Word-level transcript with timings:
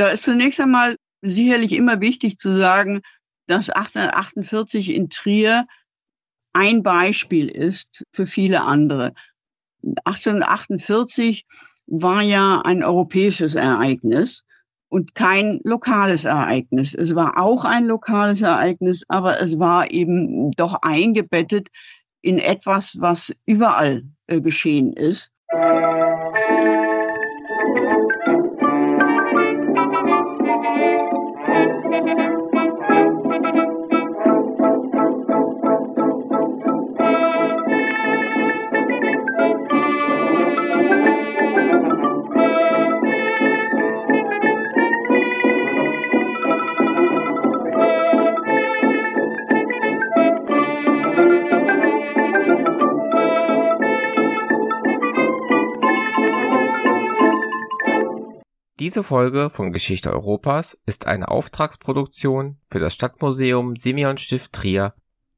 Da 0.00 0.08
ist 0.08 0.22
zunächst 0.22 0.58
einmal 0.58 0.96
sicherlich 1.20 1.72
immer 1.72 2.00
wichtig 2.00 2.38
zu 2.38 2.56
sagen, 2.56 3.02
dass 3.46 3.68
1848 3.68 4.94
in 4.94 5.10
Trier 5.10 5.66
ein 6.54 6.82
Beispiel 6.82 7.50
ist 7.50 8.06
für 8.10 8.26
viele 8.26 8.62
andere. 8.62 9.12
1848 10.06 11.44
war 11.86 12.22
ja 12.22 12.62
ein 12.62 12.82
europäisches 12.82 13.54
Ereignis 13.54 14.46
und 14.88 15.14
kein 15.14 15.60
lokales 15.64 16.24
Ereignis. 16.24 16.94
Es 16.94 17.14
war 17.14 17.36
auch 17.36 17.66
ein 17.66 17.84
lokales 17.84 18.40
Ereignis, 18.40 19.04
aber 19.08 19.42
es 19.42 19.58
war 19.58 19.90
eben 19.90 20.52
doch 20.52 20.78
eingebettet 20.80 21.68
in 22.22 22.38
etwas, 22.38 22.96
was 23.00 23.36
überall 23.44 24.04
äh, 24.28 24.40
geschehen 24.40 24.94
ist. 24.94 25.30
Diese 58.80 59.04
Folge 59.04 59.50
von 59.50 59.72
Geschichte 59.72 60.10
Europas 60.10 60.78
ist 60.86 61.06
eine 61.06 61.28
Auftragsproduktion 61.28 62.56
für 62.70 62.78
das 62.78 62.94
Stadtmuseum 62.94 63.76
Simeon 63.76 64.16
Stift 64.16 64.54
Trier 64.54 64.94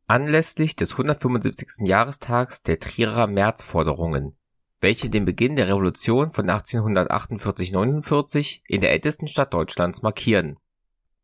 anlässlich 0.07 0.77
des 0.77 0.93
175. 0.93 1.89
Jahrestags 1.89 2.62
der 2.62 2.79
Trierer 2.79 3.27
Märzforderungen, 3.27 4.37
welche 4.81 5.11
den 5.11 5.25
Beginn 5.25 5.57
der 5.57 5.67
Revolution 5.67 6.31
von 6.31 6.49
1848-49 6.49 8.61
in 8.69 8.81
der 8.81 8.93
ältesten 8.93 9.27
Stadt 9.27 9.53
Deutschlands 9.53 10.03
markieren. 10.03 10.56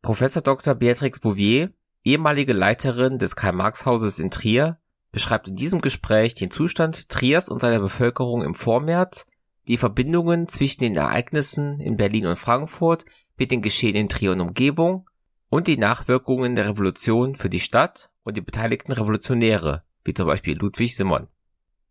Professor 0.01 0.41
Dr. 0.41 0.75
Beatrix 0.75 1.21
Bouvier, 1.21 1.71
ehemalige 2.03 2.51
Leiterin 2.51 3.17
des 3.17 3.37
Karl-Marx-Hauses 3.37 4.19
in 4.19 4.29
Trier, 4.29 4.77
beschreibt 5.13 5.47
in 5.47 5.55
diesem 5.55 5.79
Gespräch 5.79 6.35
den 6.35 6.51
Zustand 6.51 7.07
Triers 7.07 7.47
und 7.47 7.61
seiner 7.61 7.79
Bevölkerung 7.79 8.41
im 8.41 8.55
Vormärz 8.55 9.25
die 9.69 9.77
Verbindungen 9.77 10.47
zwischen 10.47 10.81
den 10.81 10.97
Ereignissen 10.97 11.79
in 11.79 11.95
Berlin 11.95 12.25
und 12.25 12.37
Frankfurt 12.37 13.05
mit 13.37 13.51
den 13.51 13.61
Geschehen 13.61 13.95
in 13.95 14.09
Trier 14.09 14.31
und 14.31 14.41
Umgebung 14.41 15.07
und 15.49 15.67
die 15.67 15.77
Nachwirkungen 15.77 16.55
der 16.55 16.67
Revolution 16.67 17.35
für 17.35 17.49
die 17.49 17.59
Stadt 17.59 18.09
und 18.23 18.35
die 18.35 18.41
beteiligten 18.41 18.91
Revolutionäre, 18.91 19.83
wie 20.03 20.15
zum 20.15 20.25
Beispiel 20.25 20.57
Ludwig 20.57 20.95
Simon. 20.95 21.27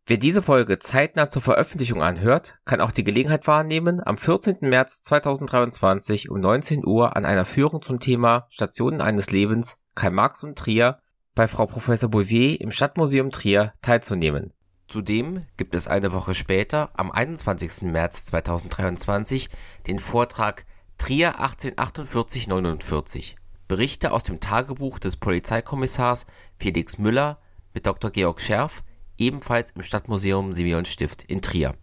Wer 0.07 0.17
diese 0.17 0.43
Folge 0.43 0.81
zeitnah 0.81 1.29
zur 1.29 1.43
Veröffentlichung 1.43 2.03
anhört, 2.03 2.59
kann 2.65 2.81
auch 2.81 2.91
die 2.91 3.05
Gelegenheit 3.05 3.47
wahrnehmen, 3.47 4.01
am 4.05 4.19
14. 4.19 4.57
März 4.63 5.03
2023 5.03 6.31
um 6.31 6.41
19 6.41 6.85
Uhr 6.85 7.15
an 7.15 7.25
einer 7.25 7.45
Führung 7.45 7.81
zum 7.81 8.01
Thema 8.01 8.47
Stationen 8.51 9.01
eines 9.01 9.31
Lebens 9.31 9.79
Karl 9.95 10.11
Marx 10.13 10.43
und 10.43 10.59
Trier 10.59 10.99
bei 11.37 11.47
Frau 11.47 11.67
Professor 11.67 12.11
Bouvier 12.11 12.61
im 12.61 12.73
Stadtmuseum 12.73 13.31
Trier 13.31 13.75
teilzunehmen. 13.83 14.53
Zudem 14.89 15.47
gibt 15.57 15.75
es 15.75 15.87
eine 15.87 16.13
Woche 16.13 16.35
später, 16.35 16.91
am 16.95 17.11
21. 17.11 17.83
März 17.83 18.25
2023, 18.27 19.51
den 19.87 19.99
Vortrag 19.99 20.65
Trier 20.97 21.41
1848-49– 21.41 23.35
Berichte 23.69 24.13
aus 24.13 24.23
dem 24.23 24.41
Tagebuch 24.41 24.99
des 24.99 25.19
Polizeikommissars 25.19 26.27
Felix 26.57 26.97
Müller 26.97 27.39
mit 27.75 27.87
Dr. 27.87 28.11
Georg 28.11 28.41
Scherf, 28.41 28.83
ebenfalls 29.19 29.73
im 29.73 29.83
Stadtmuseum 29.83 30.55
Simeon-Stift 30.55 31.25
in 31.25 31.43
Trier. 31.43 31.77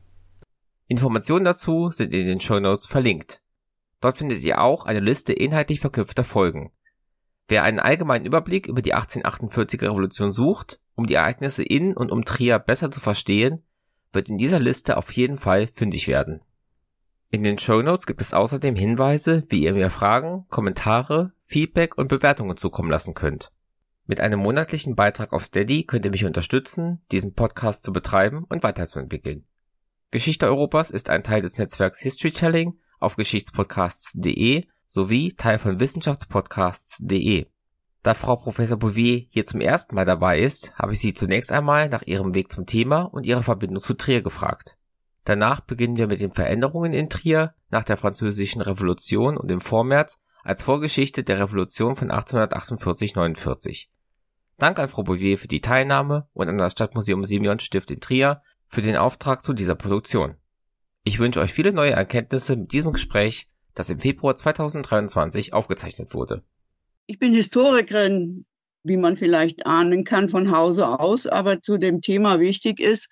Informationen 0.88 1.46
dazu 1.46 1.91
sind 1.91 2.12
in 2.12 2.25
den 2.25 2.41
Shownotes 2.41 2.88
verlinkt. 2.88 3.40
Dort 4.01 4.18
findet 4.18 4.41
ihr 4.41 4.62
auch 4.62 4.85
eine 4.85 5.00
Liste 5.00 5.31
inhaltlich 5.31 5.80
verknüpfter 5.80 6.24
Folgen. 6.24 6.72
Wer 7.47 7.62
einen 7.62 7.80
allgemeinen 7.80 8.25
Überblick 8.25 8.66
über 8.66 8.81
die 8.81 8.96
1848er 8.96 9.91
Revolution 9.91 10.34
sucht 10.34 10.80
um 10.95 11.06
die 11.06 11.16
Ereignisse 11.16 11.63
in 11.63 11.95
und 11.95 12.11
um 12.11 12.25
Trier 12.25 12.59
besser 12.59 12.91
zu 12.91 13.00
verstehen, 13.00 13.63
wird 14.11 14.29
in 14.29 14.38
dieser 14.38 14.59
Liste 14.59 14.97
auf 14.97 15.11
jeden 15.11 15.38
Fall 15.38 15.67
fündig 15.67 16.07
werden. 16.07 16.41
In 17.29 17.44
den 17.44 17.57
Show 17.57 17.81
Notes 17.81 18.06
gibt 18.06 18.22
es 18.22 18.33
außerdem 18.33 18.75
Hinweise, 18.75 19.44
wie 19.50 19.63
ihr 19.63 19.73
mir 19.73 19.89
Fragen, 19.89 20.45
Kommentare, 20.50 21.33
Feedback 21.41 21.97
und 21.97 22.07
Bewertungen 22.07 22.56
zukommen 22.56 22.89
lassen 22.89 23.13
könnt. 23.13 23.51
Mit 24.06 24.22
einem 24.22 24.39
monatlichen 24.39 24.95
Beitrag 24.95 25.33
auf 25.33 25.44
Steady 25.44 25.83
könnt 25.83 26.06
ihr 26.06 26.11
mich 26.11 26.25
unterstützen, 26.25 27.01
diesen 27.12 27.33
Podcast 27.33 27.83
zu 27.83 27.91
betreiben 27.91 28.45
und 28.47 28.63
weiterzuentwickeln. 28.63 29.45
Geschichte 30.12 30.47
Europas 30.47 30.91
ist 30.91 31.09
ein 31.09 31.23
Teil 31.23 31.41
des 31.41 31.57
Netzwerks 31.57 32.00
Historytelling 32.00 32.79
auf 33.00 33.16
geschichtspodcasts.de 33.16 34.66
sowie 34.88 35.33
Teil 35.33 35.57
von 35.57 35.79
wissenschaftspodcasts.de. 35.79 37.47
Da 38.06 38.14
Frau 38.14 38.36
Professor 38.36 38.78
Bouvier 38.78 39.26
hier 39.32 39.48
zum 39.48 39.62
ersten 39.62 39.96
Mal 39.96 40.06
dabei 40.06 40.40
ist, 40.40 40.72
habe 40.76 40.94
ich 40.94 41.00
sie 41.00 41.16
zunächst 41.16 41.52
einmal 41.52 41.90
nach 41.90 42.04
ihrem 42.04 42.36
Weg 42.36 42.52
zum 42.52 42.68
Thema 42.68 43.02
und 43.02 43.26
ihrer 43.26 43.42
Verbindung 43.42 43.82
zu 43.82 43.96
Trier 43.96 44.22
gefragt. 44.22 44.78
Danach 45.24 45.62
beginnen 45.62 45.98
wir 45.98 46.06
mit 46.06 46.20
den 46.20 46.32
Veränderungen 46.32 46.94
in 46.94 47.10
Trier 47.10 47.56
nach 47.72 47.84
der 47.84 47.98
Französischen 47.98 48.62
Revolution 48.62 49.38
und 49.38 49.50
im 49.50 49.60
Vormärz 49.60 50.20
als 50.44 50.62
Vorgeschichte 50.62 51.24
der 51.24 51.40
Revolution 51.40 51.96
von 51.96 52.12
1848-49. 52.12 53.88
Dank 54.60 54.78
an 54.78 54.88
Frau 54.88 55.02
Bouvier 55.02 55.40
für 55.40 55.48
die 55.48 55.62
Teilnahme 55.62 56.28
und 56.34 56.48
an 56.48 56.60
das 56.60 56.74
Stadtmuseum 56.74 57.24
Simeon 57.24 57.58
Stift 57.58 57.90
in 57.90 58.02
Trier 58.02 58.44
für 58.68 58.84
den 58.84 58.98
Auftrag 58.98 59.42
zu 59.42 59.54
dieser 59.54 59.74
Produktion. 59.74 60.36
Ich 61.04 61.18
wünsche 61.18 61.42
euch 61.42 61.52
viele 61.52 61.74
neue 61.74 61.94
Erkenntnisse 61.94 62.56
mit 62.56 62.72
diesem 62.72 62.94
Gespräch, 62.94 63.50
das 63.74 63.90
im 63.90 63.98
Februar 63.98 64.36
2023 64.36 65.56
aufgezeichnet 65.56 66.14
wurde. 66.14 66.44
Ich 67.08 67.20
bin 67.20 67.36
Historikerin, 67.36 68.46
wie 68.84 68.98
man 68.98 69.16
vielleicht 69.16 69.68
ahnen 69.68 70.06
kann 70.06 70.28
von 70.30 70.50
Hause 70.50 71.00
aus, 71.00 71.28
aber 71.28 71.62
zu 71.62 71.78
dem 71.78 72.02
Thema 72.02 72.40
wichtig 72.40 72.80
ist, 72.80 73.10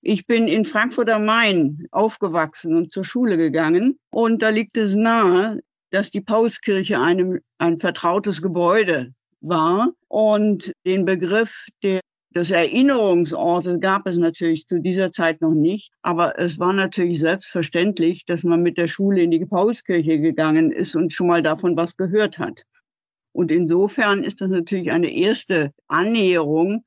ich 0.00 0.26
bin 0.26 0.48
in 0.48 0.64
Frankfurt 0.64 1.10
am 1.10 1.26
Main 1.26 1.86
aufgewachsen 1.90 2.74
und 2.74 2.90
zur 2.90 3.04
Schule 3.04 3.36
gegangen. 3.36 3.98
Und 4.10 4.40
da 4.40 4.48
liegt 4.48 4.78
es 4.78 4.94
nahe, 4.94 5.60
dass 5.90 6.10
die 6.10 6.22
Paulskirche 6.22 7.00
einem, 7.00 7.40
ein 7.58 7.80
vertrautes 7.80 8.40
Gebäude 8.40 9.14
war. 9.40 9.92
Und 10.08 10.72
den 10.86 11.04
Begriff 11.04 11.66
der, 11.82 12.00
des 12.34 12.50
Erinnerungsortes 12.50 13.78
gab 13.80 14.06
es 14.06 14.16
natürlich 14.16 14.66
zu 14.66 14.80
dieser 14.80 15.10
Zeit 15.10 15.42
noch 15.42 15.54
nicht. 15.54 15.90
Aber 16.00 16.38
es 16.38 16.58
war 16.58 16.72
natürlich 16.72 17.20
selbstverständlich, 17.20 18.24
dass 18.24 18.42
man 18.42 18.62
mit 18.62 18.78
der 18.78 18.88
Schule 18.88 19.22
in 19.22 19.30
die 19.30 19.44
Paulskirche 19.44 20.18
gegangen 20.18 20.70
ist 20.70 20.94
und 20.94 21.12
schon 21.12 21.26
mal 21.26 21.42
davon 21.42 21.76
was 21.76 21.96
gehört 21.96 22.38
hat. 22.38 22.64
Und 23.34 23.50
insofern 23.50 24.22
ist 24.22 24.40
das 24.40 24.48
natürlich 24.48 24.92
eine 24.92 25.12
erste 25.12 25.72
Annäherung, 25.88 26.84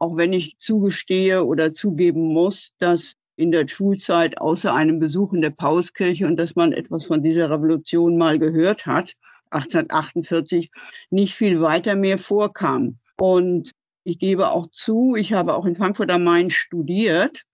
auch 0.00 0.16
wenn 0.16 0.32
ich 0.32 0.56
zugestehe 0.58 1.44
oder 1.44 1.72
zugeben 1.72 2.32
muss, 2.32 2.72
dass 2.78 3.14
in 3.36 3.52
der 3.52 3.68
Schulzeit 3.68 4.38
außer 4.38 4.74
einem 4.74 4.98
Besuch 4.98 5.32
in 5.32 5.40
der 5.40 5.50
Pauskirche 5.50 6.26
und 6.26 6.36
dass 6.36 6.56
man 6.56 6.72
etwas 6.72 7.06
von 7.06 7.22
dieser 7.22 7.48
Revolution 7.48 8.18
mal 8.18 8.40
gehört 8.40 8.86
hat, 8.86 9.14
1848, 9.50 10.72
nicht 11.10 11.34
viel 11.34 11.60
weiter 11.60 11.94
mehr 11.94 12.18
vorkam. 12.18 12.98
Und 13.16 13.70
ich 14.02 14.18
gebe 14.18 14.50
auch 14.50 14.66
zu, 14.72 15.14
ich 15.14 15.32
habe 15.32 15.54
auch 15.54 15.64
in 15.64 15.76
Frankfurt 15.76 16.10
am 16.10 16.24
Main 16.24 16.50
studiert 16.50 17.44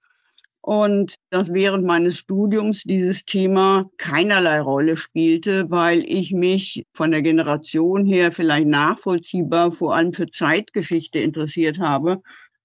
und 0.63 1.15
dass 1.31 1.53
während 1.53 1.85
meines 1.85 2.19
Studiums 2.19 2.83
dieses 2.83 3.25
Thema 3.25 3.91
keinerlei 3.97 4.61
Rolle 4.61 4.97
spielte, 4.97 5.71
weil 5.71 6.05
ich 6.07 6.33
mich 6.33 6.85
von 6.93 7.11
der 7.11 7.23
Generation 7.23 8.05
her 8.05 8.31
vielleicht 8.33 8.69
nachvollziehbar 8.69 9.73
vor 9.73 9.95
allem 9.95 10.13
für 10.13 10.27
Zeitgeschichte 10.27 11.19
interessiert 11.19 11.79
habe 11.79 12.21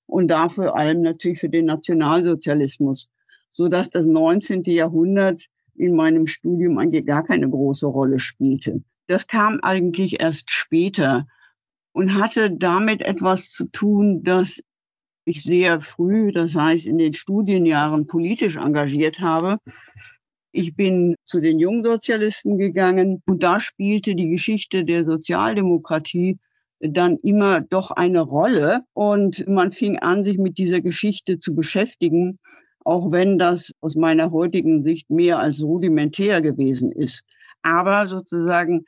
und 0.07 0.27
dafür 0.27 0.65
vor 0.65 0.77
allem 0.77 1.01
natürlich 1.01 1.39
für 1.39 1.49
den 1.49 1.65
Nationalsozialismus, 1.65 3.09
so 3.51 3.69
dass 3.69 3.89
das 3.89 4.05
19. 4.05 4.63
Jahrhundert 4.63 5.45
in 5.75 5.95
meinem 5.95 6.27
Studium 6.27 6.77
eigentlich 6.77 7.05
gar 7.05 7.23
keine 7.23 7.49
große 7.49 7.87
Rolle 7.87 8.19
spielte. 8.19 8.83
Das 9.07 9.27
kam 9.27 9.59
eigentlich 9.61 10.19
erst 10.19 10.51
später 10.51 11.27
und 11.93 12.15
hatte 12.15 12.51
damit 12.51 13.01
etwas 13.01 13.51
zu 13.51 13.69
tun, 13.71 14.23
dass 14.23 14.61
ich 15.25 15.43
sehr 15.43 15.81
früh, 15.81 16.31
das 16.31 16.55
heißt 16.55 16.85
in 16.85 16.97
den 16.97 17.13
Studienjahren 17.13 18.07
politisch 18.07 18.55
engagiert 18.55 19.19
habe. 19.19 19.57
Ich 20.51 20.75
bin 20.75 21.15
zu 21.25 21.41
den 21.41 21.59
Jungsozialisten 21.59 22.57
gegangen 22.57 23.21
und 23.25 23.43
da 23.43 23.59
spielte 23.59 24.15
die 24.15 24.29
Geschichte 24.29 24.85
der 24.85 25.03
Sozialdemokratie 25.05 26.37
dann 26.79 27.17
immer 27.17 27.61
doch 27.61 27.91
eine 27.91 28.21
Rolle 28.21 28.81
und 28.93 29.47
man 29.47 29.71
fing 29.71 29.97
an, 29.97 30.23
sich 30.23 30.37
mit 30.37 30.57
dieser 30.57 30.81
Geschichte 30.81 31.39
zu 31.39 31.55
beschäftigen, 31.55 32.39
auch 32.83 33.11
wenn 33.11 33.37
das 33.37 33.73
aus 33.81 33.95
meiner 33.95 34.31
heutigen 34.31 34.83
Sicht 34.83 35.09
mehr 35.09 35.39
als 35.39 35.61
rudimentär 35.61 36.41
gewesen 36.41 36.91
ist. 36.91 37.23
Aber 37.63 38.07
sozusagen, 38.07 38.85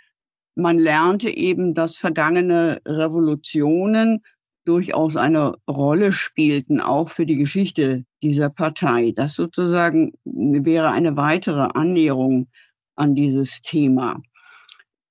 man 0.56 0.78
lernte 0.78 1.30
eben, 1.30 1.74
dass 1.74 1.96
vergangene 1.96 2.80
Revolutionen 2.86 4.22
durchaus 4.68 5.16
eine 5.16 5.56
Rolle 5.70 6.12
spielten, 6.12 6.82
auch 6.82 7.10
für 7.10 7.26
die 7.26 7.38
Geschichte 7.38 8.04
dieser 8.22 8.50
Partei. 8.50 9.14
Das 9.16 9.34
sozusagen 9.34 10.12
wäre 10.26 10.92
eine 10.92 11.16
weitere 11.16 11.70
Annäherung 11.74 12.48
an 12.96 13.16
dieses 13.16 13.62
Thema. 13.62 14.22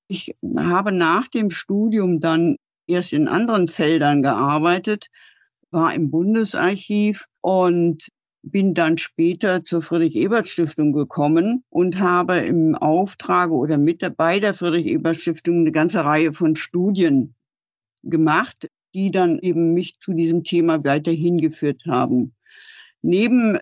Ich 0.08 0.36
habe 0.56 0.92
nach 0.92 1.28
dem 1.28 1.50
Studium 1.50 2.20
dann 2.20 2.56
erst 2.86 3.12
in 3.12 3.28
anderen 3.28 3.68
Feldern 3.68 4.22
gearbeitet, 4.22 5.08
war 5.70 5.94
im 5.94 6.10
Bundesarchiv 6.10 7.26
und 7.40 8.08
bin 8.42 8.74
dann 8.74 8.98
später 8.98 9.64
zur 9.64 9.82
Friedrich-Ebert-Stiftung 9.82 10.92
gekommen 10.92 11.64
und 11.68 11.98
habe 11.98 12.36
im 12.36 12.76
Auftrage 12.76 13.54
oder 13.54 13.78
mit 13.78 14.16
bei 14.16 14.38
der 14.38 14.54
Friedrich-Ebert-Stiftung 14.54 15.60
eine 15.60 15.72
ganze 15.72 16.04
Reihe 16.04 16.32
von 16.32 16.54
Studien 16.54 17.34
gemacht, 18.04 18.68
die 18.96 19.10
dann 19.10 19.38
eben 19.38 19.74
mich 19.74 19.98
zu 20.00 20.14
diesem 20.14 20.42
Thema 20.42 20.82
weiter 20.82 21.12
hingeführt 21.12 21.84
haben. 21.86 22.34
Neben 23.02 23.58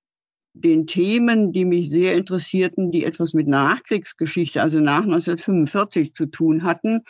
den 0.53 0.87
Themen, 0.87 1.53
die 1.53 1.65
mich 1.65 1.91
sehr 1.91 2.15
interessierten, 2.15 2.93
die 2.93 3.05
etwas 3.05 3.35
mit 3.35 3.49
Nachkriegsgeschichte, 3.49 4.63
also 4.63 4.79
nach 4.79 5.03
1945 5.03 6.15
zu 6.15 6.27
tun 6.27 6.63
hatten, 6.63 7.01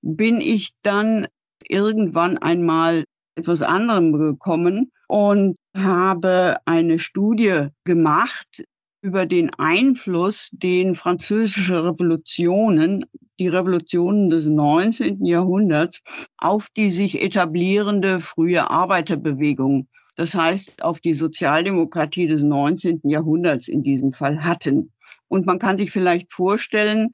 bin 0.00 0.40
ich 0.40 0.70
dann 0.80 1.26
irgendwann 1.68 2.38
einmal 2.38 3.04
etwas 3.34 3.60
anderem 3.60 4.14
gekommen 4.14 4.90
und 5.06 5.56
habe 5.76 6.56
eine 6.64 6.98
Studie 6.98 7.68
gemacht 7.84 8.64
über 9.02 9.26
den 9.26 9.52
Einfluss, 9.54 10.50
den 10.52 10.94
französische 10.94 11.84
Revolutionen, 11.84 13.04
die 13.38 13.48
Revolutionen 13.48 14.28
des 14.28 14.44
19. 14.46 15.24
Jahrhunderts 15.24 16.02
auf 16.38 16.68
die 16.76 16.90
sich 16.90 17.22
etablierende 17.22 18.20
frühe 18.20 18.70
Arbeiterbewegung 18.70 19.88
das 20.16 20.34
heißt 20.34 20.82
auf 20.82 21.00
die 21.00 21.14
Sozialdemokratie 21.14 22.26
des 22.26 22.42
19. 22.42 23.02
Jahrhunderts 23.04 23.68
in 23.68 23.82
diesem 23.82 24.12
Fall 24.14 24.42
hatten. 24.42 24.92
Und 25.28 25.46
man 25.46 25.58
kann 25.58 25.76
sich 25.76 25.90
vielleicht 25.90 26.32
vorstellen, 26.32 27.10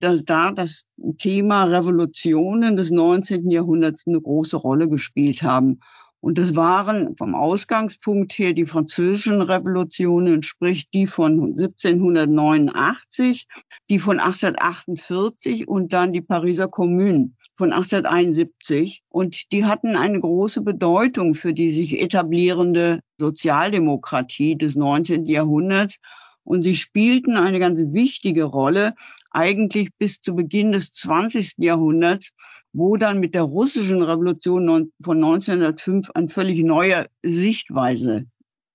dass 0.00 0.24
da 0.24 0.52
das 0.52 0.84
Thema 1.18 1.64
Revolutionen 1.64 2.76
des 2.76 2.90
19. 2.90 3.50
Jahrhunderts 3.50 4.06
eine 4.06 4.20
große 4.20 4.56
Rolle 4.56 4.88
gespielt 4.88 5.42
haben. 5.42 5.80
Und 6.20 6.38
das 6.38 6.56
waren 6.56 7.16
vom 7.16 7.34
Ausgangspunkt 7.34 8.32
her 8.32 8.52
die 8.52 8.66
französischen 8.66 9.42
Revolutionen, 9.42 10.42
sprich 10.42 10.88
die 10.90 11.06
von 11.06 11.54
1789, 11.58 13.46
die 13.90 13.98
von 13.98 14.18
1848 14.18 15.68
und 15.68 15.92
dann 15.92 16.12
die 16.12 16.22
Pariser 16.22 16.68
Kommune 16.68 17.30
von 17.56 17.72
1871. 17.72 19.02
Und 19.08 19.52
die 19.52 19.64
hatten 19.64 19.96
eine 19.96 20.20
große 20.20 20.62
Bedeutung 20.62 21.34
für 21.34 21.52
die 21.52 21.72
sich 21.72 22.00
etablierende 22.00 23.00
Sozialdemokratie 23.18 24.56
des 24.56 24.74
19. 24.74 25.26
Jahrhunderts. 25.26 25.98
Und 26.46 26.62
sie 26.62 26.76
spielten 26.76 27.36
eine 27.36 27.58
ganz 27.58 27.80
wichtige 27.92 28.44
Rolle, 28.44 28.94
eigentlich 29.32 29.90
bis 29.98 30.20
zu 30.20 30.36
Beginn 30.36 30.70
des 30.70 30.92
20. 30.92 31.54
Jahrhunderts, 31.58 32.30
wo 32.72 32.96
dann 32.96 33.18
mit 33.18 33.34
der 33.34 33.42
russischen 33.42 34.00
Revolution 34.00 34.92
von 35.02 35.16
1905 35.16 36.10
eine 36.14 36.28
völlig 36.28 36.62
neue 36.62 37.06
Sichtweise 37.24 38.26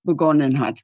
begonnen 0.04 0.60
hat. 0.60 0.82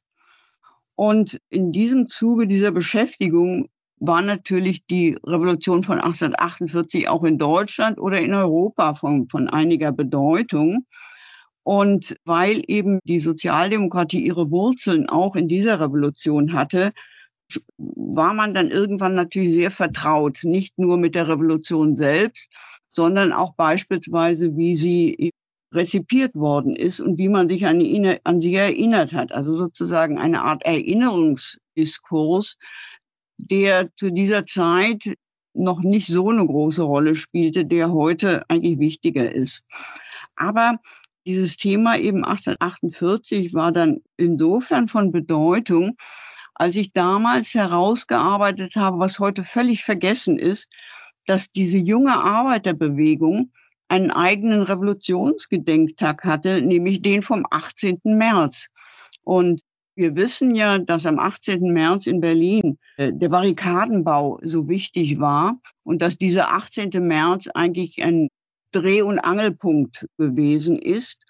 Und 0.96 1.42
in 1.50 1.74
diesem 1.74 2.08
Zuge 2.08 2.48
dieser 2.48 2.72
Beschäftigung 2.72 3.68
war 4.00 4.22
natürlich 4.22 4.86
die 4.86 5.18
Revolution 5.26 5.84
von 5.84 6.00
1848 6.00 7.10
auch 7.10 7.26
in 7.26 7.38
Deutschland 7.38 8.00
oder 8.00 8.22
in 8.22 8.34
Europa 8.34 8.94
von, 8.94 9.28
von 9.28 9.50
einiger 9.50 9.92
Bedeutung. 9.92 10.86
Und 11.68 12.16
weil 12.24 12.64
eben 12.68 13.00
die 13.04 13.20
Sozialdemokratie 13.20 14.26
ihre 14.26 14.52
Wurzeln 14.52 15.10
auch 15.10 15.36
in 15.36 15.50
dieser 15.50 15.82
Revolution 15.82 16.54
hatte, 16.54 16.94
war 17.76 18.34
man 18.34 18.54
dann 18.54 18.72
irgendwann 18.72 19.16
natürlich 19.16 19.52
sehr 19.52 19.70
vertraut, 19.70 20.46
nicht 20.46 20.80
nur 20.80 20.96
mit 20.96 21.14
der 21.14 21.28
Revolution 21.28 21.98
selbst, 21.98 22.50
sondern 22.90 23.34
auch 23.34 23.54
beispielsweise, 23.56 24.56
wie 24.56 24.78
sie 24.78 25.34
rezipiert 25.74 26.34
worden 26.36 26.74
ist 26.74 27.02
und 27.02 27.18
wie 27.18 27.28
man 27.28 27.50
sich 27.50 27.66
an, 27.66 27.82
an 28.24 28.40
sie 28.40 28.56
erinnert 28.56 29.12
hat. 29.12 29.34
Also 29.34 29.58
sozusagen 29.58 30.20
eine 30.20 30.44
Art 30.44 30.64
Erinnerungsdiskurs, 30.64 32.56
der 33.38 33.94
zu 33.98 34.14
dieser 34.14 34.46
Zeit 34.46 35.04
noch 35.54 35.82
nicht 35.82 36.08
so 36.08 36.30
eine 36.30 36.46
große 36.46 36.84
Rolle 36.84 37.18
spielte, 37.18 37.66
der 37.66 37.92
heute 37.92 38.50
eigentlich 38.50 38.80
wichtiger 38.80 39.36
ist. 39.36 39.66
Aber 40.38 40.80
dieses 41.28 41.58
Thema 41.58 41.98
eben 41.98 42.24
1848 42.24 43.54
war 43.54 43.74
dann 43.74 44.00
insofern 44.16 44.88
von 44.88 45.12
Bedeutung, 45.12 45.98
als 46.56 46.76
ich 46.78 46.94
damals 46.94 47.54
herausgearbeitet 47.54 48.78
habe, 48.78 48.98
was 49.00 49.20
heute 49.20 49.44
völlig 49.44 49.84
vergessen 49.84 50.40
ist, 50.40 50.70
dass 51.26 51.52
diese 51.52 51.78
junge 51.78 52.14
Arbeiterbewegung 52.14 53.52
einen 53.90 54.12
eigenen 54.12 54.64
Revolutionsgedenktag 54.64 56.24
hatte, 56.24 56.62
nämlich 56.62 57.02
den 57.02 57.22
vom 57.22 57.46
18. 57.52 58.00
März. 58.06 58.68
Und 59.24 59.62
wir 59.96 60.16
wissen 60.16 60.56
ja, 60.56 60.78
dass 60.78 61.06
am 61.06 61.20
18. 61.20 61.74
März 61.74 62.08
in 62.08 62.22
Berlin 62.22 62.78
äh, 62.96 63.12
der 63.12 63.30
Barrikadenbau 63.30 64.40
so 64.44 64.70
wichtig 64.70 65.20
war 65.20 65.60
und 65.84 66.02
dass 66.02 66.18
dieser 66.18 66.54
18. 66.54 66.90
März 67.06 67.48
eigentlich 67.54 68.02
ein 68.02 68.30
Dreh- 68.82 69.02
und 69.02 69.20
Angelpunkt 69.20 70.08
gewesen 70.18 70.78
ist. 70.80 71.26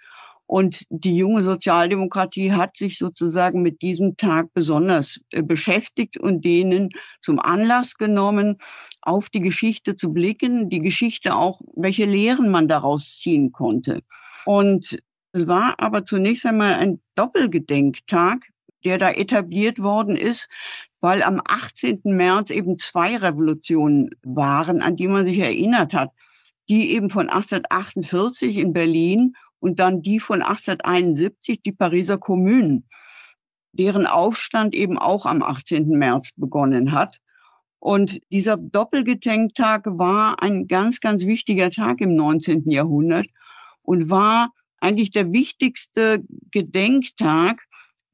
Und 0.47 0.85
die 0.89 1.17
junge 1.17 1.43
Sozialdemokratie 1.43 2.53
hat 2.53 2.77
sich 2.77 2.97
sozusagen 2.97 3.61
mit 3.61 3.81
diesem 3.81 4.15
Tag 4.15 4.53
besonders 4.53 5.19
äh, 5.31 5.43
beschäftigt 5.43 6.17
und 6.17 6.45
denen 6.45 6.89
zum 7.19 7.39
Anlass 7.39 7.95
genommen, 7.95 8.57
auf 9.01 9.29
die 9.29 9.41
Geschichte 9.41 9.97
zu 9.97 10.13
blicken, 10.13 10.69
die 10.69 10.79
Geschichte 10.79 11.35
auch, 11.35 11.59
welche 11.75 12.05
Lehren 12.05 12.49
man 12.49 12.69
daraus 12.69 13.17
ziehen 13.19 13.51
konnte. 13.51 14.03
Und 14.45 14.99
es 15.33 15.47
war 15.47 15.75
aber 15.79 16.05
zunächst 16.05 16.45
einmal 16.45 16.75
ein 16.75 17.01
Doppelgedenktag, 17.15 18.39
der 18.85 18.97
da 18.97 19.11
etabliert 19.11 19.79
worden 19.79 20.15
ist, 20.15 20.47
weil 21.01 21.23
am 21.23 21.41
18. 21.45 22.01
März 22.05 22.51
eben 22.51 22.77
zwei 22.77 23.17
Revolutionen 23.17 24.11
waren, 24.23 24.81
an 24.81 24.95
die 24.95 25.07
man 25.07 25.25
sich 25.25 25.39
erinnert 25.39 25.93
hat. 25.93 26.11
Die 26.69 26.93
eben 26.93 27.09
von 27.09 27.29
1848 27.29 28.57
in 28.57 28.73
Berlin 28.73 29.33
und 29.59 29.79
dann 29.79 30.01
die 30.01 30.19
von 30.19 30.41
1871, 30.41 31.61
die 31.63 31.71
Pariser 31.71 32.17
Kommune, 32.17 32.83
deren 33.71 34.05
Aufstand 34.05 34.75
eben 34.75 34.97
auch 34.97 35.25
am 35.25 35.41
18. 35.41 35.89
März 35.89 36.31
begonnen 36.35 36.91
hat. 36.91 37.19
Und 37.79 38.19
dieser 38.31 38.57
Doppelgedenktag 38.57 39.85
war 39.85 40.41
ein 40.41 40.67
ganz, 40.67 40.99
ganz 40.99 41.25
wichtiger 41.25 41.69
Tag 41.69 42.01
im 42.01 42.15
19. 42.15 42.69
Jahrhundert 42.69 43.27
und 43.83 44.09
war 44.09 44.51
eigentlich 44.79 45.11
der 45.11 45.31
wichtigste 45.31 46.23
Gedenktag 46.51 47.63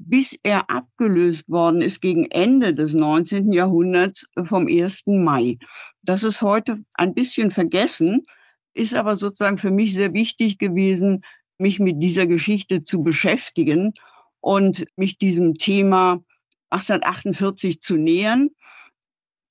bis 0.06 0.38
er 0.44 0.70
abgelöst 0.70 1.48
worden 1.50 1.82
ist 1.82 2.02
gegen 2.02 2.26
Ende 2.26 2.74
des 2.74 2.94
19. 2.94 3.52
Jahrhunderts 3.52 4.28
vom 4.46 4.68
1. 4.68 5.04
Mai. 5.06 5.58
Das 6.02 6.24
ist 6.24 6.42
heute 6.42 6.84
ein 6.94 7.14
bisschen 7.14 7.52
vergessen, 7.52 8.24
ist 8.74 8.96
aber 8.96 9.18
sozusagen 9.18 9.58
für 9.58 9.72
mich 9.72 9.94
sehr 9.94 10.13
wichtig 10.13 10.58
gewesen, 10.58 11.24
mich 11.58 11.80
mit 11.80 12.01
dieser 12.01 12.27
Geschichte 12.27 12.84
zu 12.84 13.03
beschäftigen 13.03 13.94
und 14.42 14.86
mich 14.96 15.18
diesem 15.18 15.56
Thema 15.56 16.24
1848 16.70 17.82
zu 17.82 17.96
nähern. 17.96 18.50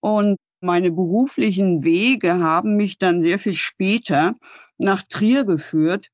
Und 0.01 0.37
meine 0.61 0.91
beruflichen 0.91 1.85
Wege 1.85 2.39
haben 2.39 2.77
mich 2.77 2.99
dann 2.99 3.23
sehr 3.25 3.39
viel 3.39 3.55
später 3.55 4.35
nach 4.79 5.03
Trier 5.03 5.45
geführt, 5.45 6.11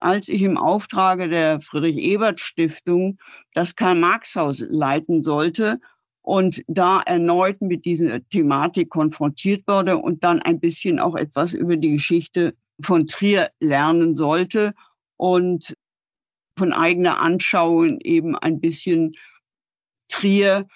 als 0.00 0.28
ich 0.28 0.42
im 0.42 0.56
Auftrage 0.56 1.28
der 1.28 1.60
Friedrich-Ebert-Stiftung 1.60 3.18
das 3.52 3.76
Karl-Marx-Haus 3.76 4.64
leiten 4.68 5.22
sollte 5.22 5.80
und 6.30 6.62
da 6.68 7.00
erneut 7.00 7.60
mit 7.60 7.84
dieser 7.84 8.24
Thematik 8.28 8.88
konfrontiert 8.88 9.64
wurde 9.66 9.96
und 9.96 10.22
dann 10.22 10.40
ein 10.40 10.60
bisschen 10.60 11.00
auch 11.00 11.16
etwas 11.16 11.54
über 11.54 11.76
die 11.76 11.94
Geschichte 11.94 12.54
von 12.80 13.08
Trier 13.08 13.50
lernen 13.58 14.14
sollte 14.14 14.72
und 15.16 15.74
von 16.56 16.72
eigener 16.72 17.18
Anschauung 17.18 17.98
eben 17.98 18.36
ein 18.36 18.60
bisschen 18.60 19.10
Trier, 20.06 20.68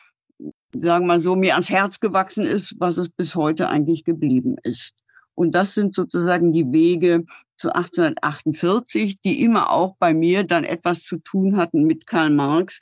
sagen 0.72 1.04
wir 1.04 1.18
mal 1.18 1.20
so, 1.20 1.36
mir 1.36 1.52
ans 1.52 1.70
Herz 1.70 2.00
gewachsen 2.00 2.44
ist, 2.44 2.74
was 2.80 2.98
es 2.98 3.08
bis 3.08 3.36
heute 3.36 3.68
eigentlich 3.68 4.02
geblieben 4.02 4.56
ist. 4.64 4.96
Und 5.36 5.54
das 5.54 5.74
sind 5.74 5.94
sozusagen 5.94 6.50
die 6.50 6.72
Wege 6.72 7.26
zu 7.58 7.72
1848, 7.72 9.20
die 9.20 9.40
immer 9.44 9.70
auch 9.70 9.94
bei 10.00 10.14
mir 10.14 10.42
dann 10.42 10.64
etwas 10.64 11.04
zu 11.04 11.18
tun 11.18 11.56
hatten 11.56 11.84
mit 11.84 12.08
Karl 12.08 12.30
Marx, 12.30 12.80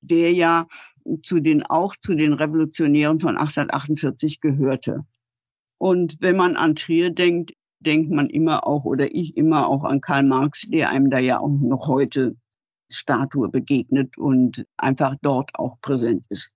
der 0.00 0.32
ja 0.32 0.68
zu 1.22 1.40
den, 1.40 1.62
auch 1.64 1.94
zu 2.00 2.14
den 2.14 2.32
Revolutionären 2.32 3.20
von 3.20 3.36
1848 3.36 4.40
gehörte. 4.40 5.04
Und 5.78 6.16
wenn 6.20 6.36
man 6.36 6.56
an 6.56 6.74
Trier 6.74 7.10
denkt, 7.10 7.52
denkt 7.80 8.10
man 8.10 8.28
immer 8.28 8.66
auch 8.66 8.84
oder 8.84 9.14
ich 9.14 9.36
immer 9.36 9.68
auch 9.68 9.84
an 9.84 10.00
Karl 10.00 10.24
Marx, 10.24 10.62
der 10.68 10.90
einem 10.90 11.10
da 11.10 11.18
ja 11.18 11.38
auch 11.38 11.48
noch 11.48 11.86
heute 11.88 12.36
Statue 12.90 13.48
begegnet 13.48 14.18
und 14.18 14.66
einfach 14.76 15.14
dort 15.22 15.54
auch 15.54 15.80
präsent 15.80 16.26
ist. 16.28 16.50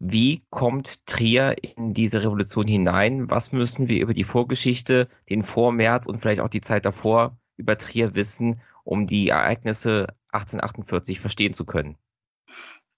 Wie 0.00 0.42
kommt 0.50 1.06
Trier 1.06 1.56
in 1.62 1.94
diese 1.94 2.22
Revolution 2.22 2.66
hinein? 2.66 3.30
Was 3.30 3.52
müssen 3.52 3.88
wir 3.88 4.02
über 4.02 4.12
die 4.12 4.24
Vorgeschichte, 4.24 5.08
den 5.30 5.42
Vormärz 5.42 6.06
und 6.06 6.18
vielleicht 6.18 6.40
auch 6.40 6.48
die 6.48 6.60
Zeit 6.60 6.84
davor 6.84 7.38
über 7.56 7.78
Trier 7.78 8.14
wissen, 8.14 8.60
um 8.82 9.06
die 9.06 9.28
Ereignisse 9.28 10.08
1848 10.32 11.20
verstehen 11.20 11.52
zu 11.52 11.64
können? 11.64 11.96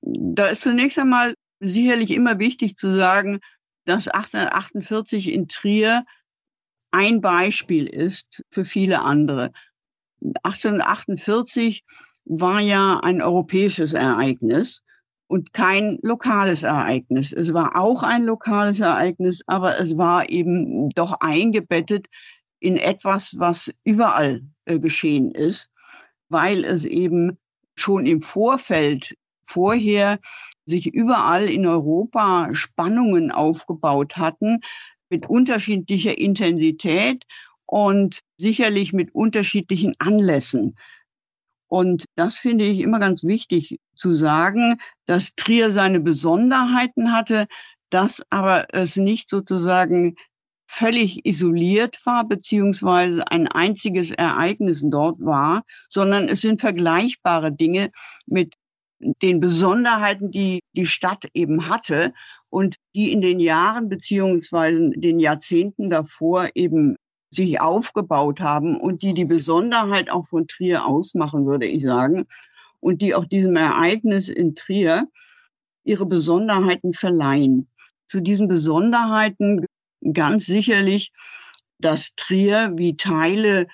Da 0.07 0.47
ist 0.47 0.63
zunächst 0.63 0.99
einmal 0.99 1.35
sicherlich 1.59 2.13
immer 2.13 2.39
wichtig 2.39 2.77
zu 2.77 2.95
sagen, 2.95 3.41
dass 3.87 4.09
1848 4.09 5.33
in 5.33 5.49
Trier 5.49 6.05
ein 6.93 7.21
Beispiel 7.21 7.87
ist 7.87 8.45
für 8.51 8.65
viele 8.65 9.03
andere. 9.03 9.53
1848 10.43 11.85
war 12.25 12.61
ja 12.61 13.01
ein 13.01 13.21
europäisches 13.21 13.93
Ereignis 13.93 14.83
und 15.27 15.53
kein 15.53 15.99
lokales 16.03 16.63
Ereignis. 16.63 17.33
Es 17.33 17.53
war 17.53 17.77
auch 17.77 18.03
ein 18.03 18.23
lokales 18.23 18.81
Ereignis, 18.81 19.43
aber 19.47 19.81
es 19.81 19.97
war 19.97 20.31
eben 20.31 20.91
doch 20.91 21.21
eingebettet 21.21 22.07
in 22.61 22.77
etwas, 22.77 23.35
was 23.39 23.75
überall 23.85 24.43
äh, 24.65 24.79
geschehen 24.79 25.33
ist, 25.33 25.69
weil 26.29 26.65
es 26.65 26.85
eben 26.85 27.39
schon 27.75 28.07
im 28.07 28.23
Vorfeld 28.23 29.15
vorher 29.47 30.19
sich 30.65 30.87
überall 30.87 31.49
in 31.49 31.67
Europa 31.67 32.55
Spannungen 32.55 33.31
aufgebaut 33.31 34.17
hatten 34.17 34.61
mit 35.09 35.29
unterschiedlicher 35.29 36.19
Intensität 36.19 37.25
und 37.65 38.21
sicherlich 38.37 38.93
mit 38.93 39.15
unterschiedlichen 39.15 39.95
Anlässen. 39.99 40.77
Und 41.69 42.05
das 42.15 42.39
finde 42.39 42.65
ich 42.65 42.81
immer 42.81 43.01
ganz 43.01 43.25
wichtig 43.25 43.81
zu 43.95 44.13
sagen, 44.13 44.79
dass 45.07 45.35
Trier 45.35 45.71
seine 45.71 46.01
Besonderheiten 46.01 47.13
hatte, 47.13 47.47
dass 47.91 48.23
aber 48.31 48.67
es 48.73 48.97
nicht 48.97 49.31
sozusagen 49.31 50.17
völlig 50.69 51.25
isoliert 51.25 52.05
war, 52.05 52.27
beziehungsweise 52.27 53.27
ein 53.31 53.49
einziges 53.49 54.11
Ereignis 54.11 54.83
dort 54.85 55.21
war, 55.21 55.63
sondern 55.89 56.29
es 56.29 56.41
sind 56.41 56.61
vergleichbare 56.61 57.53
Dinge 57.53 57.91
mit 58.27 58.55
den 58.99 59.41
Besonderheiten, 59.41 60.31
die 60.31 60.61
die 60.75 60.87
Stadt 60.87 61.29
eben 61.35 61.69
hatte 61.69 62.13
und 62.49 62.77
die 62.95 63.13
in 63.13 63.21
den 63.21 63.41
Jahren 63.41 63.89
beziehungsweise 63.89 64.91
den 64.91 65.21
Jahrzehnten 65.21 65.91
davor 65.91 66.49
eben 66.55 66.97
sich 67.31 67.61
aufgebaut 67.61 68.41
haben 68.41 68.81
und 68.81 69.03
die 69.03 69.13
die 69.13 69.25
Besonderheit 69.25 70.11
auch 70.11 70.29
von 70.29 70.47
Trier 70.47 70.87
ausmachen, 70.87 71.47
würde 71.47 71.67
ich 71.67 71.83
sagen, 71.83 72.27
und 72.81 73.03
die 73.03 73.15
auch 73.15 73.25
diesem 73.25 73.57
Ereignis 73.57 74.29
in 74.29 74.55
Trier 74.55 75.09
ihre 75.85 76.07
Besonderheiten 76.07 76.93
verleihen. 76.93 77.69
Zu 78.09 78.21
diesen 78.21 78.49
Besonderheiten 78.49 79.67
ganz 80.13 80.47
sicherlich, 80.47 81.13
dass 81.79 82.15
Trier 82.15 82.73
wie 82.77 82.97
Teile 82.97 83.67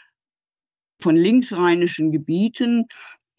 von 1.00 1.16
linksrheinischen 1.16 2.12
Gebieten 2.12 2.86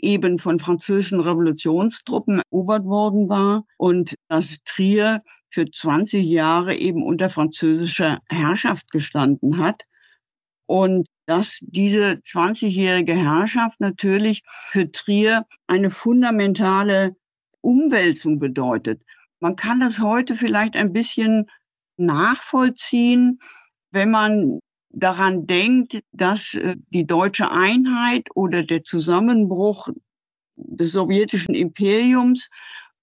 eben 0.04 0.38
von 0.38 0.60
französischen 0.60 1.20
Revolutionstruppen 1.20 2.42
erobert 2.52 2.86
worden 2.86 3.30
war 3.30 3.66
und 3.78 4.16
dass 4.28 4.58
Trier 4.66 5.22
für 5.50 5.66
20 5.66 6.26
Jahre 6.26 6.76
eben 6.76 7.04
unter 7.04 7.30
französischer 7.30 8.20
Herrschaft 8.30 8.92
gestanden 8.92 9.58
hat 9.58 9.84
und 10.66 11.08
dass 11.26 11.60
diese 11.62 12.20
20-jährige 12.26 13.14
Herrschaft 13.14 13.80
natürlich 13.80 14.44
für 14.48 14.92
Trier 14.92 15.46
eine 15.68 15.90
fundamentale 15.90 17.16
Umwälzung 17.62 18.40
bedeutet. 18.40 19.02
Man 19.40 19.56
kann 19.56 19.80
das 19.80 20.00
heute 20.00 20.36
vielleicht 20.36 20.76
ein 20.76 20.92
bisschen 20.94 21.50
nachvollziehen, 21.98 23.40
wenn 23.92 24.12
man 24.12 24.60
daran 24.94 25.46
denkt, 25.48 26.02
dass 26.12 26.54
äh, 26.54 26.76
die 26.90 27.06
deutsche 27.06 27.52
Einheit 27.52 28.30
oder 28.36 28.64
der 28.64 28.84
Zusammenbruch 28.84 29.90
des 30.56 30.92
sowjetischen 30.94 31.56
Imperiums 31.56 32.50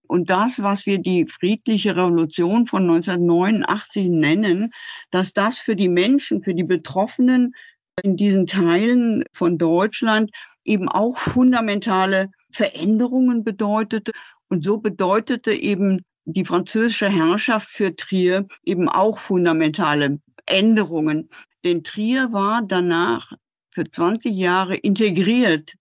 und 0.06 0.28
das, 0.28 0.61
was 0.61 0.87
wir 0.87 0.99
die 0.99 1.26
friedliche 1.26 1.94
Revolution 1.94 2.66
von 2.66 2.82
1989 2.82 4.09
nennen, 4.09 4.73
dass 5.11 5.32
das 5.32 5.59
für 5.59 5.76
die 5.76 5.88
Menschen, 5.88 6.42
für 6.42 6.54
die 6.54 6.64
Betroffenen 6.64 7.54
in 8.02 8.16
diesen 8.16 8.47
Teilen 8.47 9.23
von 9.32 9.56
Deutschland 9.56 10.32
eben 10.64 10.88
auch 10.88 11.16
fundamentale 11.18 12.30
Veränderungen 12.50 13.44
bedeutete. 13.44 14.11
Und 14.49 14.64
so 14.64 14.78
bedeutete 14.78 15.52
eben 15.52 16.04
die 16.25 16.44
französische 16.44 17.09
Herrschaft 17.09 17.68
für 17.68 17.94
Trier 17.94 18.47
eben 18.64 18.88
auch 18.88 19.18
fundamentale 19.18 20.18
Änderungen. 20.47 21.28
Denn 21.64 21.85
Trier 21.85 22.33
war 22.33 22.62
danach 22.62 23.33
für 23.71 23.85
20 23.85 24.35
Jahre 24.35 24.76
integriert 24.76 25.75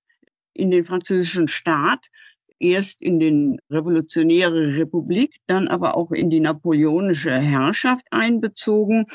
in 0.54 0.72
den 0.72 0.84
französischen 0.84 1.48
Staat, 1.48 2.08
erst 2.60 3.02
in 3.02 3.20
den 3.20 3.60
revolutionäre 3.70 4.78
Republik, 4.78 5.40
dann 5.48 5.68
aber 5.68 5.96
auch 5.96 6.12
in 6.12 6.30
die 6.30 6.42
napoleonische 6.42 7.32
Herrschaft 7.32 8.06
einbezogen, 8.12 9.06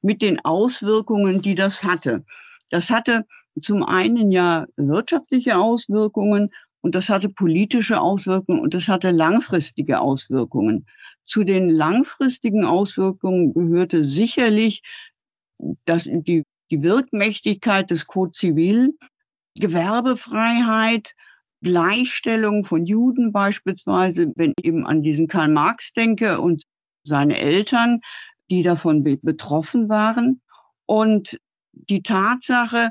mit 0.00 0.22
den 0.22 0.42
Auswirkungen, 0.44 1.42
die 1.42 1.54
das 1.54 1.84
hatte. 1.84 2.24
Das 2.70 2.90
hatte 2.90 3.26
zum 3.60 3.82
einen 3.82 4.32
ja 4.32 4.66
wirtschaftliche 4.76 5.58
Auswirkungen 5.58 6.50
und 6.80 6.94
das 6.94 7.08
hatte 7.08 7.28
politische 7.28 8.00
Auswirkungen 8.00 8.60
und 8.60 8.74
das 8.74 8.88
hatte 8.88 9.10
langfristige 9.10 10.00
Auswirkungen. 10.00 10.86
Zu 11.24 11.44
den 11.44 11.70
langfristigen 11.70 12.64
Auswirkungen 12.64 13.54
gehörte 13.54 14.04
sicherlich 14.04 14.82
dass 15.84 16.04
die, 16.04 16.44
die 16.70 16.82
Wirkmächtigkeit 16.82 17.90
des 17.90 18.06
Code 18.06 18.32
Zivil, 18.32 18.96
Gewerbefreiheit, 19.54 21.14
Gleichstellung 21.62 22.64
von 22.64 22.84
Juden 22.84 23.32
beispielsweise, 23.32 24.32
wenn 24.36 24.52
ich 24.58 24.64
eben 24.64 24.86
an 24.86 25.02
diesen 25.02 25.28
Karl 25.28 25.48
Marx 25.48 25.92
denke 25.92 26.40
und 26.40 26.64
seine 27.04 27.38
Eltern, 27.38 28.00
die 28.50 28.62
davon 28.62 29.02
betroffen 29.22 29.88
waren. 29.88 30.42
Und 30.86 31.38
die 31.72 32.02
Tatsache, 32.02 32.90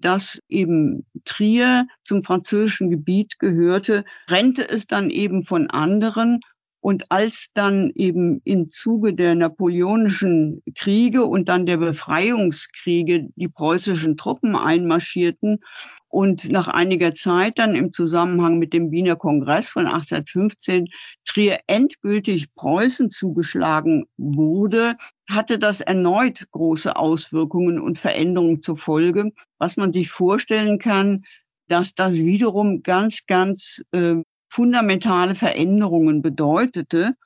dass 0.00 0.40
eben 0.48 1.06
Trier 1.24 1.86
zum 2.04 2.24
französischen 2.24 2.90
Gebiet 2.90 3.38
gehörte, 3.38 4.04
trennte 4.26 4.68
es 4.68 4.86
dann 4.86 5.10
eben 5.10 5.44
von 5.44 5.70
anderen 5.70 6.40
und 6.84 7.10
als 7.10 7.46
dann 7.54 7.90
eben 7.94 8.42
im 8.44 8.68
Zuge 8.68 9.14
der 9.14 9.34
napoleonischen 9.34 10.62
Kriege 10.74 11.24
und 11.24 11.48
dann 11.48 11.64
der 11.64 11.78
Befreiungskriege 11.78 13.30
die 13.36 13.48
preußischen 13.48 14.18
Truppen 14.18 14.54
einmarschierten 14.54 15.60
und 16.08 16.50
nach 16.50 16.68
einiger 16.68 17.14
Zeit 17.14 17.58
dann 17.58 17.74
im 17.74 17.94
Zusammenhang 17.94 18.58
mit 18.58 18.74
dem 18.74 18.90
Wiener 18.90 19.16
Kongress 19.16 19.70
von 19.70 19.86
1815 19.86 20.88
Trier 21.24 21.60
endgültig 21.68 22.54
Preußen 22.54 23.10
zugeschlagen 23.10 24.04
wurde, 24.18 24.96
hatte 25.26 25.58
das 25.58 25.80
erneut 25.80 26.44
große 26.50 26.96
Auswirkungen 26.96 27.80
und 27.80 27.98
Veränderungen 27.98 28.62
zur 28.62 28.76
Folge, 28.76 29.32
was 29.56 29.78
man 29.78 29.94
sich 29.94 30.10
vorstellen 30.10 30.78
kann, 30.78 31.22
dass 31.66 31.94
das 31.94 32.18
wiederum 32.18 32.82
ganz, 32.82 33.24
ganz 33.26 33.82
äh, 33.92 34.16
fundamentale 34.54 35.34
Veränderungen 35.34 36.22
bedeutete. 36.22 37.16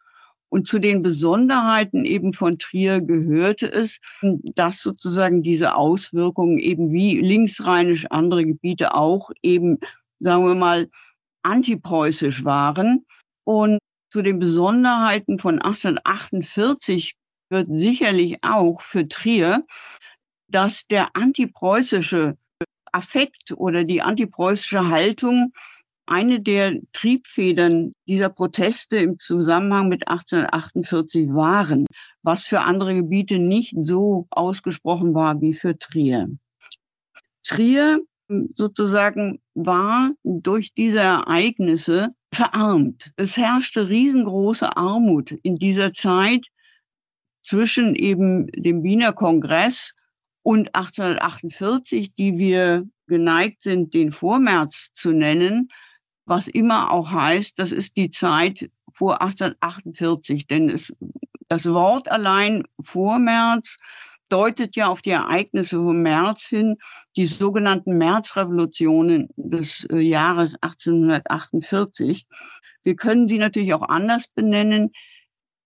Und 0.50 0.66
zu 0.66 0.78
den 0.78 1.02
Besonderheiten 1.02 2.06
eben 2.06 2.32
von 2.32 2.58
Trier 2.58 3.02
gehörte 3.02 3.70
es, 3.70 3.98
dass 4.22 4.80
sozusagen 4.80 5.42
diese 5.42 5.74
Auswirkungen 5.74 6.56
eben 6.56 6.90
wie 6.90 7.20
linksrheinisch 7.20 8.06
andere 8.06 8.46
Gebiete 8.46 8.94
auch 8.94 9.30
eben, 9.42 9.78
sagen 10.20 10.46
wir 10.46 10.54
mal, 10.54 10.88
antipreußisch 11.42 12.46
waren. 12.46 13.04
Und 13.44 13.78
zu 14.10 14.22
den 14.22 14.38
Besonderheiten 14.38 15.38
von 15.38 15.60
1848 15.60 17.14
wird 17.50 17.68
sicherlich 17.70 18.38
auch 18.42 18.80
für 18.80 19.06
Trier, 19.06 19.66
dass 20.48 20.86
der 20.86 21.14
antipreußische 21.14 22.38
Affekt 22.90 23.52
oder 23.52 23.84
die 23.84 24.00
antipreußische 24.00 24.88
Haltung 24.88 25.52
eine 26.08 26.40
der 26.40 26.80
Triebfedern 26.92 27.92
dieser 28.06 28.30
Proteste 28.30 28.96
im 28.96 29.18
Zusammenhang 29.18 29.88
mit 29.88 30.08
1848 30.08 31.28
waren, 31.28 31.86
was 32.22 32.46
für 32.46 32.60
andere 32.60 32.94
Gebiete 32.94 33.38
nicht 33.38 33.74
so 33.82 34.26
ausgesprochen 34.30 35.14
war 35.14 35.40
wie 35.40 35.54
für 35.54 35.78
Trier. 35.78 36.28
Trier 37.42 38.00
sozusagen 38.56 39.40
war 39.54 40.12
durch 40.22 40.72
diese 40.74 41.00
Ereignisse 41.00 42.08
verarmt. 42.32 43.12
Es 43.16 43.36
herrschte 43.36 43.88
riesengroße 43.88 44.76
Armut 44.76 45.32
in 45.42 45.56
dieser 45.56 45.92
Zeit 45.92 46.46
zwischen 47.42 47.94
eben 47.94 48.46
dem 48.48 48.82
Wiener 48.82 49.12
Kongress 49.12 49.94
und 50.42 50.74
1848, 50.74 52.14
die 52.14 52.36
wir 52.38 52.86
geneigt 53.06 53.62
sind, 53.62 53.94
den 53.94 54.12
Vormärz 54.12 54.90
zu 54.92 55.12
nennen, 55.12 55.68
was 56.28 56.48
immer 56.48 56.90
auch 56.90 57.12
heißt, 57.12 57.58
das 57.58 57.72
ist 57.72 57.96
die 57.96 58.10
Zeit 58.10 58.70
vor 58.92 59.22
1848, 59.22 60.46
denn 60.46 60.68
es, 60.68 60.92
das 61.48 61.66
Wort 61.72 62.10
allein 62.10 62.64
Vormärz 62.82 63.78
deutet 64.28 64.76
ja 64.76 64.88
auf 64.88 65.00
die 65.00 65.10
Ereignisse 65.10 65.76
vom 65.76 66.02
März 66.02 66.44
hin, 66.44 66.76
die 67.16 67.26
sogenannten 67.26 67.96
Märzrevolutionen 67.96 69.28
des 69.36 69.86
äh, 69.90 69.98
Jahres 69.98 70.54
1848. 70.60 72.26
Wir 72.82 72.96
können 72.96 73.28
sie 73.28 73.38
natürlich 73.38 73.72
auch 73.74 73.88
anders 73.88 74.28
benennen, 74.28 74.90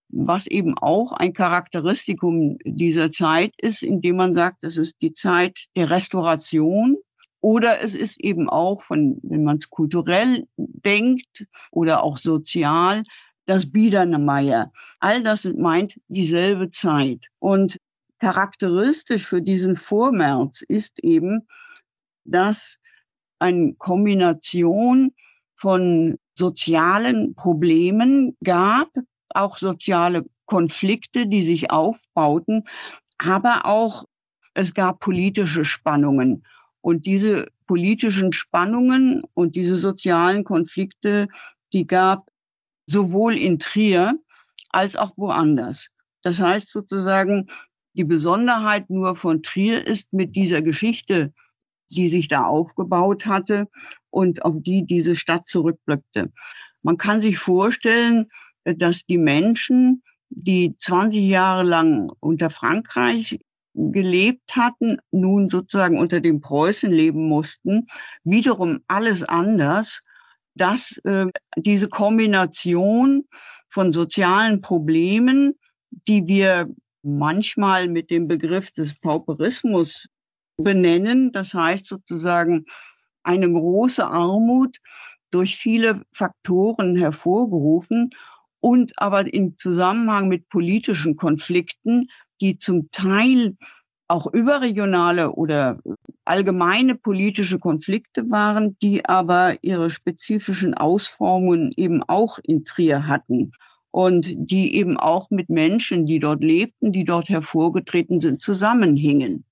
was 0.09 0.47
eben 0.47 0.77
auch 0.77 1.11
ein 1.11 1.33
Charakteristikum 1.33 2.57
dieser 2.63 3.11
Zeit 3.11 3.53
ist, 3.57 3.81
indem 3.81 4.17
man 4.17 4.35
sagt, 4.35 4.63
es 4.63 4.77
ist 4.77 5.01
die 5.01 5.13
Zeit 5.13 5.65
der 5.75 5.89
Restauration, 5.89 6.97
oder 7.43 7.81
es 7.81 7.93
ist 7.93 8.21
eben 8.21 8.49
auch, 8.49 8.83
von, 8.83 9.19
wenn 9.21 9.43
man 9.43 9.57
es 9.57 9.69
kulturell 9.69 10.47
denkt 10.55 11.45
oder 11.71 12.01
auch 12.01 12.15
sozial, 12.15 13.03
das 13.45 13.69
Biedermeier. 13.69 14.71
All 15.01 15.21
das 15.23 15.43
meint 15.43 15.99
dieselbe 16.07 16.69
Zeit. 16.69 17.27
Und 17.39 17.81
charakteristisch 18.19 19.27
für 19.27 19.41
diesen 19.41 19.75
Vormärz 19.75 20.63
ist 20.65 21.03
eben, 21.03 21.45
dass 22.23 22.77
eine 23.39 23.73
Kombination 23.73 25.11
von 25.57 26.17
sozialen 26.35 27.35
Problemen 27.35 28.37
gab, 28.41 28.87
auch 29.27 29.57
soziale 29.57 30.23
Konflikte, 30.45 31.27
die 31.27 31.43
sich 31.43 31.71
aufbauten, 31.71 32.63
aber 33.17 33.65
auch 33.65 34.05
es 34.53 34.73
gab 34.73 35.01
politische 35.01 35.65
Spannungen. 35.65 36.43
Und 36.83 37.05
diese 37.05 37.47
politischen 37.65 38.33
Spannungen 38.33 39.23
und 39.33 39.55
diese 39.55 39.77
sozialen 39.77 40.43
Konflikte, 40.43 41.29
die 41.71 41.87
gab 41.87 42.29
sowohl 42.85 43.37
in 43.37 43.57
Trier 43.57 44.19
als 44.69 44.97
auch 44.97 45.13
woanders. 45.15 45.87
Das 46.23 46.41
heißt 46.41 46.69
sozusagen, 46.69 47.47
die 47.93 48.03
Besonderheit 48.03 48.89
nur 48.89 49.15
von 49.15 49.41
Trier 49.41 49.87
ist 49.87 50.11
mit 50.11 50.35
dieser 50.35 50.61
Geschichte, 50.61 51.33
die 51.87 52.09
sich 52.09 52.27
da 52.27 52.43
aufgebaut 52.43 53.27
hatte 53.27 53.69
und 54.09 54.43
auf 54.43 54.55
die 54.57 54.85
diese 54.85 55.15
Stadt 55.15 55.47
zurückblickte. 55.47 56.33
Man 56.81 56.97
kann 56.97 57.21
sich 57.21 57.37
vorstellen, 57.39 58.29
dass 58.65 59.05
die 59.05 59.17
Menschen, 59.17 60.03
die 60.29 60.75
20 60.77 61.21
Jahre 61.21 61.63
lang 61.63 62.11
unter 62.19 62.49
Frankreich 62.49 63.39
gelebt 63.73 64.55
hatten, 64.55 64.97
nun 65.11 65.49
sozusagen 65.49 65.97
unter 65.97 66.19
dem 66.19 66.41
Preußen 66.41 66.91
leben 66.91 67.27
mussten, 67.27 67.87
wiederum 68.23 68.81
alles 68.87 69.23
anders, 69.23 70.01
dass 70.55 70.97
äh, 71.03 71.27
diese 71.57 71.89
Kombination 71.89 73.25
von 73.69 73.91
sozialen 73.91 74.61
Problemen, 74.61 75.53
die 76.07 76.27
wir 76.27 76.69
manchmal 77.01 77.87
mit 77.87 78.11
dem 78.11 78.27
Begriff 78.27 78.71
des 78.71 78.93
Pauperismus 78.99 80.07
benennen, 80.57 81.31
das 81.31 81.53
heißt 81.53 81.87
sozusagen 81.87 82.65
eine 83.23 83.51
große 83.51 84.05
Armut 84.05 84.77
durch 85.31 85.57
viele 85.57 86.03
Faktoren 86.11 86.95
hervorgerufen 86.95 88.11
und 88.59 88.93
aber 88.97 89.33
im 89.33 89.57
Zusammenhang 89.57 90.27
mit 90.27 90.47
politischen 90.49 91.15
Konflikten 91.15 92.09
die 92.41 92.57
zum 92.57 92.91
Teil 92.91 93.55
auch 94.07 94.27
überregionale 94.27 95.31
oder 95.31 95.79
allgemeine 96.25 96.95
politische 96.95 97.59
Konflikte 97.59 98.29
waren, 98.29 98.77
die 98.79 99.05
aber 99.05 99.55
ihre 99.61 99.89
spezifischen 99.89 100.73
Ausformungen 100.73 101.71
eben 101.75 102.03
auch 102.03 102.37
in 102.43 102.65
Trier 102.65 103.07
hatten 103.07 103.51
und 103.91 104.33
die 104.35 104.75
eben 104.75 104.97
auch 104.97 105.29
mit 105.29 105.49
Menschen, 105.49 106.05
die 106.05 106.19
dort 106.19 106.43
lebten, 106.43 106.91
die 106.91 107.05
dort 107.05 107.29
hervorgetreten 107.29 108.19
sind, 108.19 108.41
zusammenhingen. 108.41 109.45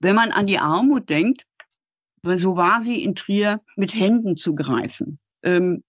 Wenn 0.00 0.14
man 0.14 0.32
an 0.32 0.46
die 0.46 0.58
Armut 0.58 1.08
denkt, 1.08 1.44
so 2.24 2.56
war 2.56 2.82
sie 2.82 3.02
in 3.02 3.14
Trier 3.14 3.60
mit 3.76 3.94
Händen 3.94 4.36
zu 4.36 4.54
greifen. 4.54 5.18
Ähm, 5.42 5.82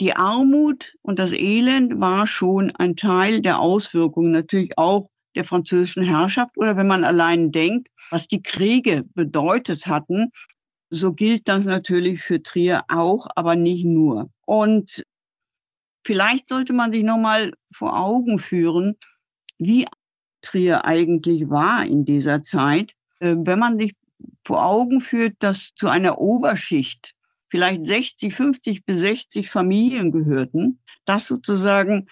die 0.00 0.14
Armut 0.14 0.94
und 1.02 1.18
das 1.18 1.32
Elend 1.32 2.00
war 2.00 2.26
schon 2.26 2.70
ein 2.76 2.96
Teil 2.96 3.40
der 3.40 3.58
Auswirkungen 3.58 4.30
natürlich 4.30 4.78
auch 4.78 5.10
der 5.34 5.44
französischen 5.44 6.02
Herrschaft 6.02 6.56
oder 6.56 6.76
wenn 6.76 6.86
man 6.86 7.04
allein 7.04 7.50
denkt, 7.50 7.88
was 8.10 8.28
die 8.28 8.42
Kriege 8.42 9.04
bedeutet 9.14 9.86
hatten, 9.86 10.30
so 10.90 11.12
gilt 11.12 11.48
das 11.48 11.64
natürlich 11.64 12.22
für 12.22 12.42
Trier 12.42 12.82
auch, 12.88 13.28
aber 13.34 13.56
nicht 13.56 13.84
nur. 13.84 14.30
Und 14.46 15.04
vielleicht 16.04 16.48
sollte 16.48 16.72
man 16.72 16.92
sich 16.92 17.04
nochmal 17.04 17.52
vor 17.72 17.98
Augen 17.98 18.38
führen, 18.38 18.96
wie 19.58 19.86
Trier 20.40 20.84
eigentlich 20.84 21.50
war 21.50 21.84
in 21.84 22.04
dieser 22.04 22.42
Zeit. 22.42 22.94
Äh, 23.20 23.36
wenn 23.38 23.58
man 23.58 23.78
sich 23.78 23.94
vor 24.44 24.64
Augen 24.64 25.00
führt, 25.00 25.34
dass 25.40 25.72
zu 25.74 25.88
einer 25.88 26.18
Oberschicht 26.18 27.14
vielleicht 27.48 27.86
60, 27.86 28.34
50 28.34 28.84
bis 28.84 28.98
60 28.98 29.50
Familien 29.50 30.12
gehörten, 30.12 30.80
dass 31.04 31.26
sozusagen 31.26 32.08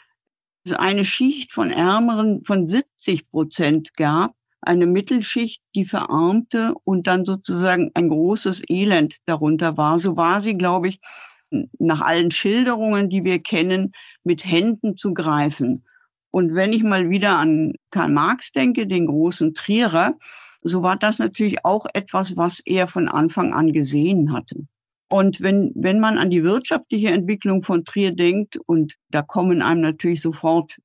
eine 0.75 1.05
Schicht 1.05 1.53
von 1.53 1.71
Ärmeren 1.71 2.45
von 2.45 2.67
70 2.67 3.31
Prozent 3.31 3.95
gab, 3.95 4.35
eine 4.61 4.87
Mittelschicht, 4.87 5.63
die 5.75 5.85
verarmte 5.85 6.75
und 6.85 7.07
dann 7.07 7.25
sozusagen 7.25 7.91
ein 7.95 8.09
großes 8.09 8.63
Elend 8.69 9.17
darunter 9.27 9.77
war. 9.77 9.99
So 9.99 10.17
war 10.17 10.43
sie, 10.43 10.59
glaube 10.59 10.89
ich, 10.89 11.01
nach 11.79 12.01
allen 12.01 12.33
Schilderungen, 12.33 13.09
die 13.09 13.25
wir 13.25 13.39
kennen, 13.39 13.93
mit 14.25 14.45
Händen 14.45 14.97
zu 14.97 15.15
greifen. 15.15 15.85
Und 16.33 16.55
wenn 16.55 16.73
ich 16.73 16.83
mal 16.83 17.09
wieder 17.09 17.39
an 17.39 17.75
Karl 17.91 18.11
Marx 18.11 18.51
denke, 18.53 18.87
den 18.87 19.07
großen 19.07 19.55
Trierer, 19.55 20.19
so 20.63 20.83
war 20.83 20.97
das 20.97 21.19
natürlich 21.19 21.65
auch 21.65 21.87
etwas, 21.95 22.37
was 22.37 22.61
er 22.61 22.89
von 22.89 23.09
Anfang 23.09 23.55
an 23.55 23.73
gesehen 23.73 24.33
hatte. 24.33 24.67
Und 25.09 25.41
wenn, 25.41 25.73
wenn 25.75 26.01
man 26.01 26.19
an 26.19 26.31
die 26.31 26.43
wirtschaftliche 26.43 27.11
Entwicklung 27.11 27.63
von 27.63 27.85
Trier 27.85 28.15
denkt, 28.15 28.59
und 28.67 28.97
da 29.11 29.23
kommen 29.23 29.63
einem 29.63 29.81
natürlich 29.81 30.21
sofort 30.21 30.77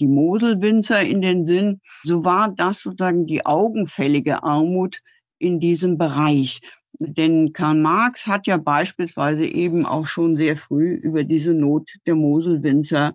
die 0.00 0.08
Moselwinzer 0.08 1.02
in 1.02 1.20
den 1.20 1.46
Sinn, 1.46 1.80
so 2.02 2.24
war 2.24 2.52
das 2.54 2.80
sozusagen 2.80 3.26
die 3.26 3.46
augenfällige 3.46 4.42
Armut 4.42 5.00
in 5.38 5.60
diesem 5.60 5.98
Bereich. 5.98 6.60
Denn 6.98 7.52
Karl 7.52 7.76
Marx 7.76 8.26
hat 8.26 8.46
ja 8.46 8.56
beispielsweise 8.56 9.44
eben 9.44 9.86
auch 9.86 10.06
schon 10.08 10.36
sehr 10.36 10.56
früh 10.56 10.94
über 10.94 11.22
diese 11.22 11.54
Not 11.54 11.90
der 12.06 12.16
Moselwinzer 12.16 13.14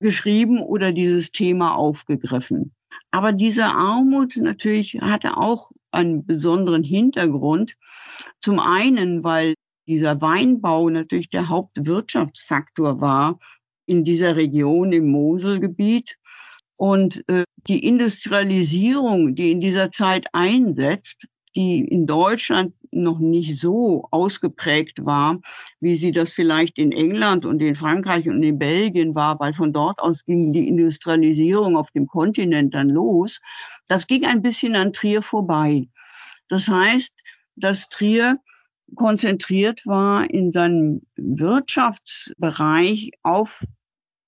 geschrieben 0.00 0.58
oder 0.58 0.92
dieses 0.92 1.32
Thema 1.32 1.74
aufgegriffen. 1.74 2.74
Aber 3.10 3.32
diese 3.32 3.64
Armut 3.64 4.36
natürlich 4.36 5.00
hatte 5.00 5.36
auch 5.38 5.70
einen 5.92 6.26
besonderen 6.26 6.82
Hintergrund. 6.82 7.76
Zum 8.40 8.58
einen, 8.58 9.24
weil 9.24 9.54
dieser 9.86 10.20
Weinbau 10.20 10.88
natürlich 10.88 11.30
der 11.30 11.48
Hauptwirtschaftsfaktor 11.48 13.00
war 13.00 13.38
in 13.86 14.04
dieser 14.04 14.36
Region 14.36 14.92
im 14.92 15.08
Moselgebiet. 15.08 16.16
Und 16.76 17.22
äh, 17.28 17.44
die 17.68 17.86
Industrialisierung, 17.86 19.34
die 19.34 19.52
in 19.52 19.60
dieser 19.60 19.92
Zeit 19.92 20.26
einsetzt, 20.32 21.28
die 21.54 21.80
in 21.80 22.06
Deutschland 22.06 22.74
noch 22.90 23.18
nicht 23.18 23.58
so 23.58 24.08
ausgeprägt 24.10 25.04
war, 25.04 25.40
wie 25.80 25.96
sie 25.96 26.10
das 26.10 26.32
vielleicht 26.32 26.78
in 26.78 26.92
England 26.92 27.44
und 27.44 27.60
in 27.60 27.76
Frankreich 27.76 28.28
und 28.28 28.42
in 28.42 28.58
Belgien 28.58 29.14
war, 29.14 29.38
weil 29.38 29.54
von 29.54 29.72
dort 29.72 30.00
aus 30.00 30.24
ging 30.24 30.52
die 30.52 30.68
Industrialisierung 30.68 31.76
auf 31.76 31.90
dem 31.90 32.06
Kontinent 32.06 32.74
dann 32.74 32.88
los. 32.88 33.40
Das 33.86 34.06
ging 34.06 34.24
ein 34.24 34.42
bisschen 34.42 34.76
an 34.76 34.92
Trier 34.92 35.22
vorbei. 35.22 35.88
Das 36.48 36.68
heißt, 36.68 37.12
dass 37.56 37.88
Trier 37.88 38.38
konzentriert 38.94 39.86
war 39.86 40.28
in 40.28 40.52
seinem 40.52 41.02
Wirtschaftsbereich 41.16 43.12
auf 43.22 43.64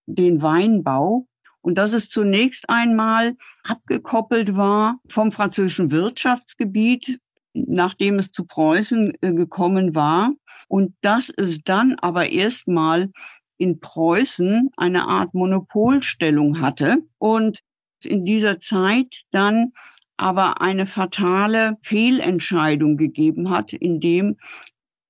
den 0.06 0.42
Weinbau. 0.42 1.26
Und 1.60 1.78
dass 1.78 1.92
es 1.94 2.10
zunächst 2.10 2.68
einmal 2.68 3.36
abgekoppelt 3.62 4.54
war 4.54 4.98
vom 5.08 5.32
französischen 5.32 5.90
Wirtschaftsgebiet, 5.90 7.20
nachdem 7.54 8.18
es 8.18 8.32
zu 8.32 8.44
Preußen 8.44 9.14
äh, 9.22 9.32
gekommen 9.32 9.94
war. 9.94 10.32
Und 10.68 10.94
dass 11.00 11.32
es 11.34 11.60
dann 11.64 11.94
aber 12.00 12.28
erstmal 12.30 13.10
in 13.56 13.80
Preußen 13.80 14.70
eine 14.76 15.08
Art 15.08 15.32
Monopolstellung 15.32 16.60
hatte 16.60 16.98
und 17.18 17.60
in 18.04 18.24
dieser 18.26 18.60
Zeit 18.60 19.22
dann 19.30 19.72
aber 20.16 20.60
eine 20.60 20.86
fatale 20.86 21.76
Fehlentscheidung 21.82 22.96
gegeben 22.96 23.50
hat, 23.50 23.72
indem 23.72 24.36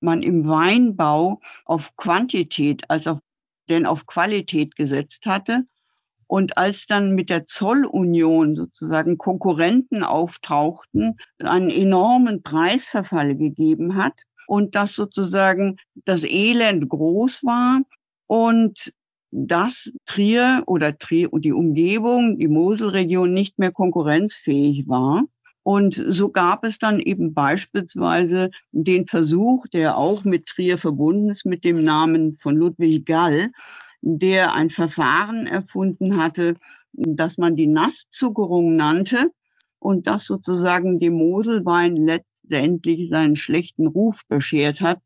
man 0.00 0.22
im 0.22 0.46
Weinbau 0.46 1.40
auf 1.64 1.96
Quantität 1.96 2.88
als 2.90 3.06
auf, 3.06 3.18
denn 3.68 3.86
auf 3.86 4.06
Qualität 4.06 4.76
gesetzt 4.76 5.26
hatte. 5.26 5.64
Und 6.26 6.56
als 6.56 6.86
dann 6.86 7.14
mit 7.14 7.28
der 7.28 7.44
Zollunion 7.44 8.56
sozusagen 8.56 9.18
Konkurrenten 9.18 10.02
auftauchten, 10.02 11.18
einen 11.38 11.70
enormen 11.70 12.42
Preisverfall 12.42 13.36
gegeben 13.36 13.96
hat 13.96 14.22
und 14.46 14.74
dass 14.74 14.94
sozusagen 14.94 15.76
das 16.06 16.24
Elend 16.24 16.88
groß 16.88 17.44
war 17.44 17.82
und 18.26 18.92
dass 19.36 19.90
Trier 20.06 20.62
oder 20.66 20.96
Trier 20.96 21.32
und 21.32 21.44
die 21.44 21.52
Umgebung, 21.52 22.38
die 22.38 22.46
Moselregion 22.46 23.34
nicht 23.34 23.58
mehr 23.58 23.72
konkurrenzfähig 23.72 24.86
war. 24.86 25.24
Und 25.64 26.00
so 26.08 26.28
gab 26.28 26.64
es 26.64 26.78
dann 26.78 27.00
eben 27.00 27.34
beispielsweise 27.34 28.50
den 28.70 29.08
Versuch, 29.08 29.66
der 29.72 29.96
auch 29.96 30.22
mit 30.22 30.46
Trier 30.46 30.78
verbunden 30.78 31.30
ist, 31.30 31.46
mit 31.46 31.64
dem 31.64 31.82
Namen 31.82 32.38
von 32.40 32.54
Ludwig 32.54 33.06
Gall, 33.06 33.50
der 34.02 34.52
ein 34.54 34.70
Verfahren 34.70 35.48
erfunden 35.48 36.18
hatte, 36.18 36.54
das 36.92 37.36
man 37.36 37.56
die 37.56 37.66
Nasszuckerung 37.66 38.76
nannte 38.76 39.32
und 39.80 40.06
das 40.06 40.26
sozusagen 40.26 41.00
dem 41.00 41.14
Moselwein 41.14 41.96
letztendlich 41.96 43.10
seinen 43.10 43.34
schlechten 43.34 43.88
Ruf 43.88 44.20
beschert 44.28 44.80
hat 44.80 45.00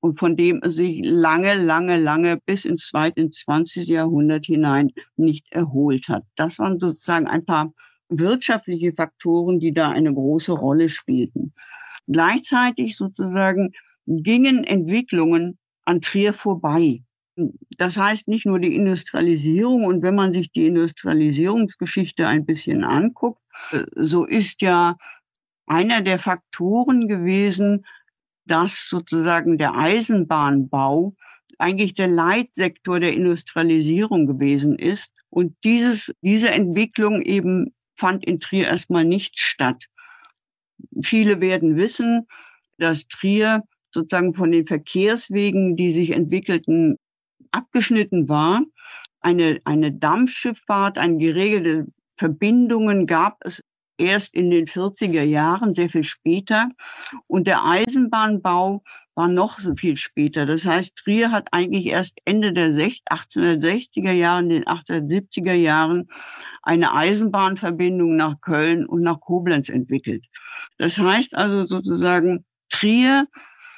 und 0.00 0.18
von 0.18 0.36
dem 0.36 0.60
sich 0.64 1.00
lange, 1.04 1.54
lange, 1.54 1.98
lange 1.98 2.38
bis 2.44 2.64
ins 2.64 2.88
zweite, 2.88 3.20
ins 3.20 3.40
20. 3.40 3.88
Jahrhundert 3.88 4.46
hinein 4.46 4.90
nicht 5.16 5.52
erholt 5.52 6.08
hat. 6.08 6.24
Das 6.36 6.58
waren 6.58 6.80
sozusagen 6.80 7.26
ein 7.26 7.44
paar 7.44 7.72
wirtschaftliche 8.08 8.92
Faktoren, 8.92 9.60
die 9.60 9.72
da 9.72 9.90
eine 9.90 10.12
große 10.12 10.52
Rolle 10.52 10.88
spielten. 10.88 11.52
Gleichzeitig 12.08 12.96
sozusagen 12.96 13.72
gingen 14.06 14.64
Entwicklungen 14.64 15.58
an 15.84 16.00
Trier 16.00 16.32
vorbei. 16.32 17.02
Das 17.78 17.96
heißt 17.96 18.28
nicht 18.28 18.46
nur 18.46 18.58
die 18.58 18.74
Industrialisierung. 18.74 19.84
Und 19.84 20.02
wenn 20.02 20.14
man 20.14 20.32
sich 20.32 20.50
die 20.50 20.66
Industrialisierungsgeschichte 20.66 22.26
ein 22.26 22.44
bisschen 22.44 22.84
anguckt, 22.84 23.40
so 23.94 24.24
ist 24.24 24.60
ja 24.62 24.96
einer 25.66 26.00
der 26.02 26.18
Faktoren 26.18 27.06
gewesen, 27.06 27.86
dass 28.46 28.88
sozusagen 28.88 29.58
der 29.58 29.74
Eisenbahnbau 29.74 31.14
eigentlich 31.58 31.94
der 31.94 32.08
Leitsektor 32.08 33.00
der 33.00 33.12
Industrialisierung 33.12 34.26
gewesen 34.26 34.78
ist. 34.78 35.10
Und 35.28 35.56
dieses, 35.62 36.12
diese 36.22 36.50
Entwicklung 36.50 37.22
eben 37.22 37.74
fand 37.96 38.24
in 38.24 38.40
Trier 38.40 38.66
erstmal 38.66 39.04
nicht 39.04 39.38
statt. 39.38 39.86
Viele 41.02 41.40
werden 41.40 41.76
wissen, 41.76 42.26
dass 42.78 43.06
Trier 43.06 43.62
sozusagen 43.92 44.34
von 44.34 44.50
den 44.50 44.66
Verkehrswegen, 44.66 45.76
die 45.76 45.92
sich 45.92 46.12
entwickelten, 46.12 46.96
abgeschnitten 47.50 48.28
war. 48.28 48.62
Eine, 49.20 49.60
eine 49.64 49.92
Dampfschifffahrt, 49.92 50.96
eine 50.96 51.18
geregelte 51.18 51.86
Verbindungen 52.16 53.06
gab 53.06 53.38
es 53.44 53.62
erst 54.00 54.34
in 54.34 54.50
den 54.50 54.66
40er 54.66 55.22
Jahren, 55.22 55.74
sehr 55.74 55.88
viel 55.88 56.04
später. 56.04 56.68
Und 57.26 57.46
der 57.46 57.64
Eisenbahnbau 57.64 58.82
war 59.14 59.28
noch 59.28 59.58
so 59.58 59.74
viel 59.76 59.96
später. 59.96 60.46
Das 60.46 60.64
heißt, 60.64 60.96
Trier 60.96 61.30
hat 61.30 61.48
eigentlich 61.52 61.86
erst 61.86 62.14
Ende 62.24 62.52
der 62.52 62.70
1860er 62.70 64.12
Jahre, 64.12 64.46
den 64.46 64.64
1870er 64.64 65.52
Jahren 65.52 66.08
eine 66.62 66.94
Eisenbahnverbindung 66.94 68.16
nach 68.16 68.40
Köln 68.40 68.86
und 68.86 69.02
nach 69.02 69.20
Koblenz 69.20 69.68
entwickelt. 69.68 70.26
Das 70.78 70.98
heißt 70.98 71.34
also 71.34 71.66
sozusagen, 71.66 72.44
Trier 72.70 73.26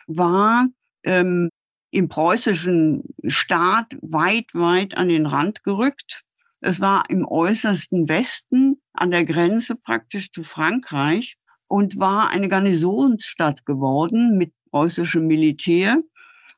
war 0.07 0.67
ähm, 1.03 1.51
im 1.91 2.09
preußischen 2.09 3.05
Staat 3.27 3.97
weit, 4.01 4.55
weit 4.55 4.97
an 4.97 5.09
den 5.09 5.27
Rand 5.27 5.63
gerückt. 5.63 6.23
Es 6.65 6.81
war 6.81 7.11
im 7.11 7.27
äußersten 7.27 8.09
Westen, 8.09 8.81
an 8.93 9.11
der 9.11 9.25
Grenze 9.25 9.75
praktisch 9.75 10.31
zu 10.31 10.45
Frankreich 10.45 11.37
und 11.67 11.99
war 11.99 12.31
eine 12.31 12.49
Garnisonsstadt 12.49 13.67
geworden 13.67 14.39
mit 14.39 14.53
preußischem 14.71 15.27
Militär. 15.27 16.01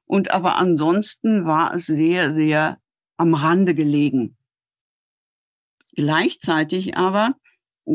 Und 0.05 0.31
aber 0.31 0.57
ansonsten 0.57 1.47
war 1.47 1.75
es 1.75 1.87
sehr, 1.87 2.35
sehr 2.35 2.79
am 3.17 3.33
Rande 3.33 3.75
gelegen. 3.75 4.37
Gleichzeitig 5.97 6.99
aber 6.99 7.37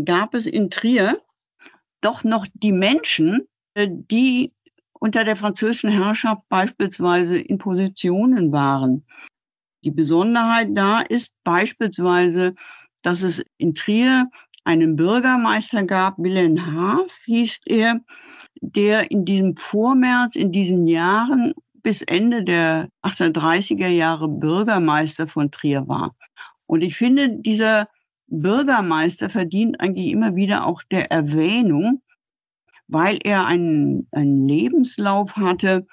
gab 0.04 0.34
es 0.34 0.48
in 0.48 0.72
Trier 0.72 1.22
doch 2.02 2.24
noch 2.24 2.48
die 2.56 2.72
Menschen, 2.72 3.48
äh, 3.76 3.88
die 3.88 4.52
unter 4.93 5.24
der 5.26 5.36
französischen 5.36 5.91
Herrschaft 5.91 6.41
beispielsweise 6.50 7.38
in 7.38 7.60
Positionen 7.60 8.52
waren. 8.52 9.06
Die 9.89 9.95
Besonderheit 9.95 10.67
da 10.73 10.99
ist 11.02 11.32
beispielsweise, 11.43 12.54
dass 13.02 13.23
es 13.23 13.43
in 13.58 13.73
Trier 13.73 14.30
einen 14.63 14.95
Bürgermeister 14.95 15.84
gab, 15.84 16.19
Wilhelm 16.19 16.63
Haaf 16.63 17.12
hieß 17.25 17.62
er, 17.65 17.99
der 18.62 19.10
in 19.10 19.25
diesem 19.25 19.58
Vormärz, 19.58 20.36
in 20.36 20.52
diesen 20.52 20.88
Jahren 20.88 21.56
bis 21.73 22.04
Ende 22.04 22.43
der 22.43 22.89
1830er 23.02 23.88
Jahre 23.88 24.28
Bürgermeister 24.28 25.28
von 25.28 25.49
Trier 25.49 25.88
war. 25.88 26.15
Und 26.67 26.84
ich 26.84 26.95
finde, 26.95 27.39
dieser 27.39 27.88
Bürgermeister 28.28 29.32
verdient 29.32 29.82
eigentlich 29.82 30.12
immer 30.12 30.36
wieder 30.36 30.67
auch 30.67 30.84
der 30.84 31.12
Erwähnung, 31.12 32.04
weil 32.88 33.17
er 33.23 33.47
einen, 33.47 34.08
einen 34.12 34.47
Lebenslauf 34.47 35.36
hatte, 35.36 35.88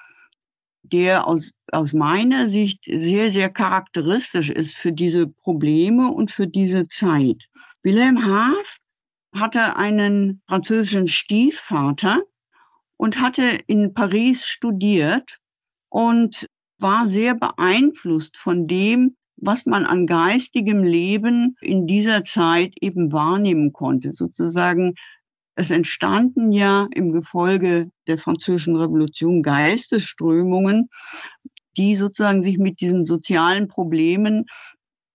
der 0.91 1.27
aus, 1.27 1.51
aus 1.71 1.93
meiner 1.93 2.49
Sicht 2.49 2.85
sehr, 2.85 3.31
sehr 3.31 3.49
charakteristisch 3.49 4.49
ist 4.49 4.75
für 4.75 4.91
diese 4.91 5.27
Probleme 5.27 6.11
und 6.11 6.31
für 6.31 6.47
diese 6.47 6.87
Zeit. 6.87 7.47
Wilhelm 7.83 8.25
Haaf 8.25 8.77
hatte 9.33 9.75
einen 9.75 10.41
französischen 10.47 11.07
Stiefvater 11.07 12.21
und 12.97 13.21
hatte 13.21 13.43
in 13.67 13.93
Paris 13.93 14.45
studiert 14.45 15.39
und 15.89 16.47
war 16.79 17.07
sehr 17.07 17.35
beeinflusst 17.35 18.37
von 18.37 18.67
dem, 18.67 19.15
was 19.35 19.65
man 19.65 19.85
an 19.85 20.07
geistigem 20.07 20.83
Leben 20.83 21.55
in 21.61 21.85
dieser 21.85 22.23
Zeit 22.23 22.73
eben 22.81 23.11
wahrnehmen 23.11 23.71
konnte. 23.71 24.13
Sozusagen 24.13 24.95
es 25.57 25.71
entstanden 25.71 26.51
ja 26.51 26.87
im 26.93 27.11
Gefolge 27.11 27.89
der 28.05 28.19
französischen 28.19 28.75
Revolution 28.75 29.41
Geistesströmungen, 29.41 30.89
die 31.75 31.95
sozusagen 31.95 32.43
sich 32.43 32.59
mit 32.59 32.79
diesen 32.79 33.05
sozialen 33.07 33.67
Problemen 33.67 34.45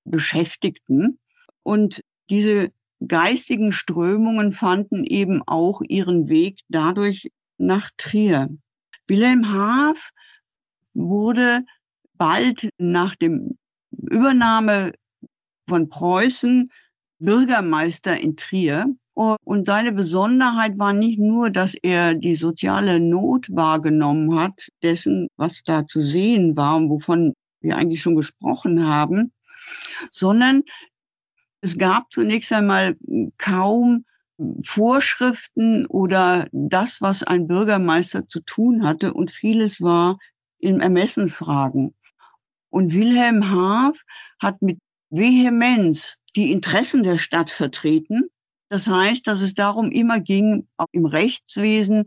beschäftigten. 0.04 1.20
Und 1.62 2.02
diese 2.28 2.72
geistigen 3.06 3.72
Strömungen 3.72 4.52
fanden 4.52 5.04
eben 5.04 5.42
auch 5.46 5.80
ihren 5.88 6.28
Weg 6.28 6.58
dadurch 6.68 7.30
nach 7.56 7.90
Trier. 7.96 8.48
Wilhelm 9.06 9.48
Haaf 9.52 10.10
wurde 10.92 11.64
bald 12.14 12.68
nach 12.78 13.14
dem 13.14 13.58
Übernahme 13.92 14.92
von 15.68 15.88
Preußen 15.88 16.72
Bürgermeister 17.20 18.18
in 18.18 18.36
Trier 18.36 18.92
und 19.14 19.66
seine 19.66 19.92
Besonderheit 19.92 20.78
war 20.78 20.92
nicht 20.92 21.18
nur, 21.18 21.50
dass 21.50 21.74
er 21.74 22.14
die 22.14 22.36
soziale 22.36 22.98
Not 22.98 23.48
wahrgenommen 23.50 24.38
hat, 24.38 24.68
dessen, 24.82 25.28
was 25.36 25.62
da 25.62 25.86
zu 25.86 26.00
sehen 26.00 26.56
war 26.56 26.76
und 26.76 26.88
wovon 26.88 27.34
wir 27.60 27.76
eigentlich 27.76 28.00
schon 28.00 28.16
gesprochen 28.16 28.86
haben, 28.86 29.32
sondern 30.10 30.62
es 31.60 31.76
gab 31.76 32.10
zunächst 32.10 32.52
einmal 32.52 32.96
kaum 33.36 34.04
Vorschriften 34.64 35.86
oder 35.86 36.48
das, 36.50 37.00
was 37.00 37.22
ein 37.22 37.46
Bürgermeister 37.46 38.26
zu 38.26 38.40
tun 38.40 38.84
hatte 38.84 39.12
und 39.12 39.30
vieles 39.30 39.80
war 39.80 40.18
in 40.58 40.80
Ermessensfragen. 40.80 41.94
Und 42.70 42.94
Wilhelm 42.94 43.50
Haaf 43.50 44.02
hat 44.40 44.62
mit 44.62 44.78
Vehemenz 45.10 46.22
die 46.34 46.50
Interessen 46.50 47.02
der 47.02 47.18
Stadt 47.18 47.50
vertreten 47.50 48.30
das 48.72 48.86
heißt, 48.86 49.26
dass 49.26 49.42
es 49.42 49.52
darum 49.52 49.92
immer 49.92 50.18
ging, 50.18 50.66
auch 50.78 50.86
im 50.92 51.04
Rechtswesen 51.04 52.06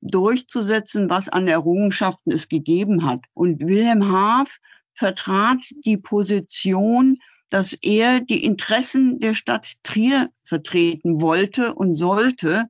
durchzusetzen, 0.00 1.08
was 1.08 1.28
an 1.28 1.46
Errungenschaften 1.46 2.32
es 2.32 2.48
gegeben 2.48 3.06
hat. 3.06 3.20
Und 3.34 3.60
Wilhelm 3.60 4.10
Haaf 4.10 4.58
vertrat 4.94 5.58
die 5.84 5.96
Position, 5.96 7.18
dass 7.50 7.72
er 7.72 8.18
die 8.18 8.44
Interessen 8.44 9.20
der 9.20 9.34
Stadt 9.34 9.74
Trier 9.84 10.30
vertreten 10.42 11.20
wollte 11.20 11.72
und 11.72 11.94
sollte 11.94 12.64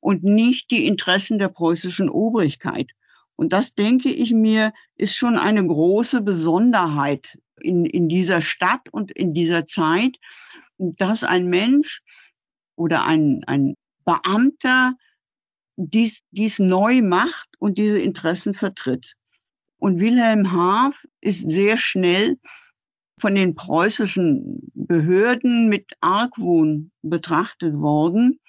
und 0.00 0.24
nicht 0.24 0.70
die 0.70 0.86
Interessen 0.86 1.38
der 1.38 1.48
preußischen 1.48 2.08
Obrigkeit. 2.08 2.92
Und 3.34 3.52
das, 3.52 3.74
denke 3.74 4.08
ich 4.08 4.32
mir, 4.32 4.72
ist 4.94 5.14
schon 5.14 5.36
eine 5.36 5.66
große 5.66 6.22
Besonderheit 6.22 7.38
in, 7.60 7.84
in 7.84 8.08
dieser 8.08 8.40
Stadt 8.40 8.88
und 8.90 9.12
in 9.12 9.34
dieser 9.34 9.66
Zeit, 9.66 10.16
dass 10.78 11.22
ein 11.22 11.48
Mensch 11.48 12.00
oder 12.76 13.04
ein, 13.04 13.42
ein 13.46 13.74
Beamter 14.04 14.94
dies, 15.76 16.20
dies 16.30 16.58
neu 16.58 17.02
macht 17.02 17.48
und 17.58 17.78
diese 17.78 17.98
Interessen 17.98 18.54
vertritt. 18.54 19.14
Und 19.78 20.00
Wilhelm 20.00 20.52
Haaf 20.52 21.04
ist 21.20 21.50
sehr 21.50 21.76
schnell 21.76 22.38
von 23.18 23.34
den 23.34 23.54
preußischen 23.54 24.70
Behörden 24.74 25.68
mit 25.68 25.92
Argwohn 26.00 26.90
betrachtet 27.02 27.74
worden, 27.74 28.40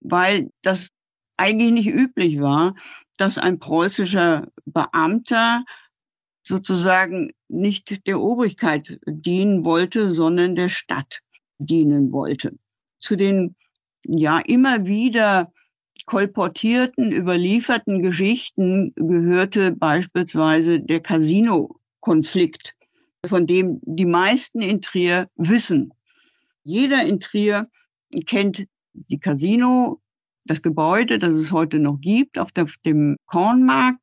weil 0.00 0.50
das 0.62 0.90
eigentlich 1.36 1.72
nicht 1.72 1.88
üblich 1.88 2.40
war, 2.40 2.74
dass 3.16 3.38
ein 3.38 3.58
preußischer 3.58 4.48
Beamter 4.64 5.64
sozusagen 6.42 7.32
nicht 7.48 8.06
der 8.06 8.20
Obrigkeit 8.20 8.98
dienen 9.06 9.64
wollte, 9.64 10.12
sondern 10.12 10.54
der 10.54 10.68
Stadt 10.68 11.20
dienen 11.58 12.12
wollte. 12.12 12.56
Zu 12.98 13.16
den 13.16 13.56
ja 14.04 14.38
immer 14.38 14.86
wieder 14.86 15.52
kolportierten, 16.06 17.12
überlieferten 17.12 18.02
Geschichten 18.02 18.92
gehörte 18.94 19.72
beispielsweise 19.72 20.80
der 20.80 21.00
Casino-Konflikt, 21.00 22.74
von 23.26 23.46
dem 23.46 23.80
die 23.82 24.06
meisten 24.06 24.60
in 24.60 24.80
Trier 24.80 25.28
wissen. 25.34 25.92
Jeder 26.62 27.04
in 27.04 27.20
Trier 27.20 27.68
kennt 28.26 28.66
die 28.92 29.18
Casino, 29.18 30.00
das 30.44 30.62
Gebäude, 30.62 31.18
das 31.18 31.32
es 31.32 31.52
heute 31.52 31.78
noch 31.80 32.00
gibt, 32.00 32.38
auf 32.38 32.50
dem 32.84 33.16
Kornmarkt. 33.26 34.00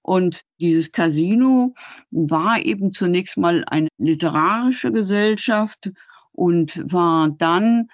Und 0.00 0.42
dieses 0.58 0.90
Casino 0.90 1.74
war 2.10 2.60
eben 2.64 2.92
zunächst 2.92 3.36
mal 3.36 3.64
eine 3.66 3.88
literarische 3.98 4.90
Gesellschaft 4.90 5.92
und 6.32 6.82
war 6.90 7.28
dann 7.30 7.88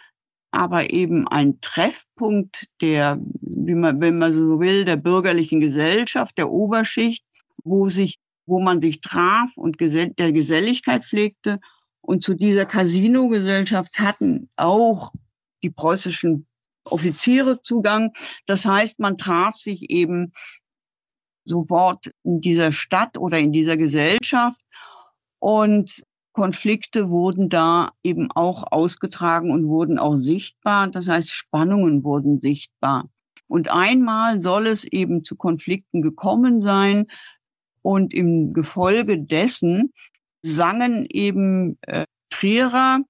aber 0.50 0.90
eben 0.90 1.28
ein 1.28 1.60
Treffpunkt 1.60 2.68
der, 2.80 3.18
wie 3.40 3.74
man, 3.74 4.00
wenn 4.00 4.18
man 4.18 4.32
so 4.32 4.60
will, 4.60 4.84
der 4.84 4.96
bürgerlichen 4.96 5.60
Gesellschaft, 5.60 6.38
der 6.38 6.50
Oberschicht, 6.50 7.24
wo 7.64 7.88
sich, 7.88 8.18
wo 8.46 8.60
man 8.60 8.80
sich 8.80 9.00
traf 9.00 9.50
und 9.56 9.78
der 9.80 10.32
Geselligkeit 10.32 11.04
pflegte. 11.04 11.60
Und 12.00 12.24
zu 12.24 12.34
dieser 12.34 12.64
Casino-Gesellschaft 12.64 13.98
hatten 13.98 14.48
auch 14.56 15.12
die 15.62 15.70
preußischen 15.70 16.46
Offiziere 16.84 17.60
Zugang. 17.62 18.12
Das 18.46 18.64
heißt, 18.64 18.98
man 18.98 19.18
traf 19.18 19.56
sich 19.56 19.90
eben 19.90 20.32
sofort 21.44 22.10
in 22.24 22.40
dieser 22.40 22.72
Stadt 22.72 23.18
oder 23.18 23.38
in 23.38 23.52
dieser 23.52 23.76
Gesellschaft 23.76 24.60
und 25.38 26.02
Konflikte 26.38 27.10
wurden 27.10 27.48
da 27.48 27.90
eben 28.04 28.30
auch 28.30 28.70
ausgetragen 28.70 29.50
und 29.50 29.66
wurden 29.66 29.98
auch 29.98 30.18
sichtbar. 30.18 30.86
Das 30.86 31.08
heißt, 31.08 31.30
Spannungen 31.30 32.04
wurden 32.04 32.40
sichtbar. 32.40 33.10
Und 33.48 33.72
einmal 33.72 34.40
soll 34.40 34.68
es 34.68 34.84
eben 34.84 35.24
zu 35.24 35.34
Konflikten 35.34 36.00
gekommen 36.00 36.60
sein. 36.60 37.06
Und 37.82 38.14
im 38.14 38.52
Gefolge 38.52 39.18
dessen 39.18 39.92
sangen 40.40 41.06
eben 41.10 41.76
äh, 41.82 42.04
Trierer 42.30 43.00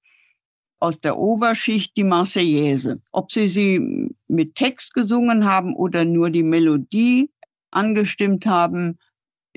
aus 0.81 0.99
der 0.99 1.19
Oberschicht 1.19 1.99
die 1.99 2.05
Marseillaise. 2.05 3.03
Ob 3.13 3.31
sie 3.31 3.49
sie 3.49 4.09
mit 4.27 4.55
Text 4.55 4.95
gesungen 4.95 5.45
haben 5.45 5.77
oder 5.77 6.07
nur 6.07 6.31
die 6.31 6.45
Melodie 6.45 7.31
angestimmt 7.73 8.47
haben, 8.47 8.99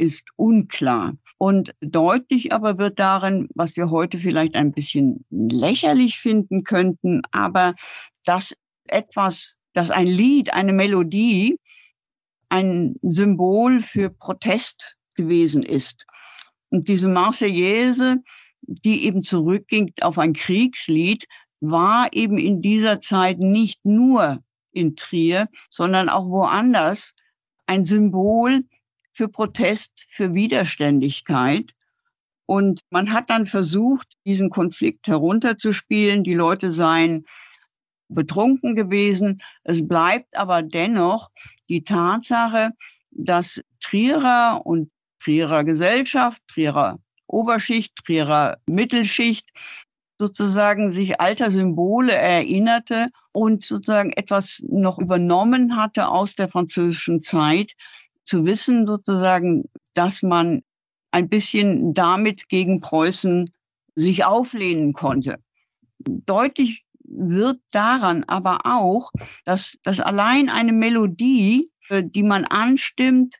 ist 0.01 0.29
unklar. 0.35 1.13
Und 1.37 1.75
deutlich 1.79 2.53
aber 2.53 2.79
wird 2.79 2.97
darin, 2.97 3.47
was 3.53 3.75
wir 3.75 3.91
heute 3.91 4.17
vielleicht 4.17 4.55
ein 4.55 4.71
bisschen 4.71 5.23
lächerlich 5.29 6.17
finden 6.17 6.63
könnten, 6.63 7.21
aber 7.31 7.75
dass 8.25 8.55
etwas, 8.87 9.59
dass 9.73 9.91
ein 9.91 10.07
Lied, 10.07 10.53
eine 10.53 10.73
Melodie 10.73 11.59
ein 12.49 12.95
Symbol 13.03 13.81
für 13.81 14.09
Protest 14.09 14.97
gewesen 15.15 15.61
ist. 15.61 16.07
Und 16.69 16.87
diese 16.87 17.07
Marseillaise, 17.07 18.17
die 18.63 19.05
eben 19.05 19.23
zurückging 19.23 19.93
auf 20.01 20.17
ein 20.17 20.33
Kriegslied, 20.33 21.25
war 21.59 22.07
eben 22.11 22.39
in 22.39 22.59
dieser 22.59 23.01
Zeit 23.01 23.37
nicht 23.37 23.85
nur 23.85 24.39
in 24.71 24.95
Trier, 24.95 25.47
sondern 25.69 26.09
auch 26.09 26.25
woanders 26.25 27.13
ein 27.67 27.85
Symbol 27.85 28.63
für 29.13 29.27
Protest, 29.27 30.05
für 30.09 30.33
Widerständigkeit. 30.33 31.73
Und 32.45 32.81
man 32.89 33.13
hat 33.13 33.29
dann 33.29 33.47
versucht, 33.47 34.07
diesen 34.25 34.49
Konflikt 34.49 35.07
herunterzuspielen. 35.07 36.23
Die 36.23 36.33
Leute 36.33 36.73
seien 36.73 37.25
betrunken 38.09 38.75
gewesen. 38.75 39.41
Es 39.63 39.87
bleibt 39.87 40.35
aber 40.35 40.61
dennoch 40.61 41.29
die 41.69 41.83
Tatsache, 41.83 42.71
dass 43.11 43.61
Trierer 43.79 44.61
und 44.65 44.91
Trierer 45.19 45.63
Gesellschaft, 45.63 46.41
Trierer 46.47 46.99
Oberschicht, 47.27 47.95
Trierer 48.03 48.57
Mittelschicht 48.65 49.49
sozusagen 50.19 50.91
sich 50.91 51.19
alter 51.19 51.49
Symbole 51.49 52.13
erinnerte 52.13 53.07
und 53.31 53.63
sozusagen 53.63 54.11
etwas 54.13 54.63
noch 54.67 54.99
übernommen 54.99 55.75
hatte 55.77 56.09
aus 56.09 56.35
der 56.35 56.47
französischen 56.47 57.21
Zeit, 57.21 57.71
zu 58.25 58.45
wissen 58.45 58.85
sozusagen, 58.85 59.65
dass 59.93 60.23
man 60.23 60.61
ein 61.11 61.29
bisschen 61.29 61.93
damit 61.93 62.49
gegen 62.49 62.79
Preußen 62.81 63.51
sich 63.95 64.23
auflehnen 64.23 64.93
konnte. 64.93 65.39
Deutlich 65.99 66.85
wird 67.03 67.59
daran 67.71 68.23
aber 68.25 68.65
auch, 68.65 69.11
dass, 69.45 69.77
dass 69.83 69.99
allein 69.99 70.49
eine 70.49 70.71
Melodie, 70.71 71.69
äh, 71.89 72.03
die 72.03 72.23
man 72.23 72.45
anstimmt, 72.45 73.39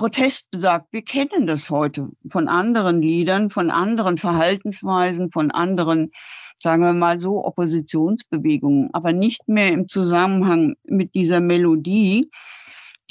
Protest 0.00 0.50
besagt. 0.50 0.86
Wir 0.92 1.02
kennen 1.02 1.46
das 1.46 1.68
heute 1.68 2.08
von 2.30 2.48
anderen 2.48 3.02
Liedern, 3.02 3.50
von 3.50 3.70
anderen 3.70 4.16
Verhaltensweisen, 4.16 5.30
von 5.30 5.50
anderen, 5.50 6.10
sagen 6.56 6.82
wir 6.82 6.94
mal 6.94 7.20
so, 7.20 7.44
Oppositionsbewegungen, 7.44 8.88
aber 8.94 9.12
nicht 9.12 9.46
mehr 9.46 9.68
im 9.72 9.90
Zusammenhang 9.90 10.76
mit 10.84 11.14
dieser 11.14 11.40
Melodie, 11.40 12.30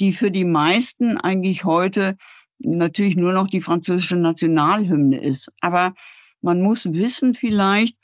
die 0.00 0.12
für 0.12 0.30
die 0.30 0.44
meisten 0.44 1.18
eigentlich 1.18 1.64
heute 1.64 2.16
natürlich 2.58 3.16
nur 3.16 3.32
noch 3.32 3.48
die 3.48 3.60
französische 3.60 4.16
Nationalhymne 4.16 5.20
ist. 5.20 5.50
Aber 5.60 5.94
man 6.40 6.62
muss 6.62 6.92
wissen 6.92 7.34
vielleicht, 7.34 7.96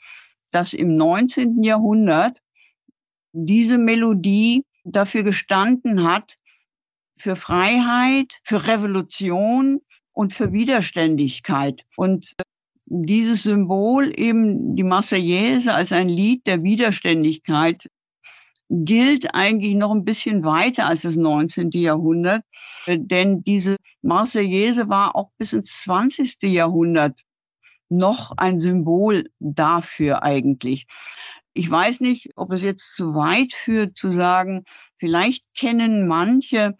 dass 0.51 0.73
im 0.73 0.95
19. 0.95 1.63
Jahrhundert 1.63 2.41
diese 3.33 3.77
Melodie 3.77 4.63
dafür 4.83 5.23
gestanden 5.23 6.03
hat, 6.03 6.37
für 7.19 7.35
Freiheit, 7.35 8.39
für 8.43 8.67
Revolution 8.67 9.81
und 10.13 10.33
für 10.33 10.53
Widerständigkeit. 10.53 11.83
Und 11.95 12.33
dieses 12.85 13.43
Symbol 13.43 14.13
eben 14.17 14.75
die 14.75 14.83
Marseillaise 14.83 15.73
als 15.73 15.91
ein 15.91 16.09
Lied 16.09 16.47
der 16.47 16.63
Widerständigkeit 16.63 17.89
gilt 18.69 19.33
eigentlich 19.33 19.75
noch 19.75 19.91
ein 19.91 20.03
bisschen 20.03 20.43
weiter 20.43 20.87
als 20.87 21.03
das 21.03 21.15
19. 21.15 21.71
Jahrhundert, 21.71 22.43
denn 22.87 23.43
diese 23.43 23.77
Marseillaise 24.01 24.89
war 24.89 25.15
auch 25.15 25.31
bis 25.37 25.53
ins 25.53 25.81
20. 25.83 26.37
Jahrhundert 26.43 27.21
noch 27.89 28.33
ein 28.35 28.59
Symbol 28.59 29.29
dafür 29.39 30.23
eigentlich. 30.23 30.85
Ich 31.53 31.69
weiß 31.71 32.01
nicht, 32.01 32.31
ob 32.35 32.51
es 32.51 32.61
jetzt 32.61 32.95
zu 32.95 33.15
weit 33.15 33.53
führt 33.53 33.97
zu 33.97 34.11
sagen, 34.11 34.63
vielleicht 34.97 35.43
kennen 35.55 36.07
manche 36.07 36.75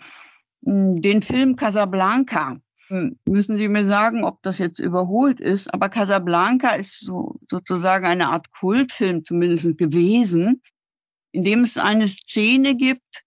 hm, 0.66 1.02
den 1.02 1.22
Film 1.22 1.56
Casablanca. 1.56 2.58
Hm, 2.90 3.18
müssen 3.26 3.58
Sie 3.58 3.70
mir 3.70 3.88
sagen, 3.88 4.24
ob 4.24 4.42
das 4.44 4.60
jetzt 4.60 4.80
überholt 4.80 5.40
ist. 5.40 5.74
Aber 5.74 5.90
Casablanca 5.90 6.72
ist 6.76 7.00
so, 7.00 7.40
sozusagen 7.50 8.06
eine 8.06 8.28
Art 8.28 8.52
Kultfilm 8.52 9.24
zumindest 9.24 9.78
gewesen 9.78 10.62
in 11.32 11.44
dem 11.44 11.64
es 11.64 11.78
eine 11.78 12.08
Szene 12.08 12.76
gibt, 12.76 13.24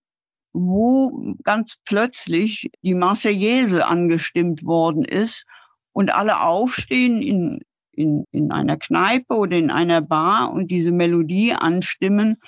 wo 0.53 1.35
ganz 1.43 1.77
plötzlich 1.85 2.71
die 2.83 2.95
Marseillaise 2.95 3.87
angestimmt 3.87 4.65
worden 4.65 5.05
ist 5.05 5.47
und 5.93 6.13
alle 6.15 6.41
aufstehen 6.41 7.23
in, 7.23 7.61
in, 7.93 8.25
in 8.33 8.51
einer 8.51 8.77
Kneipe 8.77 9.37
oder 9.37 9.57
in 9.57 9.71
einer 9.71 10.01
Bar 10.01 10.53
und 10.53 10.71
diese 10.71 10.93
Melodie 10.93 11.53
anstimmen. 11.53 12.39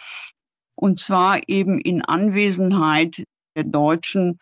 Und 0.74 0.98
zwar 0.98 1.40
eben 1.48 1.80
in 1.80 2.04
Anwesenheit 2.04 3.22
der 3.54 3.64
Deutschen 3.64 4.38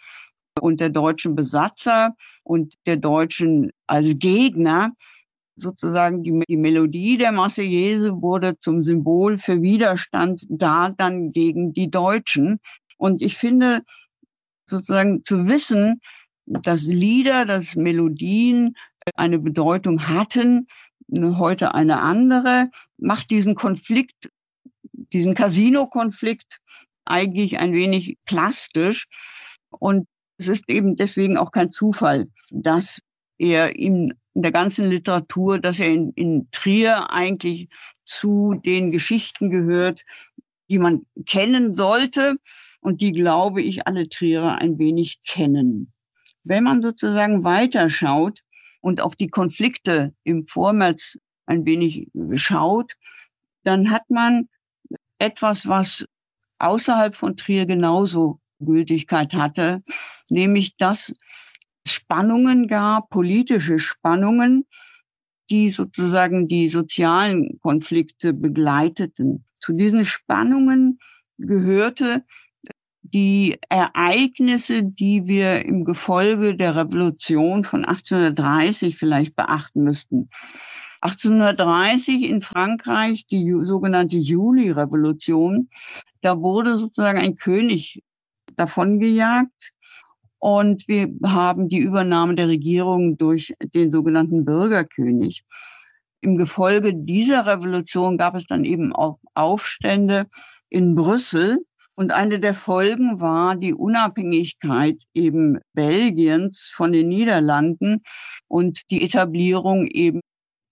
und 0.60 0.80
der 0.80 0.90
deutschen 0.90 1.34
Besatzer 1.34 2.14
und 2.42 2.74
der 2.86 2.96
Deutschen 2.96 3.72
als 3.86 4.18
Gegner 4.18 4.92
sozusagen 5.60 6.22
die, 6.22 6.42
die 6.48 6.56
Melodie 6.56 7.18
der 7.18 7.32
Marseillaise 7.32 8.20
wurde 8.22 8.58
zum 8.58 8.82
Symbol 8.82 9.38
für 9.38 9.62
Widerstand 9.62 10.46
da 10.48 10.90
dann 10.90 11.32
gegen 11.32 11.72
die 11.72 11.90
Deutschen. 11.90 12.60
Und 12.98 13.22
ich 13.22 13.36
finde 13.36 13.82
sozusagen 14.66 15.24
zu 15.24 15.48
wissen, 15.48 16.00
dass 16.46 16.82
Lieder, 16.82 17.44
dass 17.44 17.76
Melodien 17.76 18.76
eine 19.14 19.38
Bedeutung 19.38 20.08
hatten, 20.08 20.66
heute 21.12 21.74
eine 21.74 22.00
andere, 22.00 22.70
macht 22.98 23.30
diesen 23.30 23.54
Konflikt, 23.54 24.30
diesen 24.92 25.34
Casino-Konflikt 25.34 26.60
eigentlich 27.04 27.58
ein 27.58 27.72
wenig 27.72 28.16
plastisch. 28.24 29.06
Und 29.70 30.06
es 30.38 30.48
ist 30.48 30.68
eben 30.68 30.96
deswegen 30.96 31.36
auch 31.36 31.50
kein 31.50 31.70
Zufall, 31.70 32.28
dass 32.50 33.00
er 33.40 33.76
in, 33.76 34.12
in 34.34 34.42
der 34.42 34.52
ganzen 34.52 34.88
Literatur, 34.88 35.58
dass 35.58 35.78
er 35.78 35.88
in, 35.88 36.12
in 36.12 36.48
Trier 36.52 37.10
eigentlich 37.10 37.68
zu 38.04 38.54
den 38.54 38.92
Geschichten 38.92 39.50
gehört, 39.50 40.04
die 40.68 40.78
man 40.78 41.06
kennen 41.26 41.74
sollte 41.74 42.36
und 42.80 43.00
die, 43.00 43.12
glaube 43.12 43.62
ich, 43.62 43.86
alle 43.86 44.08
Trierer 44.08 44.56
ein 44.56 44.78
wenig 44.78 45.20
kennen. 45.24 45.92
Wenn 46.44 46.64
man 46.64 46.82
sozusagen 46.82 47.42
weiterschaut 47.42 48.40
und 48.80 49.00
auf 49.00 49.16
die 49.16 49.28
Konflikte 49.28 50.14
im 50.22 50.46
Vormärz 50.46 51.18
ein 51.46 51.64
wenig 51.64 52.08
schaut, 52.36 52.94
dann 53.64 53.90
hat 53.90 54.08
man 54.10 54.48
etwas, 55.18 55.66
was 55.66 56.06
außerhalb 56.58 57.16
von 57.16 57.36
Trier 57.36 57.66
genauso 57.66 58.38
Gültigkeit 58.58 59.32
hatte, 59.32 59.82
nämlich 60.30 60.76
dass 60.76 61.12
Spannungen 61.90 62.66
gab, 62.66 63.10
politische 63.10 63.78
Spannungen, 63.78 64.66
die 65.50 65.70
sozusagen 65.70 66.48
die 66.48 66.68
sozialen 66.68 67.58
Konflikte 67.60 68.32
begleiteten. 68.32 69.44
Zu 69.60 69.72
diesen 69.72 70.04
Spannungen 70.04 70.98
gehörte 71.38 72.24
die 73.02 73.58
Ereignisse, 73.68 74.84
die 74.84 75.26
wir 75.26 75.64
im 75.64 75.84
Gefolge 75.84 76.56
der 76.56 76.76
Revolution 76.76 77.64
von 77.64 77.84
1830 77.84 78.96
vielleicht 78.96 79.34
beachten 79.34 79.82
müssten. 79.82 80.30
1830 81.00 82.28
in 82.28 82.42
Frankreich 82.42 83.26
die 83.26 83.52
sogenannte 83.62 84.16
Juli-Revolution. 84.16 85.70
Da 86.20 86.40
wurde 86.40 86.78
sozusagen 86.78 87.18
ein 87.18 87.36
König 87.36 88.04
davongejagt 88.54 89.72
und 90.40 90.88
wir 90.88 91.08
haben 91.22 91.68
die 91.68 91.78
Übernahme 91.78 92.34
der 92.34 92.48
Regierung 92.48 93.18
durch 93.18 93.54
den 93.60 93.92
sogenannten 93.92 94.44
Bürgerkönig. 94.44 95.44
Im 96.22 96.36
Gefolge 96.36 96.94
dieser 96.94 97.46
Revolution 97.46 98.18
gab 98.18 98.34
es 98.34 98.46
dann 98.46 98.64
eben 98.64 98.94
auch 98.94 99.18
Aufstände 99.34 100.26
in 100.70 100.94
Brüssel. 100.94 101.58
Und 101.94 102.12
eine 102.12 102.40
der 102.40 102.54
Folgen 102.54 103.20
war 103.20 103.54
die 103.56 103.74
Unabhängigkeit 103.74 105.02
eben 105.12 105.58
Belgiens 105.74 106.72
von 106.74 106.92
den 106.92 107.08
Niederlanden 107.08 108.02
und 108.48 108.90
die 108.90 109.02
Etablierung 109.02 109.86
eben 109.86 110.20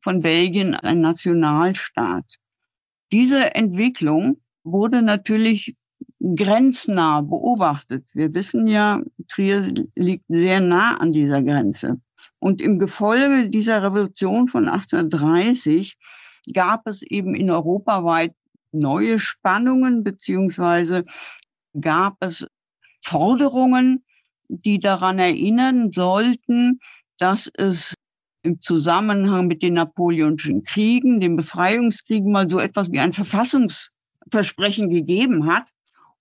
von 0.03 0.23
Belgien 0.23 0.75
ein 0.75 1.03
Nationalstaat. 1.03 2.37
Diese 3.13 3.55
Entwicklung 3.55 4.41
wurde 4.65 5.03
natürlich 5.03 5.77
grenznah 6.21 7.23
beobachtet. 7.23 8.11
Wir 8.15 8.35
wissen 8.35 8.67
ja, 8.67 9.01
Trier 9.29 9.69
liegt 9.95 10.25
sehr 10.29 10.61
nah 10.61 10.97
an 10.97 11.13
dieser 11.13 11.43
Grenze. 11.43 12.01
Und 12.39 12.61
im 12.61 12.79
Gefolge 12.79 13.49
dieser 13.49 13.83
Revolution 13.83 14.49
von 14.49 14.69
1830 14.69 15.97
gab 16.53 16.87
es 16.87 17.03
eben 17.03 17.35
in 17.35 17.51
Europa 17.51 18.05
weit 18.05 18.35
neue 18.73 19.19
Spannungen, 19.19 20.05
beziehungsweise 20.05 21.05
gab 21.81 22.17
es 22.21 22.47
Forderungen, 23.03 24.05
die 24.49 24.79
daran 24.79 25.19
erinnern 25.19 25.93
sollten, 25.93 26.81
dass 27.19 27.51
es 27.55 27.95
im 28.43 28.61
Zusammenhang 28.61 29.47
mit 29.47 29.63
den 29.63 29.75
Napoleonischen 29.75 30.63
Kriegen, 30.63 31.21
den 31.21 31.37
Befreiungskriegen 31.37 32.31
mal 32.31 32.49
so 32.49 32.59
etwas 32.59 32.91
wie 32.93 33.01
ein 33.01 33.13
Verfassungsversprechen 33.13 34.91
gegeben 34.91 35.47
hat. 35.47 35.69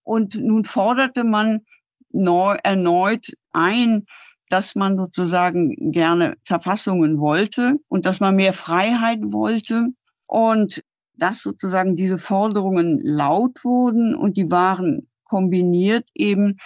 Und 0.07 0.35
nun 0.35 0.63
forderte 0.63 1.25
man 1.25 1.65
neu, 2.13 2.55
erneut 2.63 3.33
ein, 3.51 4.05
dass 4.47 4.73
man 4.73 4.95
sozusagen 4.95 5.91
gerne 5.91 6.37
Verfassungen 6.45 7.19
wollte 7.19 7.73
und 7.89 8.05
dass 8.05 8.21
man 8.21 8.37
mehr 8.37 8.53
Freiheit 8.53 9.19
wollte. 9.21 9.89
Und 10.25 10.81
dass 11.15 11.41
sozusagen 11.41 11.97
diese 11.97 12.17
Forderungen 12.17 12.99
laut 13.03 13.65
wurden 13.65 14.15
und 14.15 14.37
die 14.37 14.49
waren 14.49 15.09
kombiniert 15.27 16.07
eben 16.13 16.57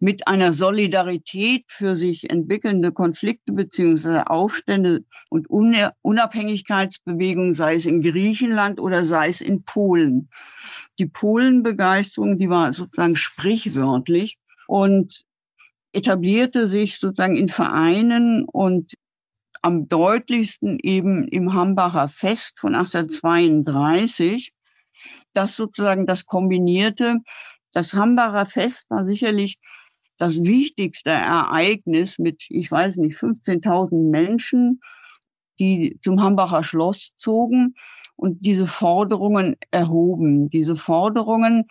mit 0.00 0.28
einer 0.28 0.52
Solidarität 0.52 1.64
für 1.68 1.96
sich 1.96 2.30
entwickelnde 2.30 2.92
Konflikte 2.92 3.52
beziehungsweise 3.52 4.28
Aufstände 4.28 5.04
und 5.28 5.48
Unabhängigkeitsbewegungen, 5.48 7.54
sei 7.54 7.76
es 7.76 7.84
in 7.84 8.02
Griechenland 8.02 8.80
oder 8.80 9.04
sei 9.04 9.28
es 9.28 9.40
in 9.40 9.64
Polen. 9.64 10.28
Die 10.98 11.06
Polenbegeisterung, 11.06 12.38
die 12.38 12.48
war 12.48 12.72
sozusagen 12.72 13.16
sprichwörtlich 13.16 14.38
und 14.66 15.24
etablierte 15.92 16.68
sich 16.68 16.98
sozusagen 16.98 17.36
in 17.36 17.48
Vereinen 17.48 18.44
und 18.44 18.94
am 19.62 19.88
deutlichsten 19.88 20.78
eben 20.80 21.26
im 21.28 21.54
Hambacher 21.54 22.08
Fest 22.08 22.60
von 22.60 22.74
1832, 22.74 24.52
das 25.32 25.56
sozusagen 25.56 26.06
das 26.06 26.26
kombinierte. 26.26 27.18
Das 27.72 27.92
Hambacher 27.94 28.46
Fest 28.46 28.86
war 28.88 29.04
sicherlich 29.04 29.58
das 30.16 30.42
wichtigste 30.42 31.10
Ereignis 31.10 32.18
mit, 32.18 32.44
ich 32.48 32.70
weiß 32.70 32.96
nicht, 32.96 33.16
15.000 33.16 34.10
Menschen, 34.10 34.80
die 35.58 35.98
zum 36.02 36.22
Hambacher 36.22 36.64
Schloss 36.64 37.14
zogen 37.16 37.74
und 38.16 38.44
diese 38.44 38.66
Forderungen 38.66 39.56
erhoben. 39.70 40.48
Diese 40.48 40.76
Forderungen 40.76 41.66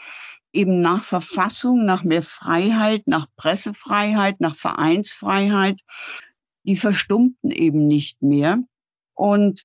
eben 0.54 0.82
nach 0.82 1.04
Verfassung, 1.04 1.86
nach 1.86 2.04
mehr 2.04 2.24
Freiheit, 2.24 3.04
nach 3.06 3.28
Pressefreiheit, 3.36 4.40
nach 4.40 4.56
Vereinsfreiheit, 4.56 5.82
die 6.64 6.78
verstummten 6.78 7.52
eben 7.52 7.88
nicht 7.88 8.22
mehr. 8.22 8.60
Und 9.14 9.64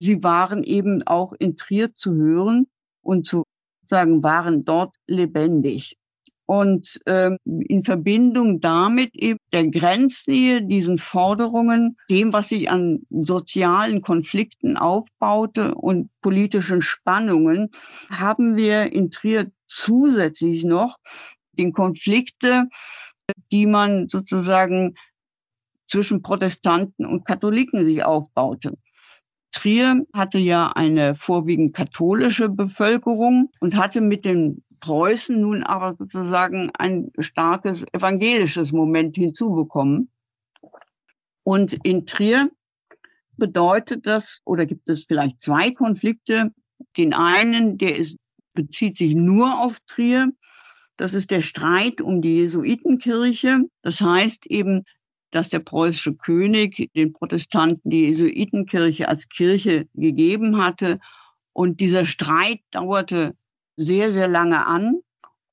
sie 0.00 0.22
waren 0.22 0.62
eben 0.62 1.02
auch 1.06 1.32
in 1.38 1.56
Trier 1.56 1.94
zu 1.94 2.14
hören 2.14 2.66
und 3.02 3.26
zu 3.26 3.44
sagen, 3.86 4.22
waren 4.22 4.64
dort 4.64 4.94
lebendig. 5.06 5.96
Und 6.46 7.00
ähm, 7.06 7.38
in 7.44 7.84
Verbindung 7.84 8.60
damit 8.60 9.14
eben 9.14 9.38
der 9.52 9.70
Grenznähe, 9.70 10.60
diesen 10.62 10.98
Forderungen, 10.98 11.96
dem, 12.10 12.32
was 12.32 12.48
sich 12.48 12.68
an 12.68 13.06
sozialen 13.10 14.02
Konflikten 14.02 14.76
aufbaute 14.76 15.74
und 15.74 16.10
politischen 16.20 16.82
Spannungen, 16.82 17.70
haben 18.10 18.56
wir 18.56 18.92
in 18.92 19.10
Trier 19.10 19.50
zusätzlich 19.66 20.64
noch 20.64 20.98
den 21.52 21.72
Konflikte, 21.72 22.64
die 23.50 23.66
man 23.66 24.08
sozusagen 24.08 24.94
zwischen 25.86 26.22
Protestanten 26.22 27.06
und 27.06 27.24
Katholiken 27.24 27.86
sich 27.86 28.04
aufbaute. 28.04 28.78
Trier 29.52 30.04
hatte 30.12 30.38
ja 30.38 30.72
eine 30.74 31.14
vorwiegend 31.14 31.74
katholische 31.74 32.48
Bevölkerung 32.48 33.50
und 33.60 33.76
hatte 33.76 34.00
mit 34.00 34.24
den 34.24 34.64
Preußen 34.80 35.40
nun 35.40 35.62
aber 35.62 35.94
sozusagen 35.96 36.70
ein 36.76 37.12
starkes 37.18 37.84
evangelisches 37.92 38.72
Moment 38.72 39.14
hinzubekommen. 39.14 40.10
Und 41.44 41.72
in 41.84 42.06
Trier 42.06 42.50
bedeutet 43.36 44.06
das, 44.06 44.40
oder 44.44 44.66
gibt 44.66 44.88
es 44.88 45.04
vielleicht 45.04 45.40
zwei 45.40 45.70
Konflikte. 45.70 46.52
Den 46.96 47.14
einen, 47.14 47.78
der 47.78 47.96
ist, 47.96 48.16
bezieht 48.54 48.96
sich 48.96 49.14
nur 49.14 49.60
auf 49.60 49.78
Trier. 49.86 50.32
Das 50.96 51.14
ist 51.14 51.30
der 51.30 51.40
Streit 51.40 52.00
um 52.00 52.20
die 52.20 52.38
Jesuitenkirche. 52.38 53.60
Das 53.82 54.00
heißt 54.00 54.46
eben, 54.46 54.82
dass 55.32 55.48
der 55.48 55.58
preußische 55.58 56.14
König 56.14 56.90
den 56.94 57.12
Protestanten 57.12 57.90
die 57.90 58.06
Jesuitenkirche 58.06 59.08
als 59.08 59.28
Kirche 59.28 59.88
gegeben 59.94 60.62
hatte. 60.62 61.00
Und 61.52 61.80
dieser 61.80 62.06
Streit 62.06 62.60
dauerte 62.70 63.34
sehr, 63.76 64.12
sehr 64.12 64.28
lange 64.28 64.66
an 64.66 65.00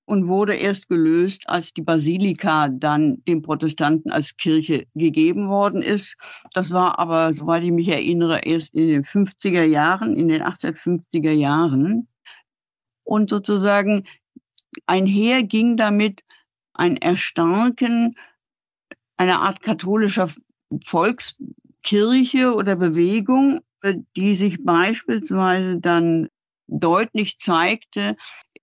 und 0.06 0.28
wurde 0.28 0.56
erst 0.56 0.89
gelöst, 0.89 1.48
als 1.48 1.74
die 1.74 1.82
Basilika 1.82 2.68
dann 2.68 3.24
den 3.26 3.42
Protestanten 3.42 4.12
als 4.12 4.36
Kirche 4.38 4.86
gegeben 4.96 5.50
worden 5.50 5.82
ist. 5.82 6.15
Das 6.54 6.72
war 6.72 7.00
aber, 7.00 7.34
soweit 7.34 7.63
ich 7.63 7.72
mich 7.72 7.88
erinnere, 7.88 8.40
erst 8.40 8.73
in 8.73 8.88
den 8.88 9.04
50er 9.04 9.63
Jahren, 9.63 10.15
in 10.15 10.27
den 10.27 10.42
1850er 10.42 11.32
Jahren. 11.32 12.08
Und 13.04 13.30
sozusagen 13.30 14.04
einher 14.88 15.44
ging 15.44 15.77
damit 15.77 16.23
ein 16.73 16.98
Erstarken 16.98 18.15
einer 19.20 19.42
Art 19.42 19.62
katholischer 19.62 20.30
Volkskirche 20.86 22.56
oder 22.56 22.78
Bewegung, 22.78 23.60
die 24.15 24.36
sich 24.36 24.63
beispielsweise 24.63 25.78
dann 25.78 26.30
deutlich 26.67 27.38
zeigte 27.38 28.15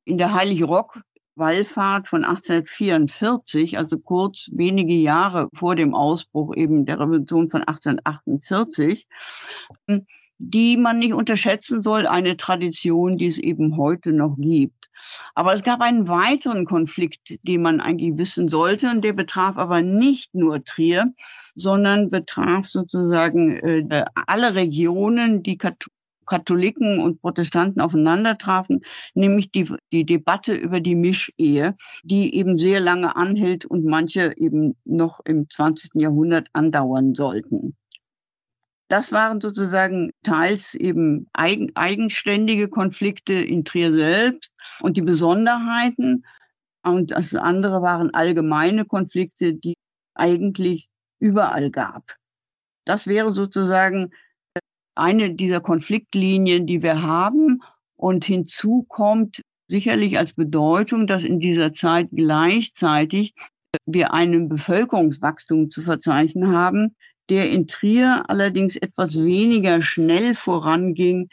in 0.05 0.17
der 0.17 0.33
Heilig-Rock-Wallfahrt 0.33 2.09
von 2.09 2.25
1844, 2.25 3.77
also 3.77 3.99
kurz 3.99 4.49
wenige 4.53 4.95
Jahre 4.95 5.51
vor 5.53 5.77
dem 5.77 5.95
Ausbruch 5.95 6.57
eben 6.57 6.87
der 6.87 7.01
Revolution 7.01 7.51
von 7.51 7.63
1848, 7.63 9.07
die 10.39 10.77
man 10.79 10.99
nicht 10.99 11.13
unterschätzen 11.13 11.83
soll, 11.83 12.07
eine 12.07 12.39
Tradition, 12.39 13.19
die 13.19 13.27
es 13.27 13.39
eben 13.39 13.77
heute 13.77 14.13
noch 14.13 14.37
gibt. 14.39 14.86
Aber 15.35 15.55
es 15.55 15.63
gab 15.63 15.81
einen 15.81 16.09
weiteren 16.09 16.65
Konflikt, 16.65 17.39
den 17.47 17.63
man 17.63 17.81
eigentlich 17.81 18.17
wissen 18.17 18.49
sollte, 18.49 18.91
und 18.91 19.03
der 19.03 19.13
betraf 19.13 19.57
aber 19.57 19.83
nicht 19.83 20.35
nur 20.35 20.65
Trier, 20.65 21.13
sondern 21.55 22.11
betraf 22.11 22.69
sozusagen 22.69 23.57
äh, 23.57 24.05
alle 24.15 24.55
Regionen, 24.55 25.43
die 25.43 25.59
Katholiken 26.27 27.01
und 27.01 27.21
Protestanten 27.23 27.81
aufeinandertrafen, 27.81 28.81
nämlich 29.15 29.51
die, 29.51 29.73
die 29.93 30.05
Debatte 30.05 30.55
über 30.55 30.81
die 30.81 30.97
Mischehe, 30.97 31.77
die 32.03 32.35
eben 32.35 32.59
sehr 32.59 32.81
lange 32.81 33.17
anhält 33.17 33.65
und 33.65 33.85
manche 33.85 34.35
eben 34.37 34.77
noch 34.85 35.21
im 35.25 35.49
20. 35.49 35.93
Jahrhundert 35.95 36.49
andauern 36.53 37.15
sollten. 37.15 37.77
Das 38.89 39.11
waren 39.13 39.41
sozusagen 39.41 40.13
teils 40.23 40.75
eben 40.75 41.29
eigen, 41.33 41.75
eigenständige 41.75 42.69
Konflikte 42.69 43.33
in 43.33 43.65
Trier 43.65 43.93
selbst 43.93 44.53
und 44.81 44.97
die 44.97 45.03
Besonderheiten. 45.03 46.25
Und 46.85 47.11
das 47.11 47.35
andere 47.35 47.83
waren 47.83 48.15
allgemeine 48.15 48.85
Konflikte, 48.85 49.55
die 49.55 49.75
eigentlich 50.15 50.89
überall 51.19 51.71
gab. 51.71 52.17
Das 52.85 53.09
wäre 53.09 53.33
sozusagen 53.35 54.13
eine 54.95 55.35
dieser 55.35 55.61
Konfliktlinien, 55.61 56.67
die 56.67 56.83
wir 56.83 57.03
haben. 57.03 57.63
Und 57.97 58.25
hinzu 58.25 58.85
kommt 58.89 59.43
sicherlich 59.69 60.19
als 60.19 60.33
Bedeutung, 60.35 61.09
dass 61.09 61.25
in 61.25 61.41
dieser 61.41 61.73
Zeit 61.73 62.09
gleichzeitig 62.13 63.35
wir 63.85 64.15
einen 64.15 64.49
Bevölkerungswachstum 64.49 65.71
zu 65.71 65.83
verzeichnen 65.83 66.55
haben, 66.55 66.95
der 67.29 67.51
in 67.51 67.67
Trier 67.67 68.25
allerdings 68.29 68.77
etwas 68.77 69.17
weniger 69.17 69.83
schnell 69.83 70.35
voranging 70.35 71.29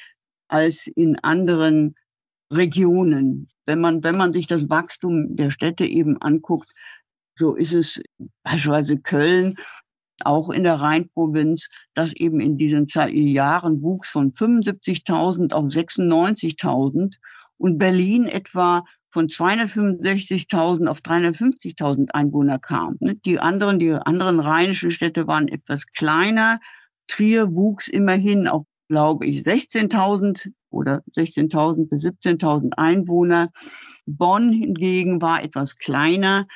als 0.48 0.88
in 0.88 1.18
anderen 1.20 1.96
Regionen. 2.52 3.48
Wenn 3.66 3.82
man, 3.82 4.04
wenn 4.04 4.18
man 4.18 4.34
sich 4.34 4.48
das 4.48 4.70
Wachstum 4.70 5.36
der 5.36 5.52
Städte 5.52 5.86
eben 5.86 6.22
anguckt, 6.22 6.70
so 7.38 7.56
ist 7.56 7.74
es 7.74 8.02
beispielsweise 8.44 8.98
Köln 9.00 9.56
auch 10.24 10.50
in 10.50 10.64
der 10.64 10.76
Rheinprovinz, 10.76 11.70
das 11.94 12.14
eben 12.14 12.40
in 12.40 12.58
diesen 12.58 12.88
Jahren 12.88 13.82
wuchs 13.82 14.10
von 14.10 14.34
75.000 14.34 15.54
auf 15.54 15.66
96.000 15.66 17.16
und 17.58 17.78
Berlin 17.78 18.28
etwa 18.28 18.86
von 19.14 19.28
265.000 19.28 20.88
auf 20.88 21.00
350.000 21.02 22.10
Einwohner 22.12 22.58
kam. 22.58 22.98
Ne? 23.00 23.14
Die 23.14 23.40
anderen, 23.40 23.78
die 23.78 23.92
anderen 23.92 24.40
rheinischen 24.40 24.90
Städte 24.90 25.28
waren 25.28 25.48
etwas 25.48 25.86
kleiner. 25.86 26.60
Trier 27.06 27.54
wuchs 27.54 27.88
immerhin 27.88 28.48
auf, 28.48 28.66
glaube 28.90 29.28
ich, 29.28 29.42
16.000 29.42 30.52
oder 30.72 31.04
16.000 31.16 31.90
bis 31.90 32.04
17.000 32.04 32.74
Einwohner. 32.74 33.52
Bonn 34.08 34.52
hingegen 34.52 35.22
war 35.22 35.44
etwas 35.44 35.78
kleiner 35.78 36.48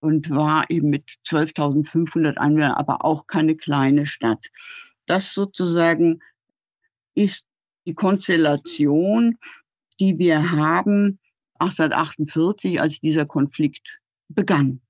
und 0.00 0.30
war 0.30 0.70
eben 0.70 0.88
mit 0.88 1.18
12.500 1.28 2.38
Einwohnern, 2.38 2.72
aber 2.72 3.04
auch 3.04 3.26
keine 3.26 3.54
kleine 3.54 4.06
Stadt. 4.06 4.46
Das 5.04 5.34
sozusagen 5.34 6.20
ist 7.14 7.46
die 7.84 7.94
Konstellation, 7.94 9.36
die 10.00 10.18
wir 10.18 10.52
haben 10.52 11.18
1848, 11.62 12.80
als 12.80 13.00
dieser 13.00 13.26
Konflikt 13.26 14.00
begann. 14.28 14.80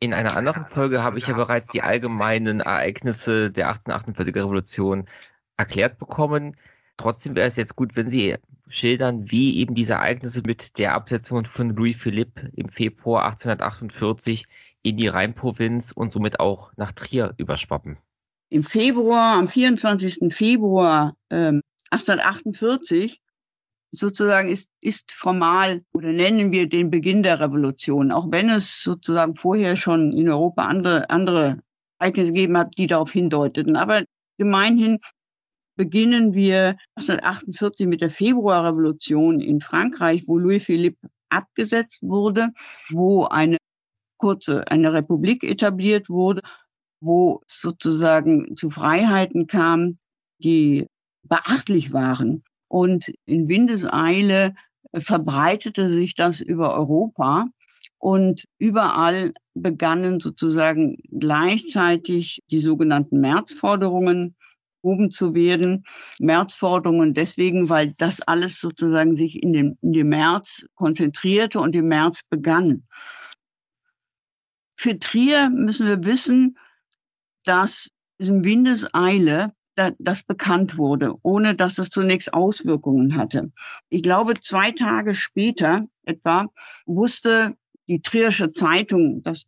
In 0.00 0.14
einer 0.14 0.36
anderen 0.36 0.66
Folge 0.66 1.02
habe 1.02 1.18
ich 1.18 1.26
ja 1.26 1.34
bereits 1.34 1.68
die 1.68 1.82
allgemeinen 1.82 2.60
Ereignisse 2.60 3.50
der 3.50 3.72
1848er 3.72 4.36
Revolution 4.36 5.08
erklärt 5.56 5.98
bekommen. 5.98 6.56
Trotzdem 6.96 7.34
wäre 7.34 7.48
es 7.48 7.56
jetzt 7.56 7.74
gut, 7.74 7.96
wenn 7.96 8.08
Sie 8.08 8.36
schildern, 8.68 9.30
wie 9.30 9.58
eben 9.58 9.74
diese 9.74 9.94
Ereignisse 9.94 10.42
mit 10.46 10.78
der 10.78 10.94
Absetzung 10.94 11.44
von 11.44 11.70
Louis 11.70 11.96
Philippe 11.96 12.50
im 12.54 12.68
Februar 12.68 13.24
1848 13.24 14.46
in 14.82 14.96
die 14.96 15.08
Rheinprovinz 15.08 15.92
und 15.92 16.12
somit 16.12 16.38
auch 16.38 16.72
nach 16.76 16.92
Trier 16.92 17.34
überschwappen. 17.36 17.98
Im 18.50 18.64
Februar, 18.64 19.36
am 19.36 19.48
24. 19.48 20.32
Februar 20.32 21.16
ähm, 21.30 21.60
1848 21.90 23.20
sozusagen 23.90 24.48
ist, 24.48 24.68
ist 24.80 25.12
formal 25.12 25.82
oder 25.92 26.12
nennen 26.12 26.52
wir 26.52 26.68
den 26.68 26.90
Beginn 26.90 27.22
der 27.22 27.40
Revolution, 27.40 28.12
auch 28.12 28.30
wenn 28.30 28.48
es 28.48 28.82
sozusagen 28.82 29.36
vorher 29.36 29.76
schon 29.76 30.12
in 30.12 30.28
Europa 30.28 30.64
andere, 30.64 31.10
andere 31.10 31.58
Ereignisse 31.98 32.32
gegeben 32.32 32.58
hat, 32.58 32.76
die 32.76 32.86
darauf 32.86 33.12
hindeuteten. 33.12 33.76
Aber 33.76 34.04
gemeinhin 34.36 34.98
beginnen 35.76 36.34
wir 36.34 36.76
1848 36.96 37.86
mit 37.86 38.00
der 38.00 38.10
Februarrevolution 38.10 39.40
in 39.40 39.60
Frankreich, 39.60 40.24
wo 40.26 40.36
Louis 40.36 40.62
Philippe 40.62 41.08
abgesetzt 41.30 42.02
wurde, 42.02 42.48
wo 42.90 43.24
eine 43.24 43.58
kurze, 44.18 44.66
eine 44.68 44.92
Republik 44.92 45.44
etabliert 45.44 46.08
wurde, 46.08 46.42
wo 47.00 47.42
sozusagen 47.46 48.56
zu 48.56 48.70
Freiheiten 48.70 49.46
kam, 49.46 49.98
die 50.38 50.86
beachtlich 51.22 51.92
waren. 51.92 52.42
Und 52.68 53.12
in 53.24 53.48
Windeseile 53.48 54.54
verbreitete 54.94 55.90
sich 55.90 56.14
das 56.14 56.40
über 56.40 56.74
Europa 56.74 57.46
und 57.98 58.44
überall 58.58 59.32
begannen 59.54 60.20
sozusagen 60.20 60.98
gleichzeitig 61.10 62.42
die 62.50 62.60
sogenannten 62.60 63.20
Märzforderungen 63.20 64.36
oben 64.82 65.10
zu 65.10 65.34
werden. 65.34 65.84
Märzforderungen 66.20 67.14
deswegen, 67.14 67.68
weil 67.68 67.94
das 67.96 68.20
alles 68.20 68.60
sozusagen 68.60 69.16
sich 69.16 69.42
in 69.42 69.52
dem, 69.52 69.78
in 69.82 69.92
dem 69.92 70.08
März 70.08 70.64
konzentrierte 70.74 71.60
und 71.60 71.74
im 71.74 71.88
März 71.88 72.20
begann. 72.30 72.86
Für 74.76 74.98
Trier 74.98 75.50
müssen 75.50 75.86
wir 75.88 76.04
wissen, 76.04 76.56
dass 77.44 77.90
in 78.18 78.44
Windeseile 78.44 79.52
das 79.98 80.22
bekannt 80.22 80.76
wurde, 80.76 81.14
ohne 81.22 81.54
dass 81.54 81.74
das 81.74 81.90
zunächst 81.90 82.32
Auswirkungen 82.34 83.16
hatte. 83.16 83.52
Ich 83.88 84.02
glaube, 84.02 84.34
zwei 84.40 84.72
Tage 84.72 85.14
später 85.14 85.86
etwa 86.04 86.46
wusste 86.86 87.56
die 87.88 88.00
Trierische 88.00 88.52
Zeitung, 88.52 89.22
das 89.22 89.44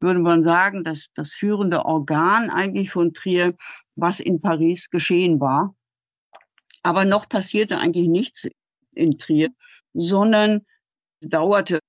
würde 0.00 0.20
man 0.20 0.44
sagen, 0.44 0.84
dass 0.84 1.08
das 1.14 1.32
führende 1.32 1.84
Organ 1.84 2.50
eigentlich 2.50 2.90
von 2.90 3.12
Trier, 3.12 3.54
was 3.96 4.20
in 4.20 4.40
Paris 4.40 4.88
geschehen 4.90 5.40
war. 5.40 5.74
Aber 6.82 7.04
noch 7.04 7.28
passierte 7.28 7.78
eigentlich 7.78 8.08
nichts 8.08 8.48
in 8.94 9.18
Trier, 9.18 9.50
sondern 9.92 10.62
dauerte 11.20 11.80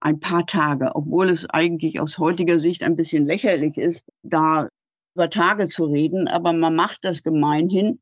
ein 0.00 0.20
paar 0.20 0.46
Tage, 0.46 0.94
obwohl 0.94 1.30
es 1.30 1.48
eigentlich 1.48 2.00
aus 2.00 2.18
heutiger 2.18 2.58
Sicht 2.58 2.82
ein 2.82 2.96
bisschen 2.96 3.26
lächerlich 3.26 3.78
ist, 3.78 4.02
da 4.22 4.68
über 5.16 5.30
Tage 5.30 5.66
zu 5.66 5.86
reden, 5.86 6.28
aber 6.28 6.52
man 6.52 6.76
macht 6.76 6.98
das 7.00 7.22
gemeinhin. 7.22 8.00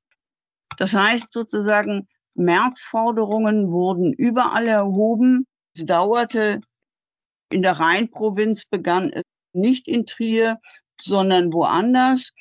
Das 0.78 0.94
heißt 0.94 1.28
sozusagen, 1.30 2.08
Märzforderungen 2.34 3.70
wurden 3.70 4.12
überall 4.12 4.66
erhoben. 4.66 5.46
Es 5.76 5.86
dauerte 5.86 6.60
in 7.52 7.62
der 7.62 7.78
Rheinprovinz 7.78 8.64
begann 8.64 9.12
es 9.12 9.22
nicht 9.52 9.86
in 9.86 10.06
Trier, 10.06 10.58
sondern 11.00 11.52
woanders. 11.52 12.32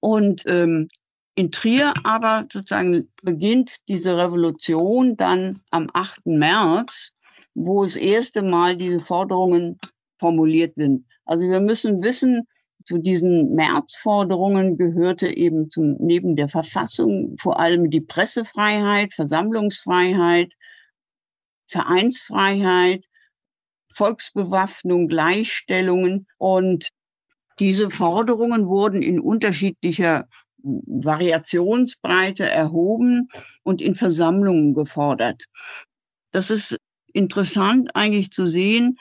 Und 0.00 0.44
ähm, 0.46 0.88
in 1.36 1.52
Trier 1.52 1.94
aber 2.02 2.48
sozusagen 2.52 3.12
beginnt 3.22 3.76
diese 3.86 4.16
Revolution 4.16 5.16
dann 5.16 5.62
am 5.70 5.88
8. 5.94 6.26
März, 6.26 7.12
wo 7.54 7.84
das 7.84 7.94
erste 7.94 8.42
Mal 8.42 8.76
diese 8.76 8.98
Forderungen 8.98 9.78
formuliert 10.18 10.74
sind. 10.74 11.06
Also 11.24 11.46
wir 11.48 11.60
müssen 11.60 12.02
wissen, 12.02 12.48
zu 12.90 12.98
diesen 12.98 13.54
Märzforderungen 13.54 14.76
gehörte 14.76 15.28
eben 15.28 15.70
zum, 15.70 15.94
neben 16.00 16.34
der 16.34 16.48
Verfassung 16.48 17.36
vor 17.38 17.60
allem 17.60 17.88
die 17.88 18.00
Pressefreiheit, 18.00 19.14
Versammlungsfreiheit, 19.14 20.54
Vereinsfreiheit, 21.68 23.04
Volksbewaffnung, 23.94 25.06
Gleichstellungen. 25.06 26.26
Und 26.36 26.88
diese 27.60 27.92
Forderungen 27.92 28.66
wurden 28.66 29.02
in 29.02 29.20
unterschiedlicher 29.20 30.26
Variationsbreite 30.58 32.50
erhoben 32.50 33.28
und 33.62 33.80
in 33.80 33.94
Versammlungen 33.94 34.74
gefordert. 34.74 35.44
Das 36.32 36.50
ist 36.50 36.76
interessant 37.12 37.94
eigentlich 37.94 38.32
zu 38.32 38.46
sehen, 38.46 38.98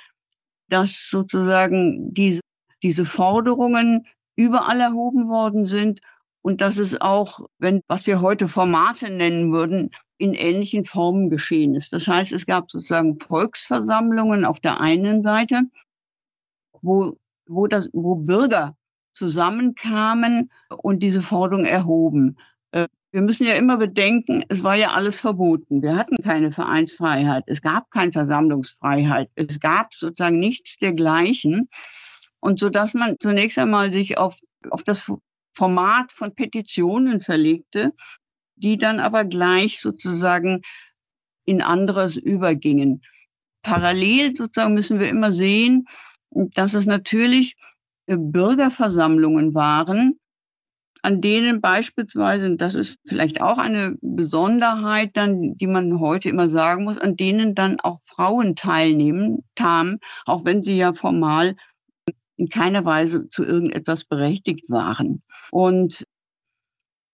dass 0.68 1.08
sozusagen 1.10 2.14
diese, 2.14 2.42
diese 2.84 3.06
Forderungen 3.06 4.08
überall 4.36 4.80
erhoben 4.80 5.28
worden 5.30 5.66
sind 5.66 6.02
und 6.42 6.62
dass 6.62 6.78
es 6.78 7.00
auch, 7.00 7.48
wenn, 7.58 7.82
was 7.88 8.08
wir 8.08 8.22
heute 8.22 8.48
Formate 8.48 9.12
nennen 9.12 9.52
würden, 9.52 9.92
in 10.18 10.34
ähnlichen 10.34 10.86
Formen 10.86 11.30
geschehen 11.30 11.76
ist. 11.76 11.94
Das 11.94 12.08
heißt, 12.08 12.32
es 12.32 12.46
gab 12.46 12.72
sozusagen 12.72 13.20
Volksversammlungen 13.20 14.46
auf 14.46 14.60
der 14.60 14.80
einen 14.80 15.24
Seite, 15.24 15.64
wo, 16.82 17.18
wo, 17.48 17.68
das, 17.68 17.90
wo 17.94 18.16
Bürger 18.16 18.76
zusammenkamen 19.14 20.52
und 20.70 21.00
diese 21.00 21.22
Forderung 21.22 21.66
erhoben. 21.66 22.38
Äh, 22.72 22.88
wir 23.12 23.22
müssen 23.22 23.46
ja 23.46 23.56
immer 23.56 23.78
bedenken, 23.78 24.44
es 24.50 24.64
war 24.64 24.76
ja 24.76 24.92
alles 24.92 25.20
verboten. 25.20 25.82
Wir 25.82 25.96
hatten 25.96 26.18
keine 26.24 26.52
Vereinsfreiheit, 26.52 27.44
es 27.48 27.62
gab 27.62 27.92
keine 27.92 28.12
Versammlungsfreiheit, 28.12 29.30
es 29.36 29.60
gab 29.60 29.94
sozusagen 29.94 30.40
nichts 30.40 30.78
dergleichen. 30.78 31.70
Und 32.40 32.60
so 32.60 32.70
dass 32.70 32.94
man 32.94 33.18
zunächst 33.20 33.58
einmal 33.58 33.92
sich 33.92 34.18
auf, 34.18 34.36
auf 34.70 34.84
das 34.84 35.12
Format 35.54 36.12
von 36.12 36.36
Petitionen 36.36 37.22
verlegte, 37.22 37.94
die 38.56 38.78
dann 38.78 39.00
aber 39.00 39.26
gleich 39.26 39.82
sozusagen 39.82 40.62
in 41.46 41.62
anderes 41.62 42.16
übergingen. 42.16 43.02
Parallel 43.64 44.36
sozusagen 44.36 44.74
müssen 44.74 45.00
wir 45.00 45.10
immer 45.10 45.32
sehen, 45.32 45.86
dass 46.32 46.74
es 46.74 46.86
natürlich 46.86 47.56
äh, 48.06 48.18
Bürgerversammlungen 48.18 49.54
waren, 49.54 50.20
an 51.02 51.22
denen 51.22 51.62
beispielsweise, 51.62 52.56
das 52.58 52.76
ist 52.76 52.98
vielleicht 53.06 53.42
auch 53.42 53.58
eine 53.58 53.96
Besonderheit 54.02 55.16
dann, 55.16 55.58
die 55.58 55.68
man 55.68 56.00
heute 56.00 56.30
immer 56.30 56.50
sagen 56.50 56.84
muss, 56.84 57.00
an 57.00 57.16
denen 57.16 57.56
dann 57.56 57.80
auch 57.80 58.00
Frauen 58.04 58.56
teilnehmen, 58.56 59.46
tamen, 59.56 60.00
auch 60.26 60.44
wenn 60.46 60.62
sie 60.62 60.78
ja 60.78 60.94
formal 60.94 61.56
in 62.40 62.48
keiner 62.48 62.86
Weise 62.86 63.28
zu 63.28 63.44
irgendetwas 63.44 64.06
berechtigt 64.06 64.70
waren. 64.70 65.22
Und 65.52 66.06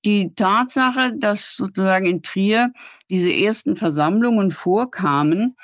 die 0.06 0.36
Tatsache, 0.36 1.14
dass 1.18 1.56
sozusagen 1.56 2.06
in 2.06 2.22
Trier 2.22 2.72
diese 3.10 3.34
ersten 3.34 3.76
Versammlungen 3.76 4.52
vorkamen, 4.52 5.56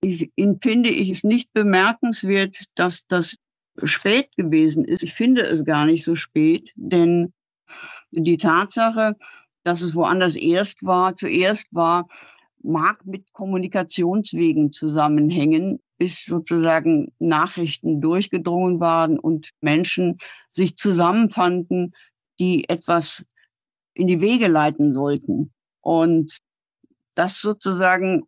ich, 0.00 0.30
finde 0.62 0.88
ich 0.88 1.10
es 1.10 1.24
nicht 1.24 1.52
bemerkenswert, 1.52 2.66
dass 2.76 3.04
das 3.08 3.38
spät 3.82 4.28
gewesen 4.36 4.84
ist. 4.84 5.02
Ich 5.02 5.14
finde 5.14 5.42
es 5.42 5.64
gar 5.64 5.84
nicht 5.84 6.04
so 6.04 6.14
spät, 6.14 6.70
denn 6.76 7.32
die 8.12 8.38
Tatsache, 8.38 9.16
dass 9.64 9.82
es 9.82 9.96
woanders 9.96 10.36
erst 10.36 10.84
war, 10.84 11.16
zuerst 11.16 11.66
war, 11.72 12.06
mag 12.66 13.06
mit 13.06 13.32
Kommunikationswegen 13.32 14.72
zusammenhängen, 14.72 15.80
bis 15.98 16.24
sozusagen 16.24 17.12
Nachrichten 17.18 18.00
durchgedrungen 18.00 18.80
waren 18.80 19.18
und 19.18 19.50
Menschen 19.60 20.18
sich 20.50 20.76
zusammenfanden, 20.76 21.94
die 22.38 22.68
etwas 22.68 23.24
in 23.94 24.06
die 24.06 24.20
Wege 24.20 24.48
leiten 24.48 24.92
sollten. 24.92 25.52
Und 25.80 26.38
dass 27.14 27.40
sozusagen 27.40 28.24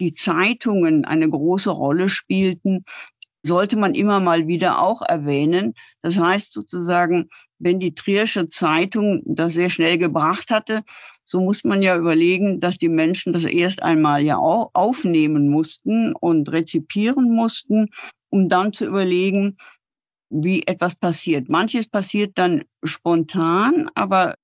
die 0.00 0.14
Zeitungen 0.14 1.04
eine 1.04 1.28
große 1.28 1.70
Rolle 1.70 2.08
spielten, 2.08 2.84
sollte 3.44 3.76
man 3.76 3.94
immer 3.94 4.20
mal 4.20 4.48
wieder 4.48 4.80
auch 4.80 5.02
erwähnen. 5.02 5.74
Das 6.02 6.18
heißt 6.18 6.52
sozusagen, 6.52 7.28
wenn 7.58 7.78
die 7.78 7.94
Triersche 7.94 8.48
Zeitung 8.48 9.22
das 9.26 9.52
sehr 9.52 9.70
schnell 9.70 9.98
gebracht 9.98 10.50
hatte, 10.50 10.82
so 11.26 11.40
muss 11.40 11.62
man 11.62 11.82
ja 11.82 11.96
überlegen, 11.96 12.60
dass 12.60 12.78
die 12.78 12.88
Menschen 12.88 13.32
das 13.32 13.44
erst 13.44 13.82
einmal 13.82 14.22
ja 14.22 14.38
auch 14.38 14.70
aufnehmen 14.72 15.48
mussten 15.48 16.14
und 16.14 16.50
rezipieren 16.50 17.34
mussten, 17.34 17.90
um 18.30 18.48
dann 18.48 18.72
zu 18.72 18.86
überlegen, 18.86 19.56
wie 20.30 20.66
etwas 20.66 20.94
passiert. 20.94 21.48
Manches 21.48 21.86
passiert 21.86 22.32
dann 22.38 22.64
spontan, 22.82 23.88
aber 23.94 24.34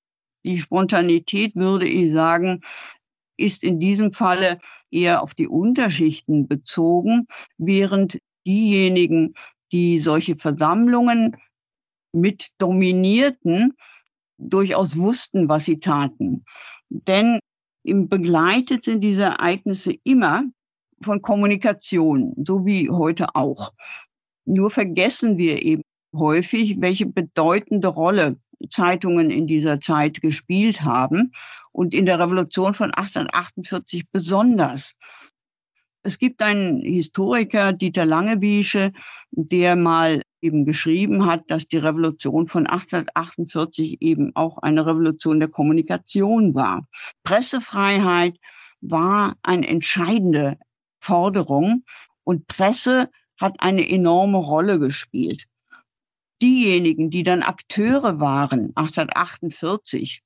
die 0.43 0.59
Spontanität, 0.59 1.55
würde 1.55 1.87
ich 1.87 2.13
sagen, 2.13 2.61
ist 3.37 3.63
in 3.63 3.79
diesem 3.79 4.13
Falle 4.13 4.59
eher 4.91 5.23
auf 5.23 5.33
die 5.33 5.47
Unterschichten 5.47 6.47
bezogen, 6.47 7.27
während 7.57 8.19
diejenigen, 8.45 9.33
die 9.71 9.99
solche 9.99 10.35
Versammlungen 10.35 11.37
mit 12.13 12.49
dominierten, 12.57 13.73
durchaus 14.37 14.97
wussten, 14.97 15.47
was 15.49 15.65
sie 15.65 15.79
taten. 15.79 16.43
Denn 16.89 17.39
im 17.83 18.09
begleitet 18.09 18.85
sind 18.85 19.01
diese 19.01 19.23
Ereignisse 19.23 19.93
immer 20.03 20.43
von 21.01 21.21
Kommunikation, 21.21 22.33
so 22.45 22.65
wie 22.65 22.89
heute 22.89 23.35
auch. 23.35 23.73
Nur 24.45 24.71
vergessen 24.71 25.37
wir 25.37 25.63
eben 25.63 25.83
häufig, 26.15 26.81
welche 26.81 27.05
bedeutende 27.05 27.87
Rolle 27.87 28.37
Zeitungen 28.69 29.31
in 29.31 29.47
dieser 29.47 29.79
Zeit 29.79 30.21
gespielt 30.21 30.81
haben 30.81 31.31
und 31.71 31.93
in 31.93 32.05
der 32.05 32.19
Revolution 32.19 32.73
von 32.73 32.91
1848 32.93 34.09
besonders. 34.11 34.93
Es 36.03 36.17
gibt 36.17 36.41
einen 36.41 36.81
Historiker, 36.81 37.73
Dieter 37.73 38.05
Langewiesche, 38.05 38.91
der 39.31 39.75
mal 39.75 40.23
eben 40.41 40.65
geschrieben 40.65 41.27
hat, 41.27 41.51
dass 41.51 41.67
die 41.67 41.77
Revolution 41.77 42.47
von 42.47 42.65
1848 42.65 44.01
eben 44.01 44.35
auch 44.35 44.57
eine 44.57 44.85
Revolution 44.85 45.39
der 45.39 45.49
Kommunikation 45.49 46.55
war. 46.55 46.87
Pressefreiheit 47.23 48.37
war 48.81 49.35
eine 49.43 49.67
entscheidende 49.67 50.57
Forderung 50.99 51.83
und 52.23 52.47
Presse 52.47 53.09
hat 53.39 53.57
eine 53.59 53.87
enorme 53.87 54.39
Rolle 54.39 54.79
gespielt 54.79 55.47
diejenigen, 56.41 57.09
die 57.09 57.23
dann 57.23 57.43
Akteure 57.43 58.19
waren, 58.19 58.71
1848, 58.75 60.23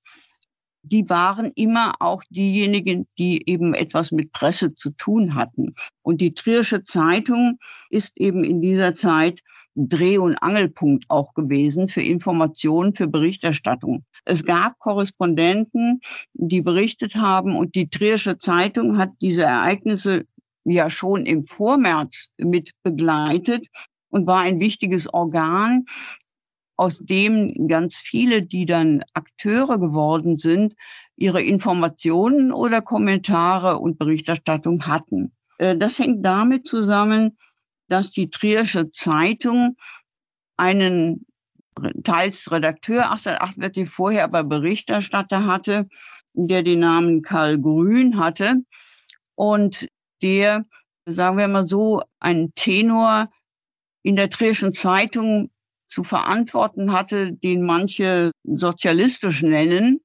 die 0.91 1.09
waren 1.09 1.51
immer 1.55 1.93
auch 1.99 2.23
diejenigen, 2.29 3.07
die 3.17 3.49
eben 3.49 3.73
etwas 3.73 4.11
mit 4.11 4.31
Presse 4.31 4.75
zu 4.75 4.91
tun 4.91 5.35
hatten. 5.35 5.73
Und 6.01 6.21
die 6.21 6.33
Triersche 6.33 6.83
Zeitung 6.83 7.57
ist 7.89 8.11
eben 8.15 8.43
in 8.43 8.61
dieser 8.61 8.95
Zeit 8.95 9.41
Dreh- 9.75 10.19
und 10.19 10.37
Angelpunkt 10.37 11.05
auch 11.09 11.33
gewesen 11.33 11.89
für 11.89 12.01
Informationen, 12.01 12.95
für 12.95 13.07
Berichterstattung. 13.07 14.05
Es 14.23 14.43
gab 14.43 14.79
Korrespondenten, 14.79 15.99
die 16.33 16.61
berichtet 16.61 17.15
haben 17.15 17.55
und 17.55 17.75
die 17.75 17.89
Triersche 17.89 18.37
Zeitung 18.37 18.97
hat 18.97 19.11
diese 19.21 19.43
Ereignisse 19.43 20.25
ja 20.63 20.89
schon 20.89 21.25
im 21.25 21.45
Vormärz 21.45 22.29
mit 22.37 22.71
begleitet 22.83 23.67
und 24.09 24.27
war 24.27 24.41
ein 24.41 24.59
wichtiges 24.59 25.13
Organ, 25.13 25.85
aus 26.77 26.99
dem 26.99 27.67
ganz 27.67 27.97
viele, 27.97 28.41
die 28.41 28.65
dann 28.65 29.03
Akteure 29.13 29.79
geworden 29.79 30.37
sind, 30.37 30.75
ihre 31.15 31.41
Informationen 31.41 32.51
oder 32.51 32.81
Kommentare 32.81 33.79
und 33.79 33.97
Berichterstattung 33.97 34.85
hatten. 34.87 35.31
Äh, 35.57 35.77
das 35.77 35.99
hängt 35.99 36.25
damit 36.25 36.67
zusammen, 36.67 37.37
dass 37.87 38.11
die 38.11 38.29
Trierische 38.29 38.91
Zeitung 38.91 39.77
einen 40.57 41.25
teils 42.03 42.51
Redakteur 42.51 43.11
1848 43.11 43.89
vorher 43.89 44.23
aber 44.23 44.43
Berichterstatter 44.43 45.45
hatte, 45.45 45.87
der 46.33 46.63
den 46.63 46.79
Namen 46.79 47.21
Karl 47.21 47.59
Grün 47.59 48.17
hatte 48.17 48.63
und 49.35 49.87
der, 50.21 50.65
sagen 51.05 51.37
wir 51.37 51.47
mal 51.47 51.67
so, 51.67 52.01
ein 52.19 52.53
Tenor 52.55 53.29
in 54.03 54.15
der 54.15 54.29
Trierischen 54.29 54.73
Zeitung 54.73 55.49
zu 55.87 56.03
verantworten 56.03 56.91
hatte, 56.91 57.33
den 57.33 57.63
manche 57.65 58.31
sozialistisch 58.43 59.41
nennen, 59.41 59.99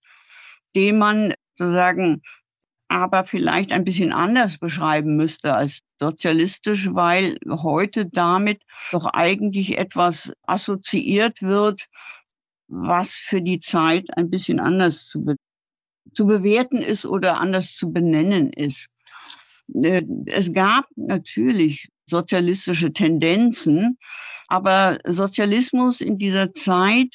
den 0.74 0.99
man 0.99 1.35
sozusagen 1.57 2.22
aber 2.89 3.24
vielleicht 3.24 3.70
ein 3.70 3.85
bisschen 3.85 4.12
anders 4.12 4.59
beschreiben 4.59 5.16
müsste 5.16 5.55
als 5.55 5.81
sozialistisch, 6.01 6.93
weil 6.93 7.39
heute 7.49 8.07
damit 8.07 8.62
doch 8.91 9.07
eigentlich 9.07 9.78
etwas 9.78 10.33
assoziiert 10.43 11.41
wird, 11.41 11.87
was 12.66 13.11
für 13.11 13.43
die 13.43 13.61
Zeit 13.61 14.16
ein 14.16 14.28
bisschen 14.28 14.59
anders 14.59 15.07
zu, 15.07 15.24
be 15.24 15.37
zu 16.12 16.26
bewerten 16.26 16.78
ist 16.78 17.07
oder 17.07 17.39
anders 17.39 17.76
zu 17.76 17.93
benennen 17.93 18.53
ist. 18.53 18.89
Äh, 19.72 20.03
es 20.26 20.53
gab 20.53 20.87
natürlich 20.97 21.89
sozialistische 22.11 22.92
Tendenzen. 22.92 23.98
Aber 24.48 24.98
Sozialismus 25.06 26.00
in 26.00 26.18
dieser 26.18 26.52
Zeit 26.52 27.14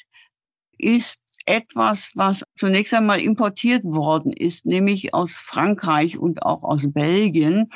ist 0.78 1.18
etwas, 1.46 2.10
was 2.14 2.44
zunächst 2.56 2.92
einmal 2.92 3.20
importiert 3.20 3.84
worden 3.84 4.32
ist, 4.32 4.66
nämlich 4.66 5.14
aus 5.14 5.32
Frankreich 5.32 6.18
und 6.18 6.42
auch 6.42 6.62
aus 6.64 6.92
Belgien, 6.92 7.70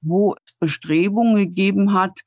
wo 0.00 0.34
es 0.34 0.54
Bestrebungen 0.60 1.36
gegeben 1.36 1.92
hat, 1.92 2.20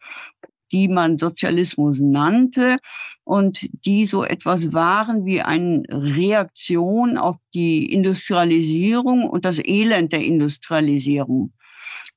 die 0.72 0.88
man 0.88 1.18
Sozialismus 1.18 2.00
nannte 2.00 2.78
und 3.24 3.68
die 3.86 4.06
so 4.06 4.24
etwas 4.24 4.74
waren 4.74 5.26
wie 5.26 5.42
eine 5.42 5.84
Reaktion 5.90 7.18
auf 7.18 7.38
die 7.54 7.92
Industrialisierung 7.92 9.28
und 9.28 9.46
das 9.46 9.60
Elend 9.64 10.12
der 10.14 10.24
Industrialisierung. 10.24 11.54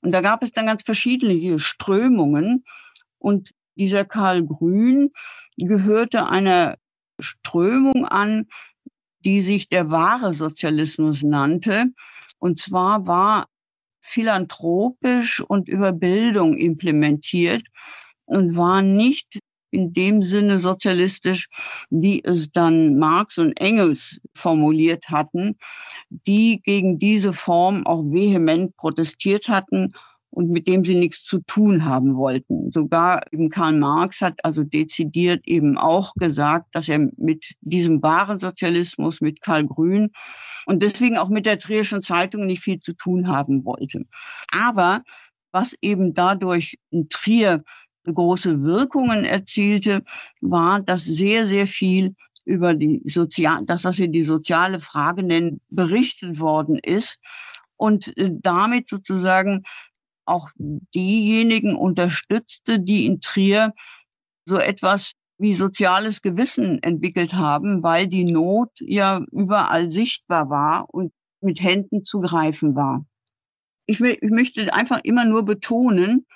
Und 0.03 0.13
da 0.13 0.21
gab 0.21 0.43
es 0.43 0.53
dann 0.53 0.67
ganz 0.67 0.83
verschiedene 0.83 1.59
Strömungen. 1.59 2.65
Und 3.19 3.53
dieser 3.77 4.05
Karl 4.05 4.45
Grün 4.45 5.11
gehörte 5.57 6.29
einer 6.29 6.77
Strömung 7.19 8.05
an, 8.07 8.47
die 9.25 9.43
sich 9.43 9.69
der 9.69 9.91
wahre 9.91 10.35
Sozialismus 10.35 11.23
nannte. 11.23 11.87
Und 12.39 12.59
zwar 12.59 13.07
war 13.07 13.47
philanthropisch 14.01 15.41
und 15.41 15.69
über 15.69 15.93
Bildung 15.93 16.57
implementiert 16.57 17.65
und 18.25 18.57
war 18.57 18.83
nicht 18.83 19.39
in 19.73 19.93
dem 19.93 20.23
Sinne 20.23 20.59
sozialistisch, 20.59 21.49
wie 21.91 22.23
es 22.23 22.53
dann 22.53 22.99
Marx 22.99 23.39
und 23.39 23.59
Engels 23.59 24.20
formuliert 24.35 25.09
hatten, 25.09 25.57
die 26.11 26.61
gegen 26.62 26.99
diese 26.99 27.33
Form 27.33 27.87
auch 27.87 28.03
vehement 28.05 28.77
protestiert 28.77 29.49
hatten 29.49 29.89
und 30.33 30.49
mit 30.49 30.66
dem 30.66 30.85
sie 30.85 30.95
nichts 30.95 31.25
zu 31.25 31.41
tun 31.41 31.85
haben 31.85 32.16
wollten. 32.16 32.73
Sogar 32.73 33.20
eben 33.33 33.51
Karl 33.51 33.75
Marx 33.79 34.20
hat 34.20 34.45
also 34.45 34.62
dezidiert 34.62 35.43
eben 35.47 35.77
auch 35.77 36.14
gesagt, 36.14 36.75
dass 36.75 36.89
er 36.89 37.11
mit 37.16 37.55
diesem 37.61 38.03
wahren 38.03 38.41
Sozialismus, 38.41 39.20
mit 39.20 39.43
Karl 39.43 39.66
Grün 39.66 40.11
und 40.66 40.83
deswegen 40.83 41.18
auch 41.18 41.29
mit 41.29 41.45
der 41.45 41.59
Trierischen 41.59 42.03
Zeitung 42.03 42.47
nicht 42.47 42.62
viel 42.62 42.81
zu 42.81 42.95
tun 42.95 43.29
haben 43.29 43.64
wollte. 43.64 44.05
Aber 44.51 45.03
was 45.53 45.75
eben 45.83 46.14
dadurch 46.14 46.79
in 46.91 47.11
Trier 47.11 47.62
große 48.05 48.63
Wirkungen 48.63 49.25
erzielte, 49.25 50.03
war, 50.41 50.81
dass 50.81 51.05
sehr, 51.05 51.47
sehr 51.47 51.67
viel 51.67 52.15
über 52.45 52.75
die 52.75 53.03
sozial, 53.07 53.65
das, 53.67 53.85
was 53.85 53.99
wir 53.99 54.09
die 54.09 54.25
soziale 54.25 54.81
Frage 54.81 55.23
nennen, 55.23 55.61
berichtet 55.71 56.41
worden 56.41 56.79
ist 56.79 57.19
und 57.77 58.17
äh, 58.17 58.31
damit 58.33 58.89
sozusagen 58.89 59.63
auch 60.25 60.49
diejenigen 60.59 61.77
unterstützte, 61.77 62.81
die 62.81 63.07
in 63.07 63.21
Trier 63.21 63.73
so 64.45 64.57
etwas 64.57 65.13
wie 65.39 65.55
soziales 65.55 66.23
Gewissen 66.23 66.83
entwickelt 66.83 67.33
haben, 67.33 67.83
weil 67.83 68.07
die 68.07 68.25
Not 68.25 68.71
ja 68.81 69.25
überall 69.33 69.91
sichtbar 69.91 70.51
war 70.51 70.87
und 70.93 71.13
mit 71.41 71.61
Händen 71.61 72.05
zu 72.05 72.21
greifen 72.21 72.77
war. 72.77 73.05
Ich, 73.87 74.01
ich 74.01 74.31
möchte 74.31 74.73
einfach 74.73 75.01
immer 75.03 75.25
nur 75.25 75.45
betonen, 75.45 76.27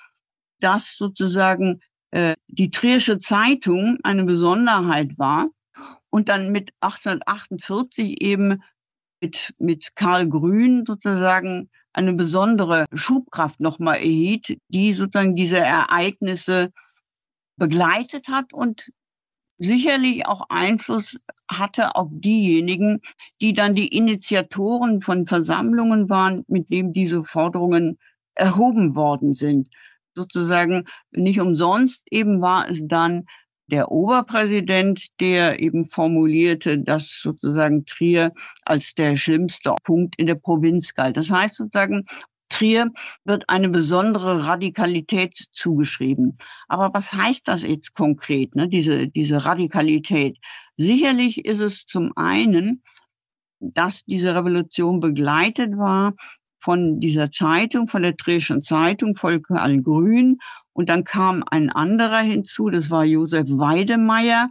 dass 0.59 0.95
sozusagen 0.95 1.81
äh, 2.11 2.35
die 2.47 2.71
Trierische 2.71 3.17
Zeitung 3.17 3.97
eine 4.03 4.23
Besonderheit 4.23 5.17
war 5.17 5.49
und 6.09 6.29
dann 6.29 6.51
mit 6.51 6.71
1848 6.81 8.21
eben 8.21 8.61
mit, 9.21 9.53
mit 9.57 9.95
Karl 9.95 10.27
Grün 10.27 10.85
sozusagen 10.85 11.69
eine 11.93 12.13
besondere 12.13 12.85
Schubkraft 12.93 13.59
nochmal 13.59 13.97
erhielt, 13.97 14.57
die 14.69 14.93
sozusagen 14.93 15.35
diese 15.35 15.57
Ereignisse 15.57 16.71
begleitet 17.57 18.27
hat 18.27 18.53
und 18.53 18.91
sicherlich 19.57 20.27
auch 20.27 20.45
Einfluss 20.49 21.17
hatte 21.49 21.95
auf 21.95 22.09
diejenigen, 22.11 23.01
die 23.41 23.53
dann 23.53 23.73
die 23.73 23.95
Initiatoren 23.95 25.01
von 25.01 25.25
Versammlungen 25.25 26.09
waren, 26.09 26.43
mit 26.47 26.71
denen 26.71 26.93
diese 26.93 27.23
Forderungen 27.23 27.97
erhoben 28.35 28.95
worden 28.95 29.33
sind. 29.33 29.69
Sozusagen 30.17 30.85
nicht 31.11 31.39
umsonst 31.39 32.01
eben 32.09 32.41
war 32.41 32.67
es 32.67 32.79
dann 32.83 33.25
der 33.67 33.91
Oberpräsident, 33.91 35.07
der 35.19 35.59
eben 35.59 35.91
formulierte, 35.91 36.79
dass 36.79 37.19
sozusagen 37.21 37.85
Trier 37.85 38.31
als 38.65 38.95
der 38.95 39.15
schlimmste 39.15 39.75
Punkt 39.83 40.15
in 40.17 40.25
der 40.25 40.35
Provinz 40.35 40.95
galt. 40.95 41.17
Das 41.17 41.29
heißt 41.29 41.55
sozusagen, 41.55 42.05
Trier 42.49 42.91
wird 43.25 43.47
eine 43.47 43.69
besondere 43.69 44.45
Radikalität 44.47 45.37
zugeschrieben. 45.51 46.39
Aber 46.67 46.91
was 46.93 47.13
heißt 47.13 47.47
das 47.47 47.61
jetzt 47.61 47.93
konkret, 47.93 48.55
ne, 48.55 48.67
diese, 48.67 49.07
diese 49.07 49.45
Radikalität? 49.45 50.39
Sicherlich 50.77 51.45
ist 51.45 51.59
es 51.59 51.85
zum 51.85 52.13
einen, 52.15 52.81
dass 53.59 54.03
diese 54.05 54.33
Revolution 54.33 54.99
begleitet 54.99 55.77
war 55.77 56.13
von 56.59 56.99
dieser 56.99 57.31
Zeitung, 57.31 57.87
von 57.87 58.03
der 58.03 58.17
Trierischen 58.17 58.61
Zeitung, 58.61 59.15
Volker 59.15 59.61
Allgrün 59.61 60.39
und 60.73 60.89
dann 60.89 61.03
kam 61.03 61.43
ein 61.49 61.69
anderer 61.69 62.19
hinzu, 62.19 62.69
das 62.69 62.89
war 62.89 63.03
Josef 63.03 63.47
Weidemeyer, 63.49 64.49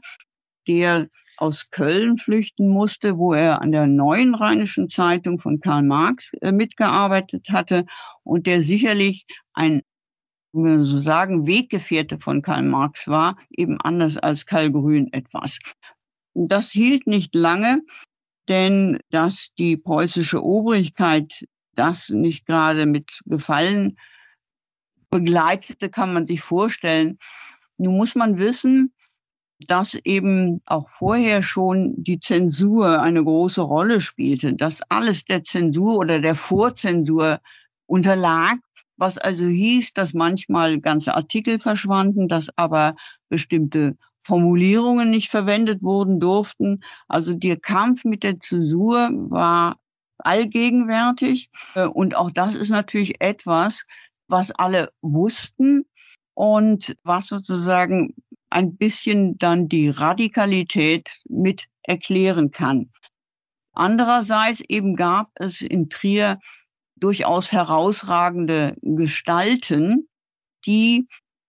der 0.66 1.08
aus 1.36 1.70
Köln 1.70 2.18
flüchten 2.18 2.68
musste, 2.68 3.18
wo 3.18 3.34
er 3.34 3.60
an 3.60 3.72
der 3.72 3.86
neuen 3.86 4.34
Rheinischen 4.34 4.88
Zeitung 4.88 5.38
von 5.38 5.60
Karl 5.60 5.82
Marx 5.82 6.32
äh, 6.40 6.52
mitgearbeitet 6.52 7.48
hatte 7.50 7.84
und 8.22 8.46
der 8.46 8.62
sicherlich 8.62 9.26
ein 9.52 9.82
wenn 10.52 10.82
so 10.82 11.02
sagen, 11.02 11.46
Weggefährte 11.46 12.18
von 12.18 12.40
Karl 12.40 12.62
Marx 12.62 13.08
war, 13.08 13.36
eben 13.50 13.78
anders 13.80 14.16
als 14.16 14.46
Karl 14.46 14.72
Grün 14.72 15.12
etwas. 15.12 15.58
Das 16.34 16.70
hielt 16.70 17.06
nicht 17.06 17.34
lange, 17.34 17.82
denn 18.48 18.98
dass 19.10 19.50
die 19.58 19.76
preußische 19.76 20.42
Obrigkeit 20.42 21.46
das 21.78 22.08
nicht 22.08 22.46
gerade 22.46 22.86
mit 22.86 23.20
Gefallen 23.26 23.96
begleitete, 25.10 25.88
kann 25.88 26.12
man 26.12 26.26
sich 26.26 26.40
vorstellen. 26.40 27.18
Nun 27.78 27.96
muss 27.96 28.14
man 28.14 28.38
wissen, 28.38 28.92
dass 29.60 29.94
eben 29.94 30.60
auch 30.66 30.88
vorher 30.90 31.42
schon 31.42 31.94
die 31.96 32.20
Zensur 32.20 33.00
eine 33.00 33.24
große 33.24 33.62
Rolle 33.62 34.00
spielte, 34.00 34.54
dass 34.54 34.82
alles 34.90 35.24
der 35.24 35.44
Zensur 35.44 35.96
oder 35.96 36.20
der 36.20 36.34
Vorzensur 36.34 37.40
unterlag, 37.86 38.58
was 38.96 39.16
also 39.18 39.44
hieß, 39.44 39.94
dass 39.94 40.12
manchmal 40.12 40.80
ganze 40.80 41.14
Artikel 41.14 41.58
verschwanden, 41.58 42.28
dass 42.28 42.48
aber 42.56 42.96
bestimmte 43.28 43.96
Formulierungen 44.22 45.08
nicht 45.10 45.30
verwendet 45.30 45.82
wurden 45.82 46.18
durften. 46.20 46.82
Also 47.08 47.34
der 47.34 47.58
Kampf 47.58 48.04
mit 48.04 48.24
der 48.24 48.40
Zensur 48.40 49.10
war 49.30 49.78
allgegenwärtig 50.18 51.50
und 51.92 52.16
auch 52.16 52.30
das 52.30 52.54
ist 52.54 52.70
natürlich 52.70 53.20
etwas, 53.20 53.84
was 54.28 54.50
alle 54.50 54.90
wussten 55.02 55.84
und 56.34 56.96
was 57.02 57.28
sozusagen 57.28 58.14
ein 58.50 58.76
bisschen 58.76 59.38
dann 59.38 59.68
die 59.68 59.88
Radikalität 59.88 61.22
mit 61.28 61.66
erklären 61.82 62.50
kann. 62.50 62.90
Andererseits 63.72 64.62
eben 64.68 64.96
gab 64.96 65.30
es 65.34 65.60
in 65.60 65.90
Trier 65.90 66.38
durchaus 66.96 67.52
herausragende 67.52 68.76
Gestalten, 68.80 70.08
die 70.64 71.06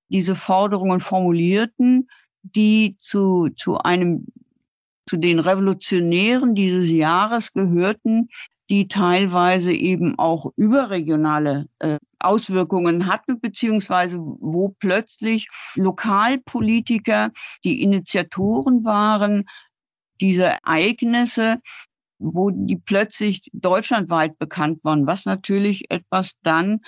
diese 0.09 0.35
Forderungen 0.35 0.99
formulierten, 0.99 2.07
die 2.43 2.95
zu, 2.99 3.49
zu 3.55 3.77
einem, 3.77 4.27
zu 5.07 5.17
den 5.17 5.39
Revolutionären 5.39 6.53
dieses 6.53 6.89
Jahres 6.89 7.53
gehörten, 7.53 8.29
die 8.69 8.87
teilweise 8.87 9.71
eben 9.71 10.17
auch 10.19 10.51
überregionale 10.55 11.67
äh, 11.79 11.97
Auswirkungen 12.19 13.07
hatten, 13.07 13.39
beziehungsweise 13.39 14.17
wo 14.19 14.75
plötzlich 14.79 15.47
Lokalpolitiker 15.75 17.31
die 17.63 17.81
Initiatoren 17.81 18.83
waren, 18.83 19.45
diese 20.19 20.45
Ereignisse, 20.45 21.61
wo 22.19 22.49
die 22.49 22.77
plötzlich 22.77 23.49
deutschlandweit 23.53 24.37
bekannt 24.39 24.83
waren, 24.83 25.05
was 25.05 25.25
natürlich 25.25 25.91
etwas 25.91 26.33
dann 26.41 26.79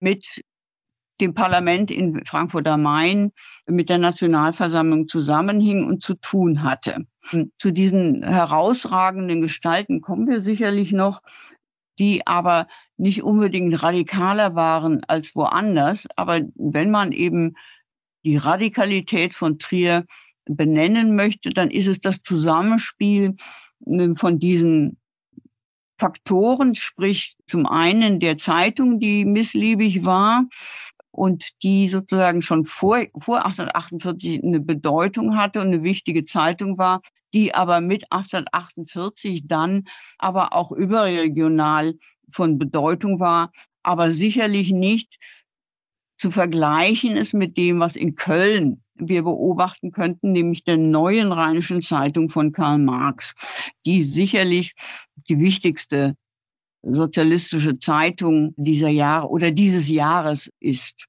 mit 0.00 0.42
dem 1.22 1.34
Parlament 1.34 1.90
in 1.90 2.24
Frankfurt 2.26 2.68
am 2.68 2.82
Main 2.82 3.32
mit 3.66 3.88
der 3.88 3.98
Nationalversammlung 3.98 5.08
zusammenhing 5.08 5.86
und 5.86 6.02
zu 6.02 6.14
tun 6.14 6.62
hatte. 6.62 7.06
Zu 7.58 7.72
diesen 7.72 8.22
herausragenden 8.24 9.40
Gestalten 9.40 10.00
kommen 10.00 10.28
wir 10.28 10.40
sicherlich 10.40 10.92
noch, 10.92 11.22
die 11.98 12.26
aber 12.26 12.66
nicht 12.96 13.22
unbedingt 13.22 13.82
radikaler 13.82 14.54
waren 14.54 15.02
als 15.06 15.34
woanders. 15.34 16.06
Aber 16.16 16.40
wenn 16.56 16.90
man 16.90 17.12
eben 17.12 17.54
die 18.24 18.36
Radikalität 18.36 19.34
von 19.34 19.58
Trier 19.58 20.04
benennen 20.44 21.14
möchte, 21.14 21.50
dann 21.50 21.70
ist 21.70 21.86
es 21.86 22.00
das 22.00 22.22
Zusammenspiel 22.22 23.36
äh, 23.86 24.08
von 24.16 24.38
diesen 24.38 24.98
Faktoren, 25.98 26.74
sprich 26.74 27.36
zum 27.46 27.66
einen 27.66 28.18
der 28.18 28.36
Zeitung, 28.36 28.98
die 28.98 29.24
missliebig 29.24 30.04
war, 30.04 30.46
und 31.12 31.62
die 31.62 31.88
sozusagen 31.88 32.42
schon 32.42 32.64
vor, 32.64 33.02
vor 33.18 33.44
1848 33.44 34.42
eine 34.42 34.60
Bedeutung 34.60 35.36
hatte 35.36 35.60
und 35.60 35.68
eine 35.68 35.82
wichtige 35.82 36.24
Zeitung 36.24 36.78
war, 36.78 37.02
die 37.34 37.54
aber 37.54 37.80
mit 37.80 38.10
1848 38.10 39.46
dann 39.46 39.84
aber 40.18 40.52
auch 40.52 40.72
überregional 40.72 41.94
von 42.30 42.58
Bedeutung 42.58 43.20
war, 43.20 43.52
aber 43.82 44.10
sicherlich 44.10 44.72
nicht 44.72 45.18
zu 46.18 46.30
vergleichen 46.30 47.16
ist 47.16 47.34
mit 47.34 47.56
dem, 47.56 47.80
was 47.80 47.96
in 47.96 48.14
Köln 48.14 48.82
wir 48.94 49.22
beobachten 49.22 49.90
könnten, 49.90 50.32
nämlich 50.32 50.64
der 50.64 50.76
neuen 50.76 51.32
Rheinischen 51.32 51.82
Zeitung 51.82 52.28
von 52.28 52.52
Karl 52.52 52.78
Marx, 52.78 53.34
die 53.84 54.04
sicherlich 54.04 54.74
die 55.28 55.38
wichtigste 55.38 56.14
sozialistische 56.82 57.78
Zeitung 57.78 58.54
dieser 58.56 58.88
Jahre 58.88 59.28
oder 59.28 59.50
dieses 59.50 59.88
Jahres 59.88 60.50
ist. 60.60 61.06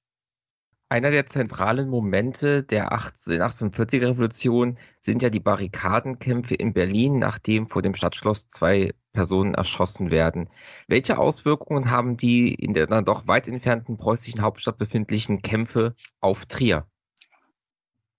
Einer 0.90 1.10
der 1.10 1.26
zentralen 1.26 1.90
Momente 1.90 2.62
der 2.62 2.92
1840er 2.92 4.10
Revolution 4.10 4.78
sind 5.00 5.24
ja 5.24 5.32
die 5.32 5.40
Barrikadenkämpfe 5.40 6.54
in 6.54 6.74
Berlin, 6.74 7.18
nachdem 7.18 7.68
vor 7.68 7.82
dem 7.82 7.96
Stadtschloss 7.96 8.48
zwei 8.50 8.94
Personen 9.12 9.56
erschossen 9.56 10.12
werden. 10.12 10.50
Welche 10.88 11.18
Auswirkungen 11.18 11.90
haben 11.90 12.16
die 12.16 12.54
in 12.54 12.74
der 12.74 12.86
dann 12.86 13.06
doch 13.06 13.28
weit 13.28 13.48
entfernten 13.48 13.98
preußischen 13.98 14.44
Hauptstadt 14.44 14.78
befindlichen 14.78 15.42
Kämpfe 15.42 15.96
auf 16.20 16.46
Trier? 16.46 16.86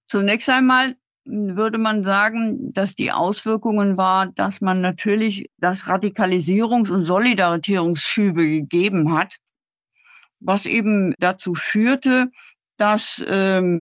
Zunächst 0.09 0.49
einmal 0.49 0.97
würde 1.25 1.79
man 1.79 2.05
sagen, 2.05 2.73
dass 2.73 2.95
die 2.95 3.13
Auswirkungen 3.13 3.97
war, 3.97 4.27
dass 4.27 4.61
man 4.61 4.81
natürlich 4.81 5.51
das 5.59 5.85
Radikalisierungs- 5.85 6.91
und 6.91 7.05
Solidarisierungsschübe 7.05 8.47
gegeben 8.47 9.15
hat, 9.15 9.39
was 10.41 10.67
eben 10.67 11.15
dazu 11.19 11.55
führte, 11.55 12.31
dass 12.77 13.25
ähm, 13.27 13.81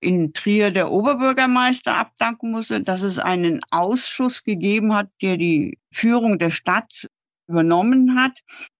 in 0.00 0.32
Trier 0.32 0.70
der 0.70 0.90
Oberbürgermeister 0.90 1.96
abdanken 1.96 2.52
musste, 2.52 2.80
dass 2.82 3.02
es 3.02 3.18
einen 3.18 3.60
Ausschuss 3.70 4.44
gegeben 4.44 4.94
hat, 4.94 5.08
der 5.20 5.36
die 5.36 5.78
Führung 5.92 6.38
der 6.38 6.50
Stadt 6.50 7.06
übernommen 7.48 8.18
hat 8.18 8.38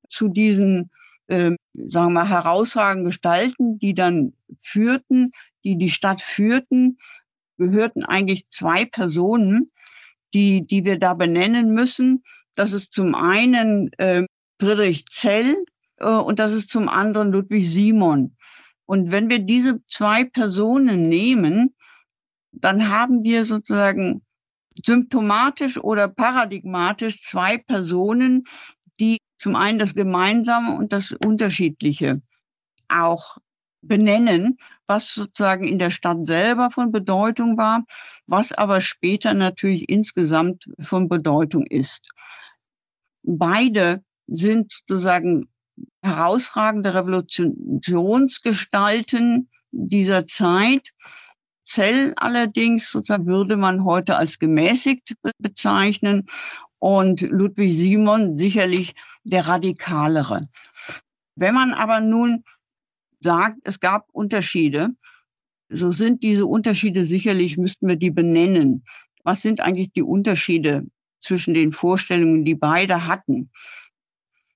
zu 0.09 0.29
diesen, 0.29 0.91
äh, 1.27 1.51
sagen 1.75 2.09
wir 2.09 2.11
mal, 2.11 2.29
herausragenden 2.29 3.11
Gestalten, 3.11 3.79
die 3.79 3.95
dann 3.95 4.33
führten, 4.63 5.33
die 5.65 5.77
die 5.77 5.91
Stadt 5.91 6.23
führten, 6.23 6.99
gehörten 7.61 8.05
eigentlich 8.05 8.49
zwei 8.49 8.87
Personen, 8.87 9.71
die, 10.35 10.67
die 10.67 10.85
wir 10.85 10.99
da 10.99 11.15
benennen 11.15 11.73
müssen. 11.73 12.25
Das 12.57 12.73
ist 12.73 12.93
zum 12.93 13.15
einen 13.15 13.93
äh, 13.99 14.25
Friedrich 14.59 15.07
Zell 15.07 15.65
äh, 15.99 16.09
und 16.09 16.39
das 16.39 16.53
ist 16.53 16.71
zum 16.71 16.89
anderen 16.89 17.31
Ludwig 17.31 17.69
Simon. 17.69 18.37
Und 18.87 19.13
wenn 19.13 19.31
wir 19.31 19.39
diese 19.39 19.85
zwei 19.87 20.25
Personen 20.25 21.09
nehmen, 21.09 21.77
dann 22.51 22.89
haben 22.89 23.23
wir 23.23 23.45
sozusagen 23.45 24.23
symptomatisch 24.85 25.79
oder 25.79 26.09
paradigmatisch 26.09 27.23
zwei 27.23 27.59
Personen, 27.59 28.45
die 28.99 29.19
zum 29.39 29.55
einen 29.55 29.79
das 29.79 29.95
Gemeinsame 29.95 30.77
und 30.77 30.93
das 30.93 31.13
Unterschiedliche 31.13 32.21
auch 32.89 33.39
benennen, 33.83 34.59
was 34.87 35.15
sozusagen 35.15 35.65
in 35.65 35.79
der 35.79 35.91
Stadt 35.91 36.27
selber 36.27 36.71
von 36.71 36.93
Bedeutung 36.93 37.57
war, 37.57 37.85
was 38.27 38.53
aber 38.53 38.81
später 38.81 39.35
natürlich 39.35 39.89
insgesamt 39.89 40.71
von 40.81 41.09
Bedeutung 41.09 41.67
ist. 41.67 42.09
Beide 43.23 44.03
sind 44.27 44.73
sozusagen 44.87 45.49
herausragende 46.03 46.95
Revolutionsgestalten 46.95 49.49
dieser 49.71 50.27
Zeit. 50.27 50.91
Zell 51.65 52.15
allerdings 52.17 52.91
sozusagen 52.91 53.27
würde 53.27 53.57
man 53.57 53.85
heute 53.85 54.17
als 54.17 54.39
gemäßigt 54.39 55.15
bezeichnen 55.39 56.27
und 56.79 57.21
Ludwig 57.21 57.77
Simon 57.77 58.37
sicherlich 58.37 58.95
der 59.25 59.47
radikalere. 59.47 60.49
Wenn 61.37 61.55
man 61.55 61.73
aber 61.73 62.01
nun 62.01 62.45
sagt, 63.21 63.59
es 63.65 63.81
gab 63.81 64.09
Unterschiede, 64.13 64.91
so 65.69 65.93
sind 65.93 66.23
diese 66.23 66.47
Unterschiede 66.47 67.07
sicherlich, 67.07 67.57
müssten 67.57 67.87
wir 67.87 67.97
die 67.97 68.11
benennen. 68.11 68.85
Was 69.23 69.43
sind 69.43 69.61
eigentlich 69.61 69.93
die 69.93 70.03
Unterschiede 70.03 70.87
zwischen 71.21 71.55
den 71.55 71.73
Vorstellungen, 71.73 72.45
die 72.45 72.55
beide 72.57 73.07
hatten? 73.07 73.51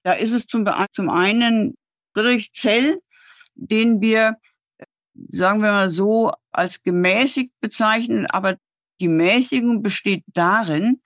Da 0.02 0.12
ist 0.12 0.32
es 0.32 0.46
zum, 0.46 0.68
zum 0.90 1.10
einen 1.10 1.76
Friedrich 2.12 2.52
Zell, 2.52 3.00
den 3.54 4.00
wir, 4.00 4.36
sagen 5.30 5.62
wir 5.62 5.70
mal 5.70 5.90
so, 5.90 6.32
als 6.50 6.82
gemäßigt 6.82 7.52
bezeichnen, 7.60 8.26
aber 8.26 8.56
die 9.00 9.08
Mäßigung 9.08 9.82
besteht 9.82 10.24
darin, 10.28 11.00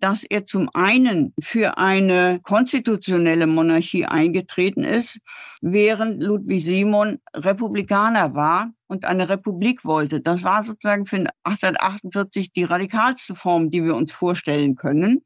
dass 0.00 0.24
er 0.24 0.46
zum 0.46 0.68
einen 0.72 1.34
für 1.40 1.78
eine 1.78 2.40
konstitutionelle 2.42 3.46
Monarchie 3.46 4.06
eingetreten 4.06 4.84
ist, 4.84 5.18
während 5.60 6.22
Ludwig 6.22 6.64
Simon 6.64 7.18
Republikaner 7.34 8.34
war 8.34 8.72
und 8.86 9.04
eine 9.04 9.28
Republik 9.28 9.84
wollte. 9.84 10.20
Das 10.20 10.42
war 10.42 10.64
sozusagen 10.64 11.06
für 11.06 11.24
1848 11.44 12.52
die 12.52 12.64
radikalste 12.64 13.34
Form, 13.34 13.70
die 13.70 13.84
wir 13.84 13.94
uns 13.94 14.12
vorstellen 14.12 14.74
können 14.74 15.22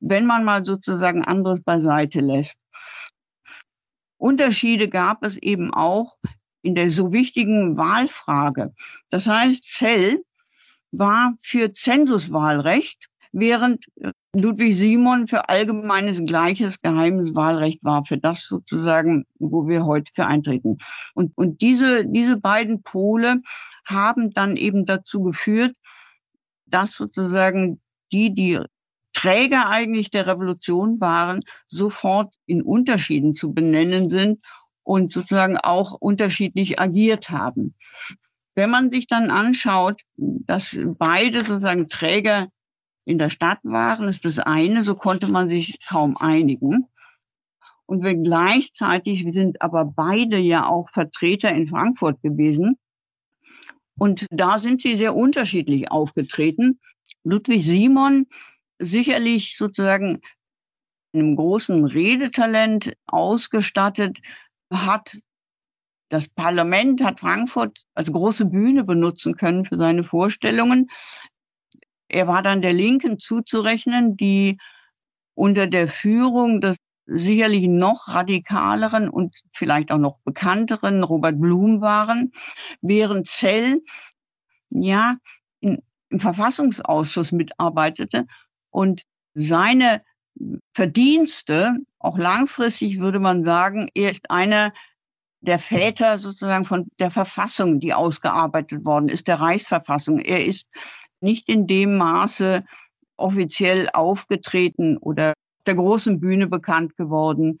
wenn 0.00 0.26
man 0.26 0.44
mal 0.44 0.64
sozusagen 0.64 1.24
anderes 1.24 1.62
beiseite 1.62 2.20
lässt. 2.20 2.56
Unterschiede 4.16 4.88
gab 4.88 5.24
es 5.24 5.36
eben 5.36 5.72
auch 5.72 6.16
in 6.62 6.74
der 6.74 6.90
so 6.90 7.12
wichtigen 7.12 7.76
Wahlfrage. 7.76 8.74
Das 9.10 9.26
heißt, 9.26 9.64
Zell 9.64 10.24
war 10.90 11.34
für 11.40 11.72
Zensuswahlrecht, 11.72 13.07
während 13.32 13.86
äh, 13.96 14.12
Ludwig 14.34 14.76
Simon 14.76 15.26
für 15.26 15.48
allgemeines 15.48 16.24
gleiches 16.24 16.80
geheimes 16.80 17.34
Wahlrecht 17.34 17.82
war, 17.82 18.04
für 18.04 18.18
das 18.18 18.44
sozusagen, 18.44 19.24
wo 19.38 19.66
wir 19.66 19.86
heute 19.86 20.12
für 20.14 20.26
eintreten. 20.26 20.78
Und, 21.14 21.36
und 21.36 21.60
diese, 21.60 22.04
diese 22.06 22.38
beiden 22.38 22.82
Pole 22.82 23.42
haben 23.84 24.30
dann 24.30 24.56
eben 24.56 24.84
dazu 24.84 25.22
geführt, 25.22 25.74
dass 26.66 26.92
sozusagen 26.92 27.80
die, 28.12 28.34
die 28.34 28.60
Träger 29.12 29.68
eigentlich 29.68 30.10
der 30.10 30.26
Revolution 30.26 31.00
waren, 31.00 31.40
sofort 31.66 32.32
in 32.46 32.62
Unterschieden 32.62 33.34
zu 33.34 33.52
benennen 33.52 34.10
sind 34.10 34.44
und 34.84 35.12
sozusagen 35.12 35.56
auch 35.58 35.92
unterschiedlich 35.92 36.78
agiert 36.78 37.30
haben. 37.30 37.74
Wenn 38.54 38.70
man 38.70 38.90
sich 38.90 39.06
dann 39.06 39.30
anschaut, 39.30 40.02
dass 40.16 40.78
beide 40.98 41.40
sozusagen 41.40 41.88
Träger 41.88 42.48
in 43.08 43.16
der 43.16 43.30
Stadt 43.30 43.60
waren, 43.62 44.06
ist 44.06 44.26
das 44.26 44.38
eine, 44.38 44.84
so 44.84 44.94
konnte 44.94 45.28
man 45.28 45.48
sich 45.48 45.80
kaum 45.86 46.18
einigen. 46.18 46.86
Und 47.86 48.04
wir 48.04 48.14
gleichzeitig 48.14 49.26
sind 49.32 49.62
aber 49.62 49.86
beide 49.86 50.36
ja 50.36 50.66
auch 50.66 50.90
Vertreter 50.90 51.50
in 51.50 51.66
Frankfurt 51.66 52.20
gewesen. 52.20 52.76
Und 53.98 54.26
da 54.30 54.58
sind 54.58 54.82
sie 54.82 54.94
sehr 54.94 55.16
unterschiedlich 55.16 55.90
aufgetreten. 55.90 56.80
Ludwig 57.24 57.64
Simon 57.64 58.26
sicherlich 58.78 59.56
sozusagen 59.56 60.20
einem 61.14 61.34
großen 61.34 61.86
Redetalent 61.86 62.92
ausgestattet, 63.06 64.18
hat 64.70 65.18
das 66.10 66.28
Parlament 66.28 67.02
hat 67.02 67.20
Frankfurt 67.20 67.84
als 67.94 68.12
große 68.12 68.44
Bühne 68.46 68.84
benutzen 68.84 69.34
können 69.34 69.64
für 69.64 69.76
seine 69.76 70.04
Vorstellungen. 70.04 70.90
Er 72.08 72.26
war 72.26 72.42
dann 72.42 72.62
der 72.62 72.72
Linken 72.72 73.18
zuzurechnen, 73.18 74.16
die 74.16 74.58
unter 75.34 75.66
der 75.66 75.88
Führung 75.88 76.60
des 76.60 76.76
sicherlich 77.06 77.68
noch 77.68 78.08
radikaleren 78.08 79.08
und 79.08 79.42
vielleicht 79.52 79.90
auch 79.90 79.98
noch 79.98 80.18
bekannteren 80.24 81.02
Robert 81.02 81.40
Blum 81.40 81.80
waren, 81.80 82.32
während 82.82 83.26
Zell 83.26 83.82
ja 84.68 85.16
in, 85.60 85.82
im 86.10 86.20
Verfassungsausschuss 86.20 87.32
mitarbeitete 87.32 88.26
und 88.70 89.04
seine 89.34 90.02
Verdienste, 90.72 91.78
auch 91.98 92.18
langfristig 92.18 93.00
würde 93.00 93.20
man 93.20 93.42
sagen, 93.42 93.88
er 93.94 94.10
ist 94.10 94.30
einer 94.30 94.72
der 95.40 95.58
Väter 95.58 96.18
sozusagen 96.18 96.64
von 96.64 96.88
der 96.98 97.10
Verfassung, 97.10 97.80
die 97.80 97.94
ausgearbeitet 97.94 98.84
worden 98.84 99.08
ist, 99.08 99.28
der 99.28 99.40
Reichsverfassung. 99.40 100.18
Er 100.18 100.44
ist 100.44 100.66
nicht 101.20 101.48
in 101.48 101.66
dem 101.66 101.96
Maße 101.96 102.64
offiziell 103.16 103.88
aufgetreten 103.92 104.96
oder 104.96 105.34
der 105.66 105.74
großen 105.74 106.20
Bühne 106.20 106.46
bekannt 106.46 106.96
geworden 106.96 107.58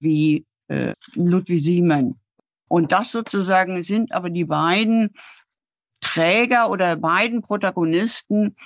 wie 0.00 0.46
äh, 0.68 0.92
Ludwig 1.14 1.62
Siemen. 1.62 2.20
Und 2.68 2.92
das 2.92 3.10
sozusagen 3.10 3.82
sind 3.82 4.12
aber 4.12 4.30
die 4.30 4.44
beiden 4.44 5.10
Träger 6.00 6.70
oder 6.70 6.96
beiden 6.96 7.42
Protagonisten, 7.42 8.56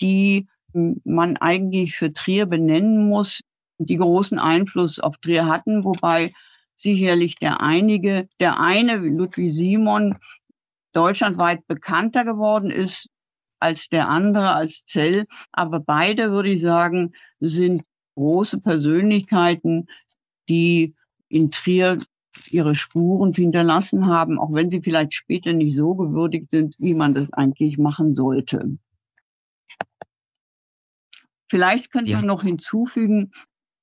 die 0.00 0.46
man 0.72 1.36
eigentlich 1.36 1.96
für 1.96 2.12
Trier 2.12 2.46
benennen 2.46 3.08
muss, 3.08 3.40
die 3.78 3.96
großen 3.96 4.38
Einfluss 4.38 5.00
auf 5.00 5.18
Trier 5.18 5.46
hatten, 5.46 5.84
wobei 5.84 6.32
sicherlich 6.78 7.34
der 7.34 7.60
einige, 7.60 8.28
der 8.40 8.60
eine, 8.60 8.96
Ludwig 8.96 9.52
Simon, 9.52 10.16
deutschlandweit 10.92 11.66
bekannter 11.66 12.24
geworden 12.24 12.70
ist 12.70 13.10
als 13.60 13.88
der 13.88 14.08
andere, 14.08 14.52
als 14.52 14.84
Zell. 14.86 15.24
Aber 15.52 15.80
beide, 15.80 16.30
würde 16.30 16.50
ich 16.50 16.62
sagen, 16.62 17.12
sind 17.40 17.84
große 18.14 18.60
Persönlichkeiten, 18.60 19.88
die 20.48 20.94
in 21.28 21.50
Trier 21.50 21.98
ihre 22.50 22.74
Spuren 22.74 23.32
hinterlassen 23.34 24.06
haben, 24.06 24.38
auch 24.38 24.52
wenn 24.52 24.70
sie 24.70 24.80
vielleicht 24.80 25.14
später 25.14 25.52
nicht 25.52 25.76
so 25.76 25.94
gewürdigt 25.94 26.50
sind, 26.50 26.76
wie 26.78 26.94
man 26.94 27.14
das 27.14 27.32
eigentlich 27.32 27.78
machen 27.78 28.14
sollte. 28.14 28.78
Vielleicht 31.50 31.90
könnte 31.90 32.10
ja. 32.10 32.18
man 32.18 32.26
noch 32.26 32.42
hinzufügen, 32.42 33.32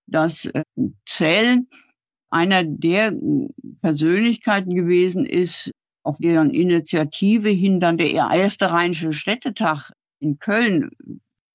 dass 0.08 0.46
äh, 0.46 0.64
Zell 1.06 1.66
einer 2.36 2.66
der 2.66 3.14
Persönlichkeiten 3.82 4.76
gewesen 4.76 5.26
ist, 5.26 5.72
auf 6.04 6.18
deren 6.20 6.50
Initiative 6.52 7.48
hin 7.48 7.80
dann 7.80 7.98
der 7.98 8.12
erste 8.12 8.72
Rheinische 8.72 9.14
Städtetag 9.14 9.92
in 10.20 10.38
Köln 10.38 10.92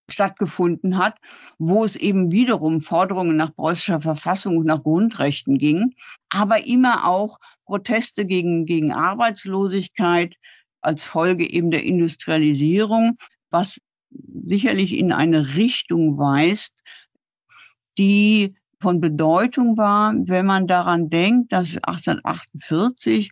stattgefunden 0.09 0.97
hat, 0.97 1.18
wo 1.59 1.85
es 1.85 1.97
eben 1.97 2.33
wiederum 2.33 2.81
Forderungen 2.81 3.37
nach 3.37 3.55
preußischer 3.55 4.01
Verfassung 4.01 4.57
und 4.57 4.66
nach 4.66 4.83
Grundrechten 4.83 5.59
ging, 5.59 5.95
aber 6.31 6.66
immer 6.66 7.07
auch 7.07 7.39
Proteste 7.66 8.24
gegen, 8.24 8.64
gegen 8.64 8.91
Arbeitslosigkeit, 8.91 10.35
als 10.81 11.05
Folge 11.05 11.49
eben 11.49 11.70
der 11.70 11.85
Industrialisierung, 11.85 13.18
was 13.51 13.78
sicherlich 14.47 14.97
in 14.97 15.12
eine 15.12 15.57
Richtung 15.57 16.16
weist, 16.16 16.74
die 17.99 18.57
von 18.81 19.01
Bedeutung 19.01 19.76
war, 19.76 20.14
wenn 20.16 20.47
man 20.47 20.66
daran 20.66 21.11
denkt, 21.11 21.53
dass 21.53 21.76
1848 21.76 23.31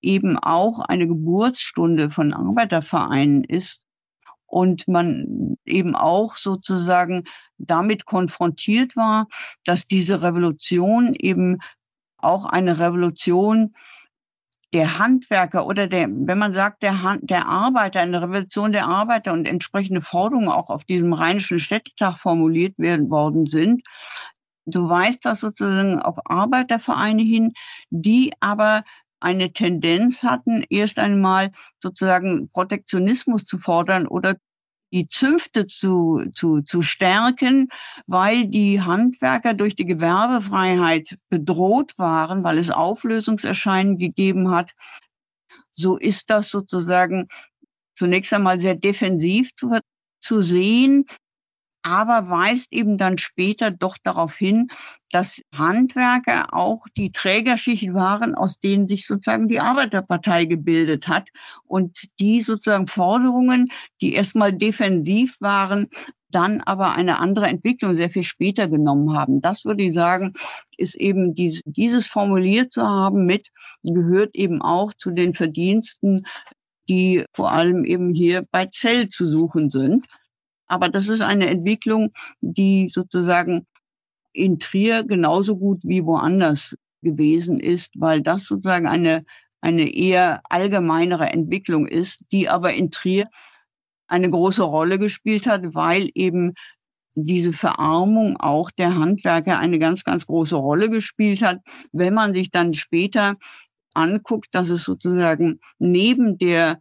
eben 0.00 0.38
auch 0.38 0.80
eine 0.80 1.08
Geburtsstunde 1.08 2.10
von 2.10 2.32
Arbeitervereinen 2.32 3.44
ist 3.44 3.86
und 4.46 4.88
man 4.88 5.56
eben 5.64 5.94
auch 5.94 6.36
sozusagen 6.36 7.24
damit 7.58 8.04
konfrontiert 8.04 8.96
war, 8.96 9.26
dass 9.64 9.86
diese 9.86 10.22
Revolution 10.22 11.14
eben 11.14 11.58
auch 12.18 12.44
eine 12.44 12.78
Revolution 12.78 13.74
der 14.74 14.98
Handwerker 14.98 15.66
oder 15.66 15.86
der, 15.86 16.08
wenn 16.10 16.38
man 16.38 16.52
sagt, 16.52 16.82
der, 16.82 17.02
Hand, 17.02 17.30
der 17.30 17.46
Arbeiter, 17.48 18.00
eine 18.00 18.20
Revolution 18.20 18.72
der 18.72 18.86
Arbeiter 18.86 19.32
und 19.32 19.48
entsprechende 19.48 20.02
Forderungen 20.02 20.48
auch 20.48 20.68
auf 20.68 20.84
diesem 20.84 21.14
Rheinischen 21.14 21.58
Städtetag 21.58 22.18
formuliert 22.18 22.78
werden 22.78 23.08
worden 23.08 23.46
sind, 23.46 23.82
so 24.72 24.88
weist 24.88 25.24
das 25.24 25.40
sozusagen 25.40 26.00
auf 26.00 26.16
Arbeitervereine 26.24 27.22
hin, 27.22 27.52
die 27.90 28.32
aber 28.40 28.84
eine 29.20 29.52
Tendenz 29.52 30.22
hatten, 30.22 30.64
erst 30.70 30.98
einmal 30.98 31.50
sozusagen 31.82 32.50
Protektionismus 32.50 33.44
zu 33.44 33.58
fordern 33.58 34.06
oder 34.06 34.36
die 34.92 35.06
Zünfte 35.06 35.66
zu, 35.66 36.24
zu, 36.34 36.62
zu 36.62 36.82
stärken, 36.82 37.68
weil 38.06 38.46
die 38.46 38.80
Handwerker 38.80 39.54
durch 39.54 39.76
die 39.76 39.84
Gewerbefreiheit 39.84 41.18
bedroht 41.28 41.94
waren, 41.98 42.42
weil 42.42 42.58
es 42.58 42.70
Auflösungserscheinen 42.70 43.98
gegeben 43.98 44.50
hat. 44.50 44.72
So 45.74 45.96
ist 45.96 46.30
das 46.30 46.48
sozusagen 46.48 47.28
zunächst 47.94 48.32
einmal 48.32 48.60
sehr 48.60 48.76
defensiv 48.76 49.54
zu, 49.54 49.78
zu 50.20 50.42
sehen 50.42 51.04
aber 51.82 52.28
weist 52.28 52.68
eben 52.70 52.98
dann 52.98 53.18
später 53.18 53.70
doch 53.70 53.96
darauf 54.02 54.34
hin, 54.34 54.68
dass 55.10 55.40
Handwerker 55.56 56.54
auch 56.54 56.84
die 56.96 57.12
Trägerschicht 57.12 57.94
waren, 57.94 58.34
aus 58.34 58.58
denen 58.58 58.88
sich 58.88 59.06
sozusagen 59.06 59.48
die 59.48 59.60
Arbeiterpartei 59.60 60.44
gebildet 60.44 61.08
hat 61.08 61.28
und 61.64 61.98
die 62.18 62.42
sozusagen 62.42 62.86
Forderungen, 62.86 63.70
die 64.00 64.14
erstmal 64.14 64.52
defensiv 64.52 65.36
waren, 65.40 65.88
dann 66.30 66.60
aber 66.60 66.94
eine 66.94 67.18
andere 67.18 67.46
Entwicklung 67.46 67.96
sehr 67.96 68.10
viel 68.10 68.22
später 68.22 68.68
genommen 68.68 69.16
haben. 69.16 69.40
Das 69.40 69.64
würde 69.64 69.84
ich 69.84 69.94
sagen, 69.94 70.34
ist 70.76 70.94
eben 70.94 71.34
dies, 71.34 71.62
dieses 71.64 72.06
formuliert 72.06 72.72
zu 72.72 72.86
haben 72.86 73.24
mit, 73.24 73.48
gehört 73.82 74.34
eben 74.34 74.60
auch 74.60 74.92
zu 74.92 75.10
den 75.10 75.34
Verdiensten, 75.34 76.26
die 76.88 77.24
vor 77.34 77.52
allem 77.52 77.84
eben 77.84 78.14
hier 78.14 78.46
bei 78.50 78.66
Zell 78.66 79.08
zu 79.08 79.30
suchen 79.30 79.70
sind. 79.70 80.06
Aber 80.68 80.88
das 80.88 81.08
ist 81.08 81.20
eine 81.20 81.48
Entwicklung, 81.48 82.12
die 82.40 82.90
sozusagen 82.92 83.66
in 84.32 84.58
Trier 84.58 85.04
genauso 85.04 85.56
gut 85.56 85.80
wie 85.82 86.04
woanders 86.04 86.76
gewesen 87.02 87.58
ist, 87.58 87.92
weil 87.96 88.20
das 88.22 88.44
sozusagen 88.44 88.86
eine, 88.86 89.24
eine 89.60 89.92
eher 89.92 90.42
allgemeinere 90.48 91.30
Entwicklung 91.30 91.86
ist, 91.86 92.24
die 92.32 92.48
aber 92.48 92.74
in 92.74 92.90
Trier 92.90 93.28
eine 94.06 94.30
große 94.30 94.62
Rolle 94.62 94.98
gespielt 94.98 95.46
hat, 95.46 95.74
weil 95.74 96.10
eben 96.14 96.54
diese 97.14 97.52
Verarmung 97.52 98.36
auch 98.38 98.70
der 98.70 98.96
Handwerker 98.96 99.58
eine 99.58 99.78
ganz, 99.78 100.04
ganz 100.04 100.26
große 100.26 100.54
Rolle 100.54 100.88
gespielt 100.88 101.42
hat. 101.42 101.60
Wenn 101.92 102.14
man 102.14 102.32
sich 102.32 102.50
dann 102.50 102.74
später 102.74 103.34
anguckt, 103.94 104.48
dass 104.52 104.68
es 104.68 104.82
sozusagen 104.82 105.60
neben 105.78 106.38
der 106.38 106.80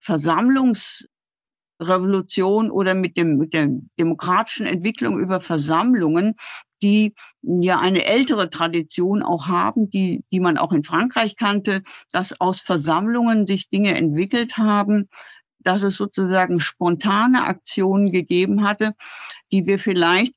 Versammlungs 0.00 1.06
Revolution 1.80 2.70
oder 2.70 2.94
mit 2.94 3.16
dem 3.16 3.36
mit 3.36 3.52
der 3.52 3.68
demokratischen 3.98 4.66
Entwicklung 4.66 5.18
über 5.18 5.40
Versammlungen, 5.40 6.34
die 6.82 7.14
ja 7.42 7.78
eine 7.78 8.04
ältere 8.04 8.50
Tradition 8.50 9.22
auch 9.22 9.48
haben, 9.48 9.90
die 9.90 10.24
die 10.32 10.40
man 10.40 10.58
auch 10.58 10.72
in 10.72 10.84
Frankreich 10.84 11.36
kannte, 11.36 11.82
dass 12.12 12.40
aus 12.40 12.60
Versammlungen 12.60 13.46
sich 13.46 13.68
Dinge 13.68 13.94
entwickelt 13.94 14.56
haben, 14.56 15.08
dass 15.58 15.82
es 15.82 15.96
sozusagen 15.96 16.60
spontane 16.60 17.44
Aktionen 17.44 18.12
gegeben 18.12 18.64
hatte, 18.66 18.94
die 19.52 19.66
wir 19.66 19.78
vielleicht 19.78 20.34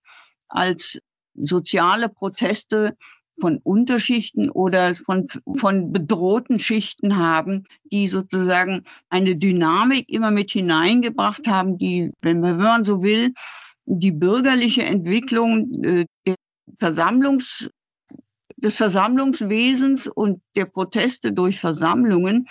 als 0.48 1.00
soziale 1.36 2.10
Proteste 2.10 2.98
von 3.40 3.58
Unterschichten 3.58 4.50
oder 4.50 4.96
von, 4.96 5.28
von 5.56 5.92
bedrohten 5.92 6.60
Schichten 6.60 7.18
haben, 7.18 7.66
die 7.92 8.08
sozusagen 8.08 8.84
eine 9.10 9.36
Dynamik 9.36 10.10
immer 10.10 10.32
mit 10.32 10.52
hineingebracht 10.52 11.48
haben, 11.48 11.78
die, 11.78 12.12
wenn 12.22 12.40
man 12.40 12.86
so 12.86 13.04
will, 13.04 13.34
die 13.86 14.12
bürgerliche 14.12 14.84
Entwicklung 14.84 15.84
äh, 15.84 16.06
Versammlungs 16.78 17.70
des 18.58 18.76
Versammlungswesens 18.76 20.08
und 20.08 20.42
der 20.56 20.66
Proteste 20.66 21.32
durch 21.32 21.60
Versammlungen 21.60 22.48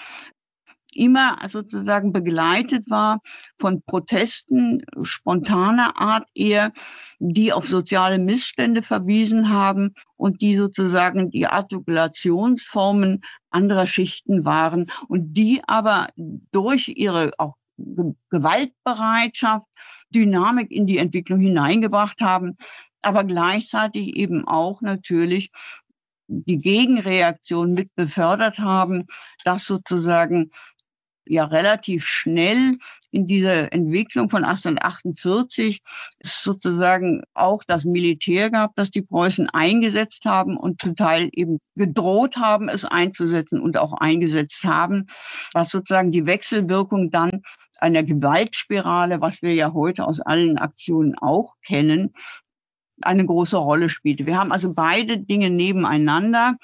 immer 0.95 1.39
sozusagen 1.51 2.13
begleitet 2.13 2.89
war 2.91 3.21
von 3.59 3.83
Protesten 3.83 4.83
spontaner 5.03 6.01
Art 6.01 6.29
eher, 6.35 6.73
die 7.19 7.53
auf 7.53 7.67
soziale 7.67 8.19
Missstände 8.19 8.83
verwiesen 8.83 9.49
haben 9.51 9.95
und 10.17 10.41
die 10.41 10.57
sozusagen 10.57 11.31
die 11.31 11.47
Artikulationsformen 11.47 13.23
anderer 13.51 13.87
Schichten 13.87 14.45
waren 14.45 14.91
und 15.09 15.35
die 15.35 15.63
aber 15.67 16.09
durch 16.53 16.89
ihre 16.89 17.33
auch 17.39 17.55
Gewaltbereitschaft 18.31 19.67
Dynamik 20.11 20.71
in 20.71 20.87
die 20.87 20.99
Entwicklung 20.99 21.39
hineingebracht 21.39 22.21
haben, 22.21 22.57
aber 23.03 23.25
gleichzeitig 23.25 24.17
eben 24.17 24.47
auch 24.47 24.81
natürlich 24.81 25.51
die 26.29 26.59
Gegenreaktion 26.59 27.73
mit 27.73 27.95
befördert 27.95 28.59
haben, 28.59 29.07
dass 29.45 29.65
sozusagen 29.65 30.51
ja 31.29 31.45
relativ 31.45 32.07
schnell 32.07 32.79
in 33.11 33.27
dieser 33.27 33.73
Entwicklung 33.73 34.29
von 34.29 34.45
1848 34.45 35.81
sozusagen 36.23 37.23
auch 37.35 37.63
das 37.65 37.85
Militär 37.85 38.51
gab, 38.51 38.75
das 38.77 38.91
die 38.91 39.03
Preußen 39.03 39.49
eingesetzt 39.51 40.25
haben 40.25 40.57
und 40.57 40.81
zum 40.81 40.97
Teil 40.97 41.29
eben 41.33 41.59
gedroht 41.75 42.37
haben, 42.37 42.69
es 42.69 42.85
einzusetzen 42.85 43.61
und 43.61 43.79
auch 43.79 43.95
eingesetzt 43.95 44.65
haben, 44.65 45.07
was 45.53 45.71
sozusagen 45.71 46.13
die 46.13 46.27
Wechselwirkung 46.27 47.11
dann 47.11 47.43
einer 47.79 48.03
Gewaltspirale, 48.03 49.21
was 49.21 49.43
wir 49.43 49.55
ja 49.55 49.73
heute 49.73 50.05
aus 50.05 50.21
allen 50.21 50.59
Aktionen 50.59 51.17
auch 51.17 51.55
kennen, 51.65 52.13
eine 53.01 53.25
große 53.25 53.57
Rolle 53.57 53.91
spielte. 53.91 54.27
Wir 54.27 54.39
haben 54.39 54.53
also 54.53 54.75
beide 54.75 55.19
Dinge 55.19 55.51
nebeneinander 55.51 56.57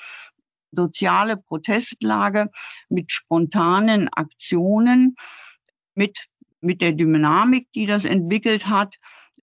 soziale 0.74 1.36
Protestlage 1.36 2.50
mit 2.88 3.12
spontanen 3.12 4.08
Aktionen, 4.08 5.16
mit, 5.94 6.26
mit 6.60 6.80
der 6.80 6.92
Dynamik, 6.92 7.68
die 7.74 7.86
das 7.86 8.04
entwickelt 8.04 8.66
hat, 8.66 8.96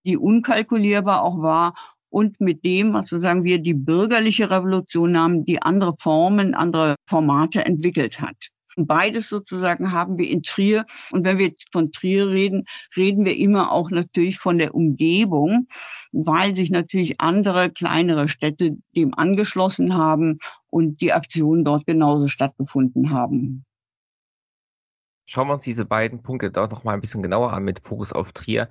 die 0.04 0.16
unkalkulierbar 0.16 1.22
auch 1.22 1.40
war 1.40 1.74
und 2.10 2.40
mit 2.40 2.64
dem, 2.64 2.92
was 2.92 3.08
sozusagen 3.08 3.44
wir 3.44 3.58
die 3.58 3.74
bürgerliche 3.74 4.50
Revolution 4.50 5.16
haben, 5.16 5.44
die 5.44 5.62
andere 5.62 5.94
Formen, 5.98 6.54
andere 6.54 6.96
Formate 7.06 7.64
entwickelt 7.64 8.20
hat. 8.20 8.36
Beides 8.76 9.28
sozusagen 9.28 9.92
haben 9.92 10.18
wir 10.18 10.28
in 10.28 10.42
Trier. 10.42 10.84
Und 11.10 11.26
wenn 11.26 11.38
wir 11.38 11.52
von 11.72 11.92
Trier 11.92 12.28
reden, 12.28 12.64
reden 12.96 13.24
wir 13.24 13.36
immer 13.36 13.70
auch 13.70 13.90
natürlich 13.90 14.38
von 14.38 14.58
der 14.58 14.74
Umgebung, 14.74 15.68
weil 16.12 16.56
sich 16.56 16.70
natürlich 16.70 17.20
andere 17.20 17.70
kleinere 17.70 18.28
Städte 18.28 18.76
dem 18.96 19.14
angeschlossen 19.14 19.94
haben 19.94 20.38
und 20.72 21.02
die 21.02 21.12
Aktionen 21.12 21.64
dort 21.64 21.86
genauso 21.86 22.28
stattgefunden 22.28 23.10
haben. 23.10 23.64
Schauen 25.26 25.48
wir 25.48 25.52
uns 25.52 25.62
diese 25.62 25.84
beiden 25.84 26.22
Punkte 26.22 26.50
dort 26.50 26.72
noch 26.72 26.82
mal 26.82 26.94
ein 26.94 27.00
bisschen 27.00 27.22
genauer 27.22 27.52
an 27.52 27.62
mit 27.62 27.80
Fokus 27.80 28.12
auf 28.12 28.32
Trier. 28.32 28.70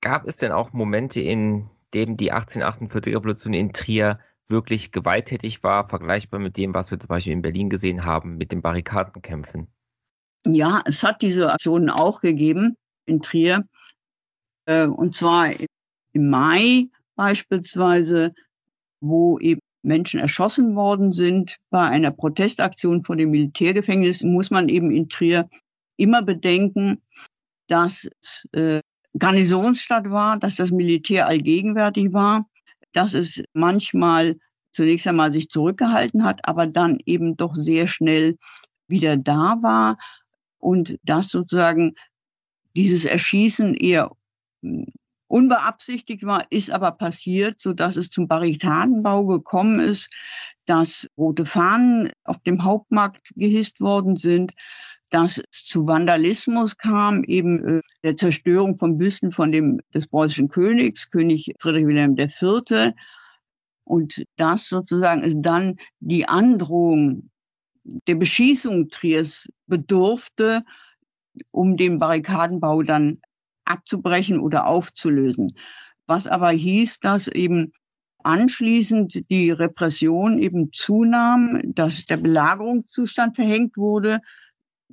Gab 0.00 0.26
es 0.26 0.38
denn 0.38 0.52
auch 0.52 0.72
Momente, 0.72 1.20
in 1.20 1.68
denen 1.92 2.16
die 2.16 2.32
1848 2.32 3.14
Revolution 3.14 3.52
in 3.52 3.72
Trier 3.72 4.18
wirklich 4.48 4.90
gewalttätig 4.90 5.62
war, 5.62 5.88
vergleichbar 5.88 6.40
mit 6.40 6.56
dem, 6.56 6.74
was 6.74 6.90
wir 6.90 6.98
zum 6.98 7.08
Beispiel 7.08 7.34
in 7.34 7.42
Berlin 7.42 7.68
gesehen 7.68 8.04
haben, 8.04 8.36
mit 8.36 8.50
den 8.50 8.62
Barrikadenkämpfen. 8.62 9.68
Ja, 10.46 10.82
es 10.86 11.02
hat 11.02 11.20
diese 11.22 11.52
Aktionen 11.52 11.90
auch 11.90 12.20
gegeben 12.20 12.76
in 13.04 13.20
Trier. 13.20 13.66
Äh, 14.64 14.86
und 14.86 15.14
zwar 15.14 15.50
im 16.12 16.30
Mai 16.30 16.88
beispielsweise, 17.16 18.34
wo 19.00 19.38
eben 19.38 19.60
Menschen 19.84 20.20
erschossen 20.20 20.74
worden 20.74 21.12
sind 21.12 21.58
bei 21.70 21.82
einer 21.82 22.10
Protestaktion 22.10 23.04
vor 23.04 23.16
dem 23.16 23.30
Militärgefängnis, 23.30 24.22
muss 24.22 24.50
man 24.50 24.68
eben 24.68 24.90
in 24.90 25.08
Trier 25.08 25.48
immer 25.96 26.22
bedenken, 26.22 27.02
dass 27.68 28.08
es 28.20 28.48
äh, 28.52 28.80
Garnisonsstadt 29.16 30.10
war, 30.10 30.38
dass 30.38 30.56
das 30.56 30.70
Militär 30.70 31.28
allgegenwärtig 31.28 32.12
war 32.12 32.46
dass 32.94 33.12
es 33.12 33.42
manchmal 33.52 34.38
zunächst 34.72 35.06
einmal 35.06 35.32
sich 35.32 35.50
zurückgehalten 35.50 36.24
hat, 36.24 36.48
aber 36.48 36.66
dann 36.66 36.98
eben 37.04 37.36
doch 37.36 37.54
sehr 37.54 37.86
schnell 37.86 38.38
wieder 38.88 39.16
da 39.16 39.58
war 39.60 39.98
und 40.58 40.96
dass 41.02 41.28
sozusagen 41.28 41.94
dieses 42.74 43.04
Erschießen 43.04 43.74
eher 43.74 44.10
hm, 44.62 44.86
unbeabsichtigt 45.34 46.22
war, 46.24 46.46
ist 46.50 46.70
aber 46.70 46.92
passiert, 46.92 47.60
so 47.60 47.72
dass 47.72 47.96
es 47.96 48.08
zum 48.08 48.28
Barrikadenbau 48.28 49.26
gekommen 49.26 49.80
ist, 49.80 50.08
dass 50.64 51.10
rote 51.18 51.44
Fahnen 51.44 52.12
auf 52.22 52.38
dem 52.38 52.62
Hauptmarkt 52.62 53.32
gehisst 53.34 53.80
worden 53.80 54.14
sind, 54.14 54.52
dass 55.10 55.38
es 55.38 55.64
zu 55.64 55.88
Vandalismus 55.88 56.76
kam, 56.76 57.24
eben 57.24 57.78
äh, 57.78 57.80
der 58.04 58.16
Zerstörung 58.16 58.78
von 58.78 58.96
Büsten 58.96 59.32
von 59.32 59.50
dem 59.50 59.80
des 59.92 60.06
preußischen 60.06 60.50
Königs, 60.50 61.10
König 61.10 61.52
Friedrich 61.58 61.86
Wilhelm 61.88 62.16
IV. 62.16 62.92
Und 63.82 64.24
das 64.36 64.68
sozusagen 64.68 65.24
ist 65.24 65.38
dann 65.40 65.78
die 65.98 66.28
Androhung 66.28 67.30
der 67.82 68.14
Beschießung 68.14 68.88
Triers 68.88 69.48
bedurfte, 69.66 70.62
um 71.50 71.76
den 71.76 71.98
Barrikadenbau 71.98 72.84
dann 72.84 73.18
abzubrechen 73.64 74.40
oder 74.40 74.66
aufzulösen. 74.66 75.56
Was 76.06 76.26
aber 76.26 76.50
hieß, 76.50 77.00
dass 77.00 77.28
eben 77.28 77.72
anschließend 78.22 79.30
die 79.30 79.50
Repression 79.50 80.38
eben 80.38 80.72
zunahm, 80.72 81.60
dass 81.64 82.06
der 82.06 82.16
Belagerungszustand 82.16 83.36
verhängt 83.36 83.76
wurde 83.76 84.20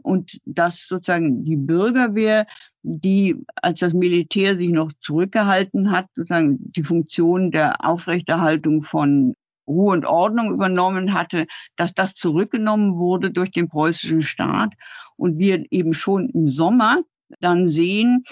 und 0.03 0.39
dass 0.45 0.85
sozusagen 0.87 1.43
die 1.45 1.57
Bürgerwehr, 1.57 2.45
die 2.83 3.35
als 3.61 3.79
das 3.79 3.93
Militär 3.93 4.57
sich 4.57 4.69
noch 4.69 4.91
zurückgehalten 5.01 5.91
hat, 5.91 6.07
sozusagen 6.15 6.57
die 6.71 6.83
Funktion 6.83 7.51
der 7.51 7.85
Aufrechterhaltung 7.85 8.83
von 8.83 9.35
Ruhe 9.67 9.93
und 9.93 10.05
Ordnung 10.05 10.51
übernommen 10.51 11.13
hatte, 11.13 11.45
dass 11.75 11.93
das 11.93 12.13
zurückgenommen 12.13 12.97
wurde 12.97 13.31
durch 13.31 13.51
den 13.51 13.69
preußischen 13.69 14.21
Staat 14.21 14.73
und 15.15 15.39
wir 15.39 15.63
eben 15.71 15.93
schon 15.93 16.29
im 16.29 16.49
Sommer 16.49 17.01
dann 17.39 17.69
sehen, 17.69 18.23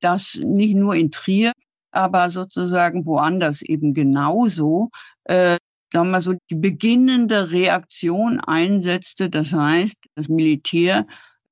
dass 0.00 0.40
nicht 0.42 0.74
nur 0.74 0.94
in 0.94 1.10
Trier, 1.10 1.52
aber 1.90 2.30
sozusagen 2.30 3.06
woanders 3.06 3.62
eben 3.62 3.94
genauso, 3.94 4.90
äh, 5.24 5.56
sagen 5.92 6.10
wir 6.10 6.22
so, 6.22 6.34
die 6.50 6.54
beginnende 6.54 7.50
Reaktion 7.50 8.40
einsetzte. 8.40 9.30
Das 9.30 9.52
heißt, 9.52 9.96
das 10.14 10.28
Militär 10.28 11.06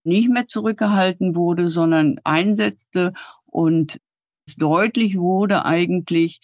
nicht 0.04 0.28
mehr 0.28 0.46
zurückgehalten 0.46 1.34
wurde, 1.34 1.68
sondern 1.68 2.20
einsetzte 2.24 3.12
und 3.46 3.98
deutlich 4.56 5.18
wurde 5.18 5.64
eigentlich, 5.64 6.40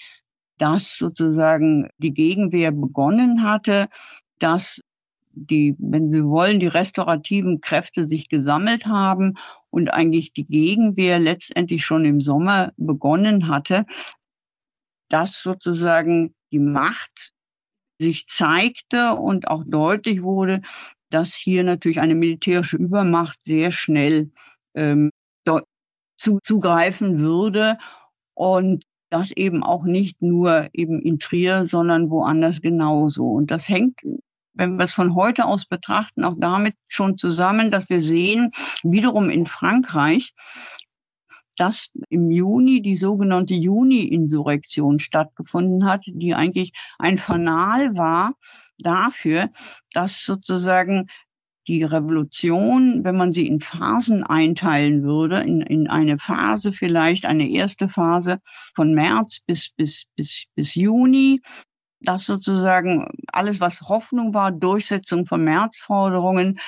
dass 0.58 0.96
sozusagen 0.96 1.88
die 1.98 2.14
Gegenwehr 2.14 2.72
begonnen 2.72 3.42
hatte, 3.42 3.88
dass 4.38 4.80
die, 5.34 5.74
wenn 5.78 6.10
Sie 6.10 6.24
wollen, 6.24 6.60
die 6.60 6.66
restaurativen 6.66 7.60
Kräfte 7.60 8.04
sich 8.04 8.28
gesammelt 8.28 8.86
haben 8.86 9.34
und 9.70 9.92
eigentlich 9.92 10.32
die 10.32 10.46
Gegenwehr 10.46 11.18
letztendlich 11.18 11.84
schon 11.84 12.04
im 12.04 12.20
Sommer 12.20 12.72
begonnen 12.76 13.48
hatte, 13.48 13.86
dass 15.08 15.42
sozusagen 15.42 16.34
die 16.52 16.58
Macht 16.58 17.32
sich 18.00 18.26
zeigte 18.26 19.14
und 19.14 19.48
auch 19.48 19.64
deutlich 19.66 20.22
wurde, 20.22 20.60
dass 21.10 21.34
hier 21.34 21.64
natürlich 21.64 22.00
eine 22.00 22.14
militärische 22.14 22.76
Übermacht 22.76 23.38
sehr 23.44 23.70
schnell 23.72 24.30
ähm, 24.74 25.10
zu, 26.22 26.38
zugreifen 26.42 27.18
würde 27.18 27.78
und 28.34 28.84
das 29.10 29.30
eben 29.32 29.62
auch 29.62 29.84
nicht 29.84 30.22
nur 30.22 30.68
eben 30.72 31.00
in 31.02 31.18
Trier, 31.18 31.66
sondern 31.66 32.10
woanders 32.10 32.62
genauso. 32.62 33.26
Und 33.26 33.50
das 33.50 33.68
hängt 33.68 34.00
wenn 34.54 34.76
wir 34.76 34.84
es 34.84 34.94
von 34.94 35.14
heute 35.14 35.46
aus 35.46 35.64
betrachten, 35.64 36.24
auch 36.24 36.36
damit 36.38 36.74
schon 36.88 37.18
zusammen, 37.18 37.70
dass 37.70 37.88
wir 37.88 38.02
sehen, 38.02 38.50
wiederum 38.82 39.30
in 39.30 39.46
Frankreich, 39.46 40.34
dass 41.56 41.88
im 42.08 42.30
Juni 42.30 42.80
die 42.82 42.96
sogenannte 42.96 43.54
Juni-Insurrektion 43.54 44.98
stattgefunden 44.98 45.88
hat, 45.88 46.02
die 46.06 46.34
eigentlich 46.34 46.72
ein 46.98 47.18
Fanal 47.18 47.94
war 47.96 48.34
dafür, 48.78 49.50
dass 49.92 50.24
sozusagen 50.24 51.08
die 51.68 51.84
Revolution, 51.84 53.04
wenn 53.04 53.16
man 53.16 53.32
sie 53.32 53.46
in 53.46 53.60
Phasen 53.60 54.24
einteilen 54.24 55.04
würde, 55.04 55.40
in, 55.40 55.60
in 55.60 55.88
eine 55.88 56.18
Phase 56.18 56.72
vielleicht, 56.72 57.24
eine 57.24 57.48
erste 57.48 57.88
Phase 57.88 58.38
von 58.74 58.94
März 58.94 59.40
bis, 59.46 59.70
bis, 59.70 60.06
bis, 60.16 60.46
bis 60.56 60.74
Juni, 60.74 61.40
dass 62.04 62.24
sozusagen 62.24 63.08
alles, 63.32 63.60
was 63.60 63.82
Hoffnung 63.82 64.34
war, 64.34 64.52
Durchsetzung 64.52 65.26
von 65.26 65.44
Märzforderungen, 65.44 66.58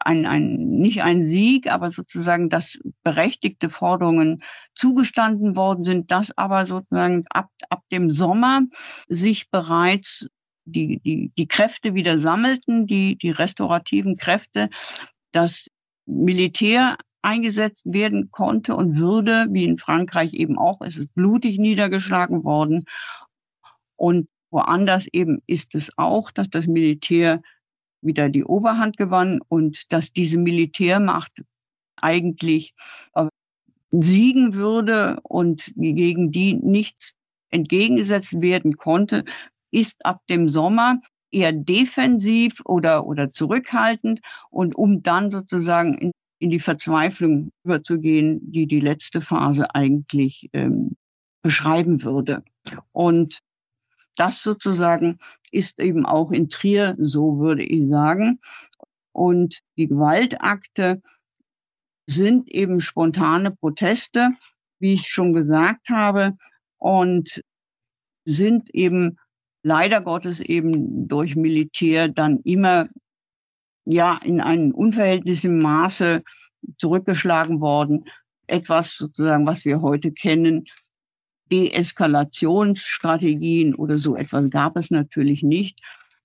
ein, 0.00 0.26
ein, 0.26 0.56
nicht 0.56 1.02
ein 1.02 1.22
Sieg, 1.22 1.70
aber 1.70 1.90
sozusagen, 1.90 2.48
dass 2.48 2.78
berechtigte 3.02 3.68
Forderungen 3.68 4.38
zugestanden 4.74 5.56
worden 5.56 5.84
sind, 5.84 6.10
dass 6.10 6.36
aber 6.36 6.66
sozusagen 6.66 7.24
ab, 7.30 7.50
ab 7.68 7.82
dem 7.90 8.10
Sommer 8.10 8.62
sich 9.08 9.50
bereits 9.50 10.28
die, 10.64 11.00
die, 11.00 11.32
die 11.36 11.48
Kräfte 11.48 11.94
wieder 11.94 12.18
sammelten, 12.18 12.86
die, 12.86 13.16
die 13.16 13.30
restaurativen 13.30 14.16
Kräfte, 14.16 14.68
das 15.32 15.66
Militär 16.06 16.96
eingesetzt 17.22 17.82
werden 17.84 18.30
konnte 18.30 18.76
und 18.76 18.96
würde, 18.98 19.46
wie 19.50 19.64
in 19.64 19.78
Frankreich 19.78 20.34
eben 20.34 20.58
auch, 20.58 20.80
es 20.80 20.96
ist 20.96 21.14
blutig 21.14 21.58
niedergeschlagen 21.58 22.44
worden. 22.44 22.84
Und 23.96 24.28
Woanders 24.50 25.06
eben 25.12 25.42
ist 25.46 25.74
es 25.74 25.90
auch, 25.96 26.30
dass 26.30 26.48
das 26.50 26.66
Militär 26.66 27.42
wieder 28.00 28.28
die 28.28 28.44
Oberhand 28.44 28.96
gewann 28.96 29.40
und 29.48 29.92
dass 29.92 30.12
diese 30.12 30.38
Militärmacht 30.38 31.42
eigentlich 31.96 32.74
äh, 33.14 33.26
siegen 33.90 34.54
würde 34.54 35.18
und 35.22 35.72
gegen 35.76 36.30
die 36.30 36.54
nichts 36.54 37.14
entgegengesetzt 37.50 38.40
werden 38.40 38.76
konnte, 38.76 39.24
ist 39.70 40.04
ab 40.04 40.20
dem 40.28 40.50
Sommer 40.50 41.00
eher 41.30 41.52
defensiv 41.52 42.60
oder, 42.64 43.06
oder 43.06 43.32
zurückhaltend 43.32 44.20
und 44.50 44.74
um 44.74 45.02
dann 45.02 45.30
sozusagen 45.30 45.94
in, 45.94 46.12
in 46.38 46.50
die 46.50 46.60
Verzweiflung 46.60 47.50
überzugehen, 47.64 48.40
die 48.50 48.66
die 48.66 48.80
letzte 48.80 49.20
Phase 49.20 49.74
eigentlich 49.74 50.48
ähm, 50.52 50.96
beschreiben 51.42 52.02
würde. 52.02 52.42
Und 52.92 53.40
das 54.18 54.42
sozusagen 54.42 55.18
ist 55.50 55.80
eben 55.80 56.06
auch 56.06 56.30
in 56.30 56.48
Trier 56.48 56.96
so, 56.98 57.38
würde 57.38 57.62
ich 57.62 57.88
sagen. 57.88 58.40
Und 59.12 59.60
die 59.76 59.88
Gewaltakte 59.88 61.02
sind 62.06 62.50
eben 62.50 62.80
spontane 62.80 63.50
Proteste, 63.50 64.30
wie 64.78 64.94
ich 64.94 65.08
schon 65.08 65.32
gesagt 65.32 65.88
habe, 65.90 66.36
und 66.78 67.42
sind 68.24 68.70
eben 68.74 69.18
leider 69.62 70.00
Gottes 70.00 70.40
eben 70.40 71.08
durch 71.08 71.36
Militär 71.36 72.08
dann 72.08 72.40
immer 72.44 72.88
ja 73.84 74.18
in 74.22 74.40
einem 74.40 74.72
unverhältnismäßigen 74.72 75.58
Maße 75.58 76.22
zurückgeschlagen 76.76 77.60
worden. 77.60 78.04
Etwas 78.46 78.94
sozusagen, 78.94 79.46
was 79.46 79.64
wir 79.64 79.82
heute 79.82 80.12
kennen, 80.12 80.64
Deeskalationsstrategien 81.50 83.74
oder 83.74 83.98
so 83.98 84.16
etwas 84.16 84.50
gab 84.50 84.76
es 84.76 84.90
natürlich 84.90 85.42
nicht, 85.42 85.80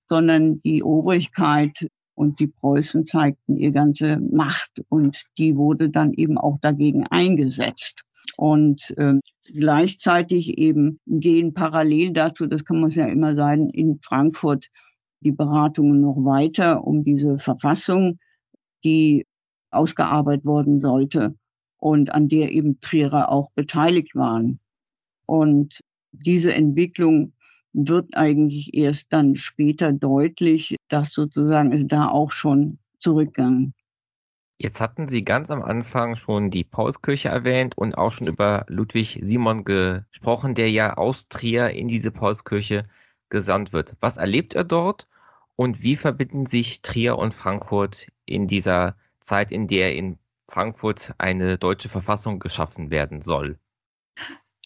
sondern 0.09 0.61
die 0.61 0.83
Obrigkeit 0.83 1.87
und 2.15 2.39
die 2.39 2.47
Preußen 2.47 3.05
zeigten 3.05 3.57
ihr 3.57 3.71
ganze 3.71 4.19
Macht 4.19 4.81
und 4.89 5.23
die 5.37 5.55
wurde 5.55 5.89
dann 5.89 6.13
eben 6.13 6.37
auch 6.37 6.59
dagegen 6.61 7.07
eingesetzt. 7.07 8.03
Und 8.37 8.93
äh, 8.97 9.15
gleichzeitig 9.45 10.57
eben 10.57 10.99
gehen 11.05 11.53
parallel 11.53 12.11
dazu, 12.11 12.47
das 12.47 12.65
kann 12.65 12.79
man 12.79 12.91
ja 12.91 13.05
immer 13.05 13.35
sagen, 13.35 13.69
in 13.69 13.99
Frankfurt 14.01 14.67
die 15.21 15.31
Beratungen 15.31 16.01
noch 16.01 16.17
weiter 16.17 16.85
um 16.85 17.03
diese 17.03 17.37
Verfassung, 17.37 18.19
die 18.83 19.25
ausgearbeitet 19.71 20.45
worden 20.45 20.79
sollte 20.79 21.35
und 21.77 22.13
an 22.13 22.27
der 22.27 22.51
eben 22.51 22.79
Trierer 22.79 23.29
auch 23.29 23.49
beteiligt 23.55 24.15
waren. 24.15 24.59
Und 25.25 25.79
diese 26.11 26.53
Entwicklung 26.53 27.33
wird 27.73 28.15
eigentlich 28.15 28.73
erst 28.73 29.11
dann 29.11 29.35
später 29.35 29.91
deutlich, 29.91 30.75
dass 30.89 31.11
sozusagen 31.13 31.71
es 31.71 31.87
da 31.87 32.07
auch 32.07 32.31
schon 32.31 32.77
zurückgang. 32.99 33.73
Jetzt 34.57 34.79
hatten 34.79 35.07
Sie 35.07 35.25
ganz 35.25 35.49
am 35.49 35.61
Anfang 35.61 36.15
schon 36.15 36.49
die 36.49 36.63
Paulskirche 36.63 37.29
erwähnt 37.29 37.77
und 37.77 37.95
auch 37.95 38.11
schon 38.11 38.27
über 38.27 38.65
Ludwig 38.69 39.19
Simon 39.21 39.65
gesprochen, 39.65 40.53
der 40.53 40.69
ja 40.71 40.95
aus 40.95 41.27
Trier 41.27 41.71
in 41.71 41.87
diese 41.87 42.11
Paulskirche 42.11 42.85
gesandt 43.29 43.73
wird. 43.73 43.95
Was 43.99 44.17
erlebt 44.17 44.53
er 44.53 44.63
dort 44.63 45.07
und 45.55 45.83
wie 45.83 45.95
verbinden 45.95 46.45
sich 46.45 46.81
Trier 46.81 47.17
und 47.17 47.33
Frankfurt 47.33 48.07
in 48.25 48.47
dieser 48.47 48.95
Zeit, 49.19 49.51
in 49.51 49.67
der 49.67 49.95
in 49.95 50.17
Frankfurt 50.49 51.13
eine 51.17 51.57
deutsche 51.57 51.89
Verfassung 51.89 52.39
geschaffen 52.39 52.91
werden 52.91 53.21
soll? 53.21 53.57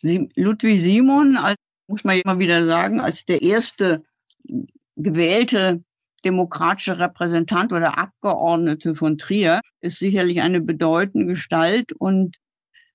Ludwig 0.02 0.82
Simon, 0.82 1.38
als, 1.38 1.58
muss 1.88 2.04
man 2.04 2.20
immer 2.20 2.40
wieder 2.40 2.66
sagen, 2.66 3.00
als 3.00 3.26
der 3.26 3.42
erste 3.42 4.04
gewählte 4.96 5.84
demokratische 6.26 7.00
Repräsentant 7.00 7.72
oder 7.72 7.98
Abgeordnete 7.98 8.96
von 8.96 9.18
Trier 9.18 9.62
ist 9.82 10.00
sicherlich 10.00 10.42
eine 10.42 10.62
bedeutende 10.62 11.26
Gestalt 11.26 11.94
und 11.94 12.38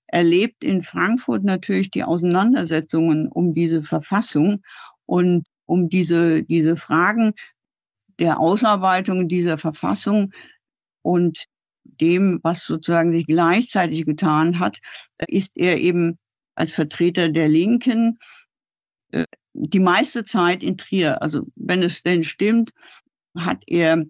erlebt 0.07 0.63
in 0.63 0.83
Frankfurt 0.83 1.45
natürlich 1.45 1.91
die 1.91 2.05
Auseinandersetzungen 2.05 3.29
um 3.29 3.55
diese 3.55 3.83
Verfassung 3.83 4.63
und 5.07 5.47
um 5.65 5.89
diese, 5.89 6.43
diese 6.43 6.77
Fragen 6.77 7.33
der 8.19 8.39
Ausarbeitung 8.39 9.29
dieser 9.29 9.57
Verfassung 9.57 10.33
und 11.01 11.47
dem, 11.85 12.41
was 12.43 12.65
sozusagen 12.65 13.13
sich 13.13 13.27
gleichzeitig 13.27 14.05
getan 14.05 14.59
hat, 14.59 14.79
ist 15.27 15.57
er 15.57 15.79
eben 15.79 16.19
als 16.55 16.73
Vertreter 16.73 17.29
der 17.29 17.49
Linken 17.49 18.19
äh, 19.11 19.25
die 19.55 19.81
meiste 19.81 20.25
Zeit 20.25 20.63
in 20.63 20.79
Trier. 20.79 21.23
Also 21.23 21.47
wenn 21.55 21.83
es 21.83 22.03
denn 22.03 22.25
stimmt, 22.25 22.71
hat 23.37 23.65
er 23.67 24.05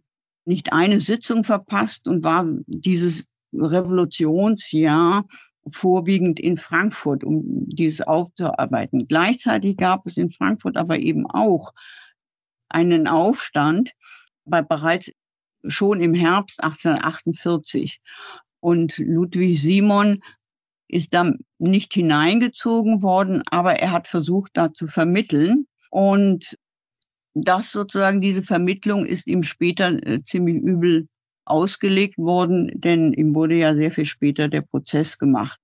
nicht 0.45 0.73
eine 0.73 1.01
Sitzung 1.01 1.45
verpasst 1.45 2.09
und 2.09 2.25
war 2.25 2.47
dieses 2.67 3.25
Revolutionsjahr 3.53 5.27
vorwiegend 5.71 6.41
in 6.41 6.57
Frankfurt, 6.57 7.23
um 7.23 7.69
dieses 7.69 8.01
aufzuarbeiten. 8.01 9.07
Gleichzeitig 9.07 9.77
gab 9.77 10.07
es 10.07 10.17
in 10.17 10.33
Frankfurt 10.33 10.77
aber 10.77 10.99
eben 10.99 11.27
auch 11.27 11.73
einen 12.69 13.07
Aufstand, 13.07 13.93
bei 14.45 14.63
bereits 14.63 15.13
schon 15.67 16.01
im 16.01 16.15
Herbst 16.15 16.63
1848. 16.63 18.01
Und 18.61 18.99
Ludwig 18.99 19.61
Simon 19.61 20.23
ist 20.93 21.15
da 21.15 21.33
nicht 21.59 21.95
hineingezogen 21.95 23.03
worden, 23.03 23.43
aber 23.51 23.77
er 23.77 23.93
hat 23.93 24.07
versucht, 24.07 24.53
da 24.55 24.75
zu 24.75 24.87
vermitteln. 24.87 25.67
Und 25.91 26.59
das 27.35 27.73
sozusagen, 27.73 28.21
diese 28.21 28.43
Vermittlung 28.43 29.07
ist 29.07 29.27
ihm 29.27 29.43
später 29.43 29.91
äh, 30.07 30.23
ziemlich 30.23 30.57
übel 30.57 31.09
ausgelegt 31.47 32.19
worden, 32.19 32.71
denn 32.75 33.15
ihm 33.15 33.35
wurde 33.35 33.55
ja 33.55 33.75
sehr 33.75 33.91
viel 33.91 34.05
später 34.05 34.49
der 34.49 34.61
Prozess 34.61 35.19
gemacht. 35.19 35.59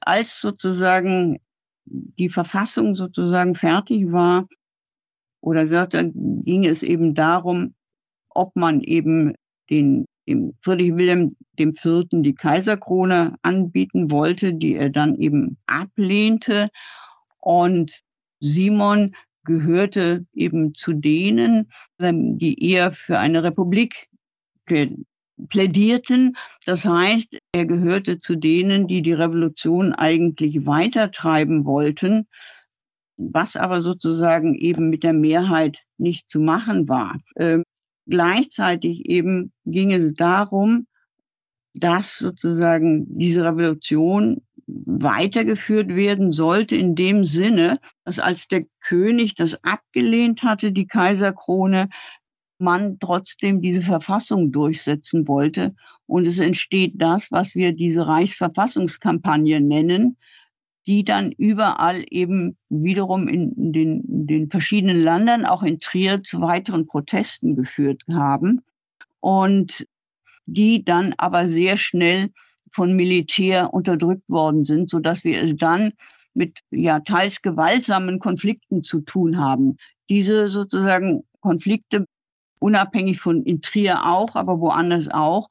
Als 0.00 0.40
sozusagen 0.40 1.38
die 1.84 2.30
Verfassung 2.30 2.96
sozusagen 2.96 3.54
fertig 3.54 4.10
war, 4.10 4.48
oder 5.42 5.66
ging 5.66 6.64
es 6.64 6.82
eben 6.82 7.14
darum, 7.14 7.74
ob 8.30 8.56
man 8.56 8.80
eben 8.80 9.34
den 9.68 10.06
dem 10.30 10.54
Friedrich 10.60 10.96
Wilhelm 10.96 11.36
Vierten 11.76 12.22
die 12.22 12.34
Kaiserkrone 12.34 13.36
anbieten 13.42 14.10
wollte, 14.10 14.54
die 14.54 14.76
er 14.76 14.88
dann 14.88 15.14
eben 15.16 15.58
ablehnte. 15.66 16.68
Und 17.38 18.00
Simon 18.40 19.14
gehörte 19.44 20.24
eben 20.32 20.74
zu 20.74 20.94
denen, 20.94 21.70
ähm, 21.98 22.38
die 22.38 22.70
eher 22.70 22.92
für 22.92 23.18
eine 23.18 23.42
Republik 23.42 24.08
plädierten. 25.48 26.36
Das 26.64 26.84
heißt, 26.84 27.38
er 27.52 27.66
gehörte 27.66 28.18
zu 28.18 28.36
denen, 28.36 28.86
die 28.86 29.02
die 29.02 29.12
Revolution 29.12 29.92
eigentlich 29.92 30.66
weitertreiben 30.66 31.64
wollten, 31.64 32.26
was 33.16 33.56
aber 33.56 33.80
sozusagen 33.80 34.54
eben 34.54 34.88
mit 34.88 35.02
der 35.02 35.12
Mehrheit 35.12 35.78
nicht 35.98 36.30
zu 36.30 36.40
machen 36.40 36.88
war. 36.88 37.18
Gleichzeitig 38.10 39.06
eben 39.06 39.52
ging 39.64 39.92
es 39.92 40.12
darum, 40.14 40.86
dass 41.74 42.18
sozusagen 42.18 43.06
diese 43.08 43.44
Revolution 43.44 44.42
weitergeführt 44.66 45.94
werden 45.94 46.32
sollte 46.32 46.74
in 46.74 46.96
dem 46.96 47.24
Sinne, 47.24 47.78
dass 48.04 48.18
als 48.18 48.48
der 48.48 48.64
König 48.80 49.36
das 49.36 49.62
abgelehnt 49.62 50.42
hatte, 50.42 50.72
die 50.72 50.86
Kaiserkrone, 50.86 51.88
man 52.58 52.98
trotzdem 52.98 53.62
diese 53.62 53.80
Verfassung 53.80 54.52
durchsetzen 54.52 55.26
wollte. 55.26 55.74
Und 56.06 56.26
es 56.26 56.38
entsteht 56.38 56.94
das, 56.96 57.30
was 57.30 57.54
wir 57.54 57.72
diese 57.72 58.06
Reichsverfassungskampagne 58.06 59.60
nennen, 59.60 60.16
die 60.86 61.04
dann 61.04 61.32
überall 61.32 62.04
eben 62.10 62.56
wiederum 62.68 63.28
in 63.28 63.72
den, 63.72 64.02
in 64.02 64.26
den 64.26 64.50
verschiedenen 64.50 65.02
Ländern, 65.02 65.44
auch 65.44 65.62
in 65.62 65.80
Trier, 65.80 66.22
zu 66.22 66.40
weiteren 66.40 66.86
Protesten 66.86 67.54
geführt 67.54 68.02
haben 68.10 68.62
und 69.20 69.86
die 70.46 70.84
dann 70.84 71.14
aber 71.18 71.48
sehr 71.48 71.76
schnell 71.76 72.30
von 72.72 72.94
Militär 72.94 73.74
unterdrückt 73.74 74.28
worden 74.28 74.64
sind, 74.64 74.88
so 74.88 75.00
dass 75.00 75.24
wir 75.24 75.42
es 75.42 75.56
dann 75.56 75.92
mit 76.34 76.60
ja 76.70 77.00
teils 77.00 77.42
gewaltsamen 77.42 78.18
Konflikten 78.18 78.82
zu 78.82 79.00
tun 79.00 79.38
haben. 79.38 79.76
Diese 80.08 80.48
sozusagen 80.48 81.24
Konflikte 81.40 82.06
unabhängig 82.58 83.20
von 83.20 83.42
in 83.42 83.62
Trier 83.62 84.06
auch, 84.06 84.36
aber 84.36 84.60
woanders 84.60 85.08
auch, 85.08 85.48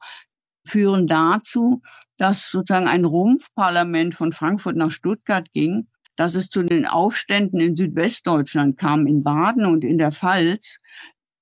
führen 0.70 1.06
dazu, 1.06 1.82
dass 2.16 2.50
sozusagen 2.50 2.88
ein 2.88 3.04
Rumpfparlament 3.04 4.14
von 4.14 4.32
Frankfurt 4.32 4.76
nach 4.76 4.90
Stuttgart 4.90 5.50
ging, 5.52 5.88
dass 6.16 6.34
es 6.34 6.48
zu 6.48 6.62
den 6.62 6.86
Aufständen 6.86 7.60
in 7.60 7.76
Südwestdeutschland 7.76 8.76
kam, 8.76 9.06
in 9.06 9.22
Baden 9.22 9.66
und 9.66 9.84
in 9.84 9.98
der 9.98 10.12
Pfalz, 10.12 10.80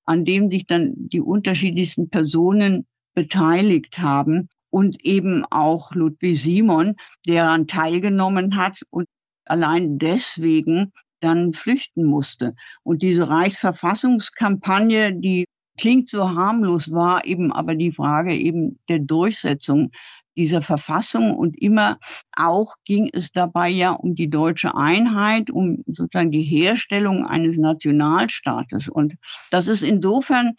an 0.05 0.25
dem 0.25 0.49
sich 0.49 0.65
dann 0.65 0.93
die 0.95 1.21
unterschiedlichsten 1.21 2.09
Personen 2.09 2.85
beteiligt 3.13 3.99
haben 3.99 4.49
und 4.69 5.03
eben 5.03 5.45
auch 5.45 5.93
Ludwig 5.93 6.41
Simon, 6.41 6.95
der 7.27 7.43
daran 7.43 7.67
teilgenommen 7.67 8.55
hat 8.55 8.81
und 8.89 9.05
allein 9.45 9.97
deswegen 9.97 10.93
dann 11.19 11.53
flüchten 11.53 12.05
musste. 12.05 12.55
Und 12.83 13.01
diese 13.01 13.27
Reichsverfassungskampagne, 13.27 15.13
die 15.13 15.45
klingt 15.79 16.09
so 16.09 16.29
harmlos, 16.29 16.91
war 16.91 17.25
eben 17.25 17.51
aber 17.51 17.75
die 17.75 17.91
Frage 17.91 18.35
eben 18.35 18.79
der 18.87 18.99
Durchsetzung 18.99 19.91
dieser 20.35 20.61
Verfassung. 20.61 21.35
Und 21.35 21.57
immer 21.61 21.97
auch 22.35 22.75
ging 22.85 23.09
es 23.11 23.31
dabei 23.31 23.69
ja 23.69 23.91
um 23.91 24.15
die 24.15 24.29
deutsche 24.29 24.75
Einheit, 24.75 25.49
um 25.49 25.83
sozusagen 25.87 26.31
die 26.31 26.43
Herstellung 26.43 27.25
eines 27.25 27.57
Nationalstaates. 27.57 28.89
Und 28.89 29.15
das 29.51 29.67
ist 29.67 29.83
insofern 29.83 30.53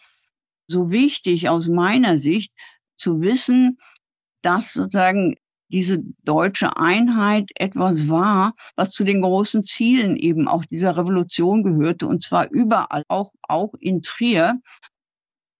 so 0.67 0.91
wichtig 0.91 1.49
aus 1.49 1.67
meiner 1.67 2.19
Sicht 2.19 2.53
zu 2.97 3.21
wissen, 3.21 3.77
dass 4.41 4.73
sozusagen 4.73 5.35
diese 5.71 6.03
deutsche 6.23 6.75
Einheit 6.77 7.49
etwas 7.55 8.09
war, 8.09 8.53
was 8.75 8.91
zu 8.91 9.03
den 9.03 9.21
großen 9.21 9.63
Zielen 9.63 10.17
eben 10.17 10.47
auch 10.47 10.65
dieser 10.65 10.97
Revolution 10.97 11.63
gehörte, 11.63 12.07
und 12.07 12.21
zwar 12.21 12.51
überall, 12.51 13.03
auch, 13.07 13.31
auch 13.41 13.73
in 13.79 14.01
Trier, 14.01 14.59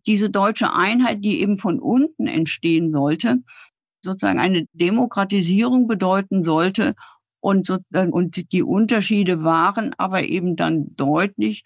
diese 0.06 0.30
deutsche 0.30 0.74
Einheit, 0.74 1.24
die 1.24 1.42
eben 1.42 1.58
von 1.58 1.80
unten 1.80 2.28
entstehen 2.28 2.92
sollte, 2.92 3.44
sozusagen 4.04 4.40
eine 4.40 4.66
Demokratisierung 4.74 5.88
bedeuten 5.88 6.44
sollte. 6.44 6.96
Und, 7.40 7.70
und 7.92 8.52
die 8.52 8.64
Unterschiede 8.64 9.44
waren 9.44 9.94
aber 9.98 10.24
eben 10.24 10.56
dann 10.56 10.96
deutlich, 10.96 11.64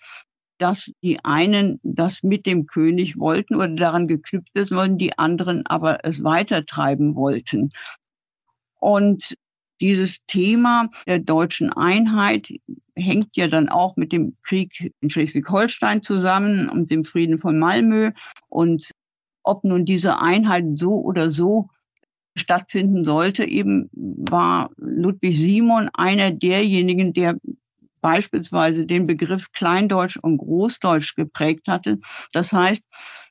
dass 0.57 0.91
die 1.03 1.23
einen 1.23 1.79
das 1.83 2.23
mit 2.23 2.45
dem 2.45 2.65
König 2.65 3.17
wollten 3.17 3.55
oder 3.55 3.67
daran 3.67 4.07
geknüpft 4.07 4.49
wissen 4.53 4.77
wollten, 4.77 4.97
die 4.97 5.17
anderen 5.17 5.65
aber 5.65 6.05
es 6.05 6.23
weitertreiben 6.23 7.15
wollten. 7.15 7.71
Und 8.79 9.35
dieses 9.81 10.25
Thema 10.27 10.89
der 11.07 11.19
deutschen 11.19 11.71
Einheit 11.71 12.49
hängt 12.95 13.35
ja 13.35 13.47
dann 13.47 13.69
auch 13.69 13.97
mit 13.97 14.11
dem 14.11 14.37
Krieg 14.43 14.93
in 15.01 15.09
Schleswig-Holstein 15.09 16.01
zusammen 16.01 16.69
und 16.69 16.89
dem 16.89 17.03
Frieden 17.03 17.39
von 17.39 17.59
Malmö. 17.59 18.11
Und 18.47 18.91
ob 19.43 19.63
nun 19.63 19.85
diese 19.85 20.19
Einheit 20.19 20.65
so 20.75 21.01
oder 21.01 21.31
so 21.31 21.69
stattfinden 22.37 23.03
sollte, 23.03 23.45
eben 23.45 23.89
war 23.93 24.69
Ludwig 24.77 25.37
Simon 25.37 25.89
einer 25.93 26.31
derjenigen, 26.31 27.13
der 27.13 27.37
beispielsweise 28.01 28.85
den 28.85 29.07
Begriff 29.07 29.51
Kleindeutsch 29.51 30.17
und 30.17 30.37
Großdeutsch 30.37 31.15
geprägt 31.15 31.67
hatte. 31.67 31.99
Das 32.33 32.53
heißt, 32.53 32.83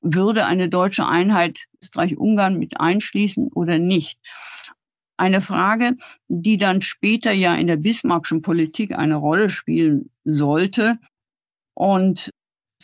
würde 0.03 0.47
eine 0.47 0.69
deutsche 0.69 1.07
Einheit 1.07 1.61
Österreich-Ungarn 1.81 2.59
mit 2.59 2.81
einschließen 2.81 3.53
oder 3.55 3.79
nicht? 3.79 4.19
Eine 5.17 5.41
Frage, 5.41 5.97
die 6.29 6.57
dann 6.57 6.83
später 6.83 7.33
ja 7.33 7.55
in 7.55 7.67
der 7.67 7.77
Bismarckschen 7.77 8.43
Politik 8.43 8.99
eine 8.99 9.17
Rolle 9.17 9.51
spielen 9.51 10.11
sollte 10.25 10.95
und 11.75 12.31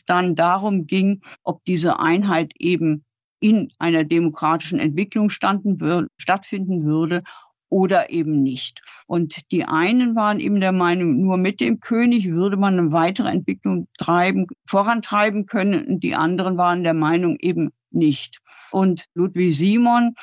dann 0.07 0.35
darum 0.35 0.86
ging, 0.86 1.23
ob 1.43 1.65
diese 1.65 1.98
Einheit 1.98 2.52
eben 2.59 3.05
in 3.40 3.70
einer 3.78 4.05
demokratischen 4.05 4.78
Entwicklung 4.78 5.31
standen, 5.31 6.09
stattfinden 6.19 6.85
würde 6.85 7.23
oder 7.70 8.11
eben 8.11 8.43
nicht. 8.43 8.82
Und 9.07 9.51
die 9.51 9.65
einen 9.65 10.15
waren 10.16 10.40
eben 10.40 10.61
der 10.61 10.73
Meinung, 10.73 11.20
nur 11.20 11.36
mit 11.36 11.61
dem 11.61 11.81
König 11.81 12.28
würde 12.28 12.57
man 12.57 12.78
eine 12.78 12.93
weitere 12.93 13.28
Entwicklung 13.28 13.89
treiben, 13.97 14.47
vorantreiben 14.66 15.47
können. 15.47 15.86
Und 15.86 16.01
die 16.01 16.16
anderen 16.16 16.57
waren 16.57 16.82
der 16.82 16.94
Meinung 16.94 17.36
eben 17.40 17.70
nicht. 17.90 18.40
Und 18.73 19.07
Ludwig 19.15 19.57
Simon 19.57 20.15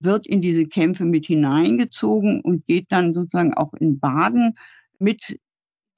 wird 0.00 0.26
in 0.26 0.42
diese 0.42 0.66
Kämpfe 0.66 1.04
mit 1.04 1.26
hineingezogen 1.26 2.40
und 2.40 2.66
geht 2.66 2.86
dann 2.90 3.14
sozusagen 3.14 3.54
auch 3.54 3.72
in 3.74 3.98
Baden 3.98 4.56
mit 4.98 5.38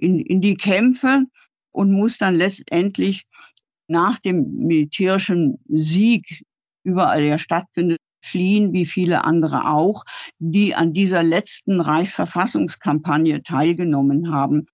in, 0.00 0.20
in 0.20 0.40
die 0.40 0.56
Kämpfe 0.56 1.24
und 1.72 1.92
muss 1.92 2.18
dann 2.18 2.34
letztendlich 2.34 3.26
nach 3.88 4.18
dem 4.18 4.66
militärischen 4.66 5.58
Sieg 5.68 6.44
überall 6.84 7.22
ja 7.22 7.38
stattfindet, 7.38 7.98
fliehen, 8.24 8.72
wie 8.72 8.86
viele 8.86 9.24
andere 9.24 9.68
auch, 9.68 10.04
die 10.38 10.74
an 10.74 10.92
dieser 10.92 11.22
letzten 11.22 11.80
Reichsverfassungskampagne 11.80 13.42
teilgenommen 13.42 14.32
haben, 14.32 14.66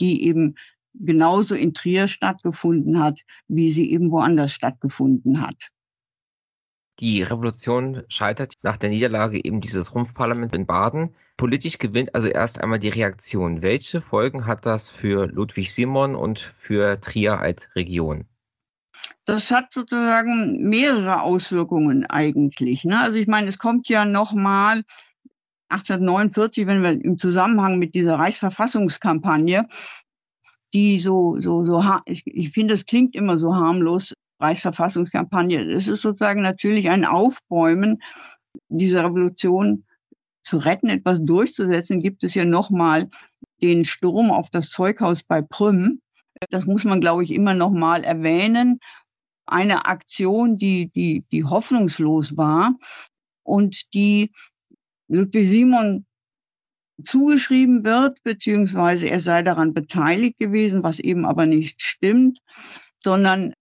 die 0.00 0.24
eben 0.24 0.56
genauso 0.94 1.54
in 1.54 1.74
Trier 1.74 2.08
stattgefunden 2.08 3.00
hat, 3.00 3.20
wie 3.48 3.70
sie 3.70 3.90
eben 3.90 4.10
woanders 4.10 4.52
stattgefunden 4.52 5.40
hat. 5.40 5.70
Die 7.00 7.22
Revolution 7.22 8.04
scheitert 8.08 8.54
nach 8.62 8.78
der 8.78 8.88
Niederlage 8.88 9.44
eben 9.44 9.60
dieses 9.60 9.94
Rumpfparlaments 9.94 10.54
in 10.54 10.64
Baden. 10.64 11.14
Politisch 11.36 11.76
gewinnt 11.76 12.14
also 12.14 12.28
erst 12.28 12.58
einmal 12.58 12.78
die 12.78 12.88
Reaktion. 12.88 13.62
Welche 13.62 14.00
Folgen 14.00 14.46
hat 14.46 14.64
das 14.64 14.88
für 14.88 15.26
Ludwig 15.26 15.72
Simon 15.72 16.14
und 16.14 16.38
für 16.38 16.98
Trier 17.00 17.38
als 17.38 17.68
Region? 17.76 18.24
Das 19.26 19.50
hat 19.50 19.74
sozusagen 19.74 20.68
mehrere 20.68 21.20
Auswirkungen 21.20 22.06
eigentlich. 22.06 22.84
Ne? 22.84 22.98
Also 22.98 23.18
ich 23.18 23.26
meine, 23.26 23.48
es 23.48 23.58
kommt 23.58 23.90
ja 23.90 24.06
nochmal 24.06 24.82
1849, 25.68 26.66
wenn 26.66 26.82
wir 26.82 26.92
im 26.92 27.18
Zusammenhang 27.18 27.78
mit 27.78 27.94
dieser 27.94 28.18
Reichsverfassungskampagne, 28.18 29.68
die 30.72 30.98
so, 30.98 31.36
so, 31.40 31.64
so, 31.64 31.82
ich, 32.06 32.26
ich 32.26 32.52
finde, 32.52 32.72
es 32.72 32.86
klingt 32.86 33.14
immer 33.14 33.38
so 33.38 33.54
harmlos, 33.54 34.14
Reichsverfassungskampagne. 34.40 35.60
Es 35.72 35.88
ist 35.88 36.02
sozusagen 36.02 36.42
natürlich 36.42 36.90
ein 36.90 37.04
Aufbäumen 37.04 38.02
dieser 38.68 39.04
Revolution 39.04 39.84
zu 40.42 40.58
retten, 40.58 40.88
etwas 40.88 41.18
durchzusetzen, 41.22 42.02
gibt 42.02 42.22
es 42.24 42.34
ja 42.34 42.44
nochmal 42.44 43.08
den 43.62 43.84
Sturm 43.84 44.30
auf 44.30 44.48
das 44.50 44.70
Zeughaus 44.70 45.22
bei 45.22 45.42
Prüm. 45.42 46.00
Das 46.50 46.66
muss 46.66 46.84
man, 46.84 47.00
glaube 47.00 47.24
ich, 47.24 47.32
immer 47.32 47.54
nochmal 47.54 48.04
erwähnen. 48.04 48.78
Eine 49.46 49.86
Aktion, 49.86 50.58
die, 50.58 50.88
die, 50.88 51.24
die 51.32 51.44
hoffnungslos 51.44 52.36
war 52.36 52.76
und 53.42 53.92
die 53.94 54.32
Ludwig 55.08 55.48
Simon 55.48 56.04
zugeschrieben 57.02 57.84
wird, 57.84 58.22
beziehungsweise 58.22 59.08
er 59.08 59.20
sei 59.20 59.42
daran 59.42 59.74
beteiligt 59.74 60.38
gewesen, 60.38 60.82
was 60.82 60.98
eben 60.98 61.26
aber 61.26 61.46
nicht 61.46 61.82
stimmt, 61.82 62.40
sondern 63.02 63.52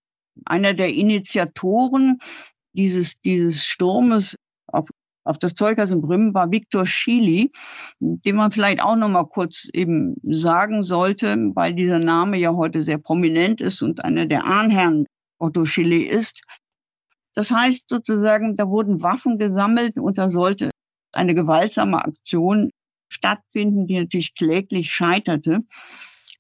einer 0.43 0.73
der 0.73 0.93
Initiatoren 0.93 2.19
dieses, 2.73 3.19
dieses 3.21 3.63
Sturmes 3.63 4.35
auf, 4.67 4.89
auf 5.23 5.39
das 5.39 5.53
Zeughaus 5.55 5.89
in 5.89 6.01
Brümmen 6.01 6.33
war 6.33 6.51
Viktor 6.51 6.85
Schily, 6.85 7.51
den 7.99 8.35
man 8.35 8.51
vielleicht 8.51 8.81
auch 8.81 8.95
noch 8.95 9.09
mal 9.09 9.25
kurz 9.25 9.69
eben 9.73 10.15
sagen 10.23 10.83
sollte, 10.83 11.35
weil 11.55 11.73
dieser 11.73 11.99
Name 11.99 12.37
ja 12.37 12.53
heute 12.53 12.81
sehr 12.81 12.97
prominent 12.97 13.61
ist 13.61 13.81
und 13.81 14.03
einer 14.03 14.25
der 14.25 14.45
Ahnherren 14.45 15.05
Otto 15.39 15.65
Schily 15.65 16.03
ist. 16.03 16.41
Das 17.33 17.51
heißt 17.51 17.85
sozusagen, 17.89 18.55
da 18.55 18.67
wurden 18.67 19.01
Waffen 19.01 19.37
gesammelt 19.37 19.97
und 19.97 20.17
da 20.17 20.29
sollte 20.29 20.69
eine 21.11 21.33
gewaltsame 21.33 22.03
Aktion 22.03 22.71
stattfinden, 23.09 23.87
die 23.87 23.99
natürlich 23.99 24.35
kläglich 24.35 24.91
scheiterte. 24.91 25.61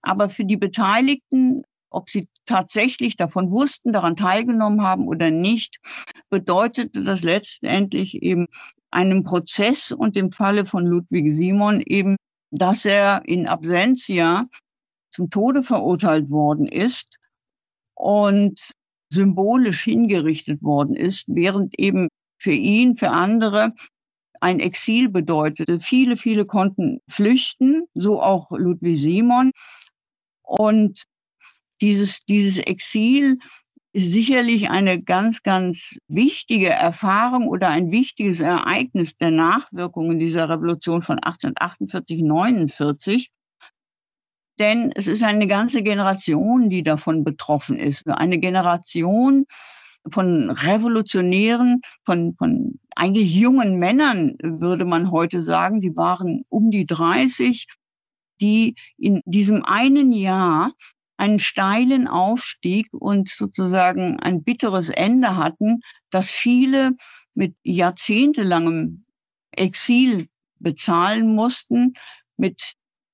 Aber 0.01 0.29
für 0.29 0.45
die 0.45 0.57
Beteiligten 0.57 1.63
ob 1.95 2.09
sie 2.09 2.27
tatsächlich 2.45 3.17
davon 3.17 3.51
wussten, 3.51 3.91
daran 3.91 4.15
teilgenommen 4.15 4.81
haben 4.81 5.07
oder 5.07 5.31
nicht, 5.31 5.77
bedeutete 6.29 7.03
das 7.03 7.23
letztendlich 7.23 8.21
eben 8.21 8.47
einen 8.91 9.23
Prozess 9.23 9.91
und 9.91 10.15
im 10.15 10.31
Falle 10.31 10.65
von 10.65 10.85
Ludwig 10.85 11.31
Simon 11.33 11.81
eben, 11.81 12.15
dass 12.51 12.85
er 12.85 13.23
in 13.25 13.47
Absentia 13.47 14.45
zum 15.11 15.29
Tode 15.29 15.63
verurteilt 15.63 16.29
worden 16.29 16.67
ist 16.67 17.17
und 17.95 18.71
symbolisch 19.09 19.83
hingerichtet 19.83 20.61
worden 20.61 20.95
ist, 20.95 21.25
während 21.27 21.77
eben 21.79 22.09
für 22.37 22.51
ihn, 22.51 22.97
für 22.97 23.11
andere 23.11 23.73
ein 24.41 24.59
Exil 24.59 25.09
bedeutete. 25.09 25.79
Viele, 25.79 26.17
viele 26.17 26.45
konnten 26.45 26.99
flüchten, 27.07 27.87
so 27.93 28.21
auch 28.21 28.51
Ludwig 28.51 28.99
Simon. 28.99 29.51
Und 30.43 31.03
dieses, 31.81 32.19
dieses 32.27 32.57
Exil 32.59 33.37
ist 33.95 34.11
sicherlich 34.11 34.69
eine 34.69 35.01
ganz, 35.01 35.41
ganz 35.41 35.95
wichtige 36.09 36.69
Erfahrung 36.69 37.47
oder 37.47 37.69
ein 37.69 37.91
wichtiges 37.91 38.41
Ereignis 38.41 39.15
der 39.15 39.31
Nachwirkungen 39.31 40.19
dieser 40.19 40.49
Revolution 40.49 41.01
von 41.01 41.15
1848, 41.15 42.21
49. 42.21 43.31
Denn 44.59 44.91
es 44.95 45.07
ist 45.07 45.23
eine 45.23 45.47
ganze 45.47 45.81
Generation, 45.81 46.69
die 46.69 46.83
davon 46.83 47.23
betroffen 47.23 47.77
ist. 47.77 48.05
Eine 48.07 48.37
Generation 48.39 49.45
von 50.11 50.49
Revolutionären, 50.49 51.81
von, 52.03 52.35
von 52.35 52.79
eigentlich 52.97 53.33
jungen 53.33 53.79
Männern, 53.79 54.35
würde 54.41 54.83
man 54.83 55.09
heute 55.09 55.41
sagen. 55.41 55.79
Die 55.79 55.95
waren 55.95 56.43
um 56.49 56.69
die 56.69 56.85
30, 56.85 57.67
die 58.41 58.75
in 58.97 59.21
diesem 59.25 59.63
einen 59.63 60.11
Jahr 60.11 60.73
einen 61.17 61.39
steilen 61.39 62.07
Aufstieg 62.07 62.87
und 62.91 63.29
sozusagen 63.29 64.19
ein 64.19 64.43
bitteres 64.43 64.89
Ende 64.89 65.35
hatten, 65.35 65.81
dass 66.09 66.29
viele 66.29 66.91
mit 67.33 67.55
jahrzehntelangem 67.63 69.05
Exil 69.51 70.27
bezahlen 70.59 71.35
mussten, 71.35 71.93
mit 72.37 72.73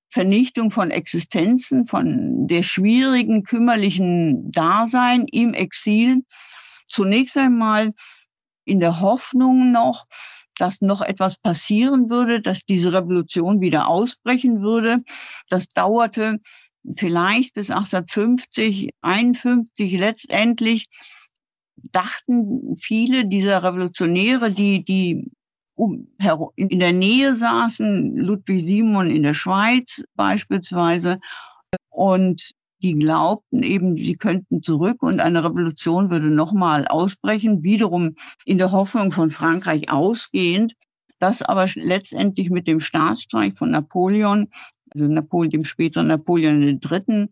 Vernichtung 0.10 0.72
von 0.72 0.92
Existenzen, 0.92 1.88
von 1.88 2.48
der 2.48 2.64
schwierigen, 2.64 3.44
kümmerlichen 3.44 4.52
Dasein 4.52 5.26
im 5.32 5.54
Exil. 5.54 6.24
Zunächst 6.88 7.38
einmal 7.38 7.94
in 8.66 8.80
der 8.80 9.00
Hoffnung 9.00 9.72
noch, 9.72 10.06
dass 10.56 10.82
noch 10.82 11.02
etwas 11.02 11.38
passieren 11.38 12.10
würde, 12.10 12.42
dass 12.42 12.66
diese 12.66 12.92
Revolution 12.92 13.62
wieder 13.62 13.88
ausbrechen 13.88 14.62
würde. 14.62 14.98
Das 15.50 15.68
dauerte 15.70 16.40
vielleicht 16.96 17.54
bis 17.54 17.70
1850, 17.70 18.90
51 19.02 20.00
letztendlich 20.00 20.86
dachten 21.92 22.76
viele 22.78 23.26
dieser 23.26 23.64
Revolutionäre, 23.64 24.52
die, 24.52 24.84
die 24.84 25.32
in 26.56 26.80
der 26.80 26.94
Nähe 26.94 27.36
saßen, 27.36 28.16
Ludwig 28.16 28.64
Simon 28.64 29.10
in 29.10 29.24
der 29.24 29.34
Schweiz 29.34 30.04
beispielsweise, 30.16 31.20
und 31.90 32.52
die 32.82 32.96
glaubten 32.96 33.64
eben, 33.64 33.96
sie 33.96 34.16
könnten 34.16 34.64
zurück 34.64 35.04
und 35.04 35.22
eine 35.22 35.44
Revolution 35.44 36.10
würde 36.10 36.32
nochmal 36.32 36.88
ausbrechen, 36.88 37.64
wiederum 37.64 38.16
in 38.46 38.58
der 38.58 38.72
Hoffnung 38.72 39.12
von 39.12 39.32
Frankreich 39.32 39.92
ausgehend, 39.92 40.74
das 41.20 41.42
aber 41.44 41.68
letztendlich 41.76 42.50
mit 42.50 42.68
dem 42.68 42.80
Staatsstreich 42.80 43.54
von 43.56 43.72
Napoleon 43.72 44.50
also 44.94 45.08
Napoleon, 45.08 45.50
dem 45.50 45.66
späteren 45.66 46.08
Napoleon 46.08 46.62
III., 46.62 47.28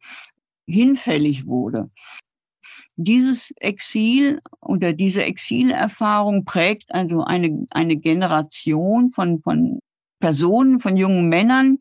hinfällig 0.68 1.45
wurde. 1.48 1.90
Dieses 2.95 3.52
Exil 3.57 4.41
oder 4.61 4.94
diese 4.94 5.23
Exilerfahrung 5.23 6.45
prägt 6.45 6.94
also 6.94 7.23
eine, 7.23 7.65
eine 7.72 7.95
Generation 7.98 9.11
von, 9.11 9.41
von 9.41 9.80
Personen, 10.20 10.80
von 10.80 10.98
jungen 10.98 11.30
Männern, 11.30 11.78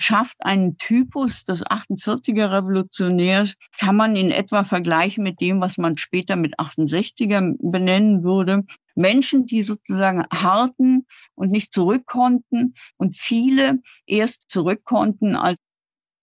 schafft 0.00 0.36
einen 0.44 0.76
Typus 0.76 1.44
des 1.44 1.64
48er 1.64 2.50
Revolutionärs, 2.50 3.54
kann 3.78 3.96
man 3.96 4.16
in 4.16 4.30
etwa 4.30 4.64
vergleichen 4.64 5.24
mit 5.24 5.40
dem, 5.40 5.60
was 5.60 5.78
man 5.78 5.96
später 5.96 6.36
mit 6.36 6.58
68er 6.58 7.56
benennen 7.58 8.22
würde. 8.22 8.64
Menschen, 8.94 9.46
die 9.46 9.62
sozusagen 9.62 10.24
harten 10.32 11.06
und 11.34 11.50
nicht 11.50 11.72
zurück 11.72 12.04
konnten 12.06 12.74
und 12.96 13.16
viele 13.16 13.80
erst 14.06 14.50
zurück 14.50 14.84
konnten, 14.84 15.36
als 15.36 15.58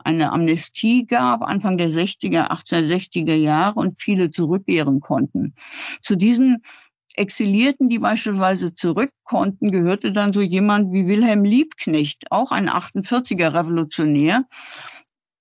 eine 0.05 0.31
Amnestie 0.31 1.07
gab, 1.07 1.41
Anfang 1.41 1.77
der 1.77 1.89
60er, 1.89 2.51
1860er 2.51 3.33
Jahre 3.33 3.79
und 3.79 3.99
viele 4.01 4.29
zurückkehren 4.29 4.99
konnten. 4.99 5.55
Zu 6.01 6.15
diesen 6.15 6.61
Exilierten, 7.17 7.89
die 7.89 7.99
beispielsweise 7.99 8.75
zurück 8.75 9.11
konnten, 9.23 9.71
gehörte 9.71 10.11
dann 10.11 10.33
so 10.33 10.41
jemand 10.41 10.91
wie 10.91 11.07
Wilhelm 11.07 11.43
Liebknecht, 11.43 12.31
auch 12.31 12.51
ein 12.51 12.69
48er 12.69 13.53
Revolutionär, 13.53 14.45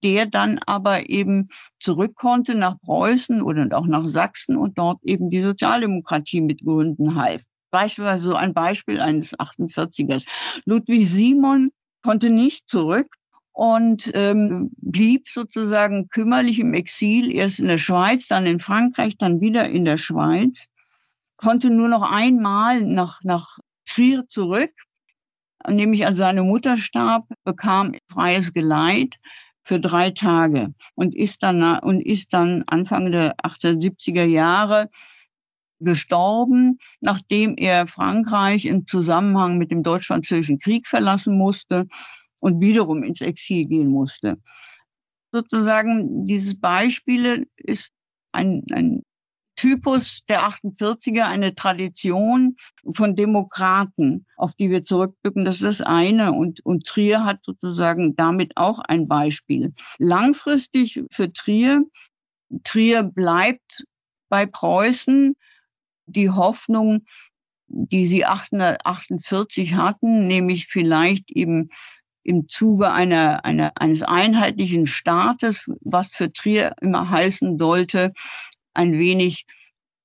der 0.02 0.26
dann 0.26 0.60
aber 0.66 1.08
eben 1.08 1.48
zurück 1.80 2.14
konnte 2.14 2.54
nach 2.54 2.78
Preußen 2.80 3.42
oder 3.42 3.66
auch 3.76 3.86
nach 3.86 4.06
Sachsen 4.06 4.56
und 4.56 4.78
dort 4.78 5.02
eben 5.02 5.30
die 5.30 5.42
Sozialdemokratie 5.42 6.42
mitgründen 6.42 7.16
half. 7.16 7.42
Beispielsweise 7.70 8.28
so 8.28 8.34
ein 8.34 8.54
Beispiel 8.54 9.00
eines 9.00 9.32
48ers. 9.38 10.26
Ludwig 10.64 11.10
Simon 11.10 11.70
konnte 12.02 12.30
nicht 12.30 12.68
zurück 12.68 13.08
und 13.52 14.10
ähm, 14.14 14.70
blieb 14.76 15.28
sozusagen 15.28 16.08
kümmerlich 16.08 16.60
im 16.60 16.74
Exil, 16.74 17.34
erst 17.34 17.60
in 17.60 17.68
der 17.68 17.78
Schweiz, 17.78 18.26
dann 18.26 18.46
in 18.46 18.60
Frankreich, 18.60 19.16
dann 19.16 19.40
wieder 19.40 19.68
in 19.68 19.84
der 19.84 19.98
Schweiz 19.98 20.66
konnte 21.36 21.70
nur 21.70 21.88
noch 21.88 22.10
einmal 22.10 22.82
nach, 22.82 23.20
nach 23.22 23.58
Trier 23.86 24.26
zurück, 24.28 24.72
nämlich 25.68 26.06
als 26.06 26.18
seine 26.18 26.42
Mutter 26.42 26.78
starb, 26.78 27.26
bekam 27.44 27.94
freies 28.10 28.52
Geleit, 28.52 29.16
für 29.64 29.80
drei 29.80 30.10
Tage 30.10 30.74
und 30.94 31.14
ist 31.14 31.42
dann, 31.42 31.78
und 31.80 32.00
ist 32.00 32.32
dann 32.32 32.62
Anfang 32.66 33.10
der 33.10 33.34
1870er 33.36 34.24
Jahre 34.24 34.90
gestorben, 35.80 36.78
nachdem 37.00 37.54
er 37.56 37.86
Frankreich 37.86 38.66
im 38.66 38.86
Zusammenhang 38.86 39.58
mit 39.58 39.70
dem 39.70 39.82
Deutsch-Französischen 39.82 40.58
Krieg 40.58 40.86
verlassen 40.86 41.36
musste 41.36 41.86
und 42.40 42.60
wiederum 42.60 43.02
ins 43.02 43.20
Exil 43.20 43.64
gehen 43.64 43.88
musste. 43.88 44.36
Sozusagen 45.32 46.26
dieses 46.26 46.58
Beispiel 46.60 47.48
ist 47.56 47.90
ein, 48.32 48.62
ein 48.70 49.02
Typus 49.64 50.22
der 50.28 50.42
48er, 50.42 51.22
eine 51.22 51.54
Tradition 51.54 52.56
von 52.92 53.16
Demokraten, 53.16 54.26
auf 54.36 54.52
die 54.52 54.68
wir 54.68 54.84
zurückblicken. 54.84 55.46
Das 55.46 55.54
ist 55.54 55.80
das 55.80 55.80
eine. 55.80 56.32
Und, 56.32 56.60
und 56.66 56.86
Trier 56.86 57.24
hat 57.24 57.42
sozusagen 57.42 58.14
damit 58.14 58.58
auch 58.58 58.78
ein 58.80 59.08
Beispiel. 59.08 59.72
Langfristig 59.96 61.02
für 61.10 61.32
Trier, 61.32 61.82
Trier 62.62 63.04
bleibt 63.04 63.86
bei 64.28 64.44
Preußen 64.44 65.34
die 66.04 66.28
Hoffnung, 66.28 67.06
die 67.68 68.06
sie 68.06 68.26
1848 68.26 69.76
hatten, 69.76 70.26
nämlich 70.26 70.66
vielleicht 70.66 71.30
eben 71.30 71.70
im 72.22 72.48
Zuge 72.48 72.92
einer, 72.92 73.46
einer, 73.46 73.72
eines 73.76 74.02
einheitlichen 74.02 74.86
Staates, 74.86 75.64
was 75.80 76.08
für 76.08 76.30
Trier 76.30 76.74
immer 76.82 77.08
heißen 77.08 77.56
sollte, 77.56 78.12
ein 78.74 78.92
wenig 78.98 79.46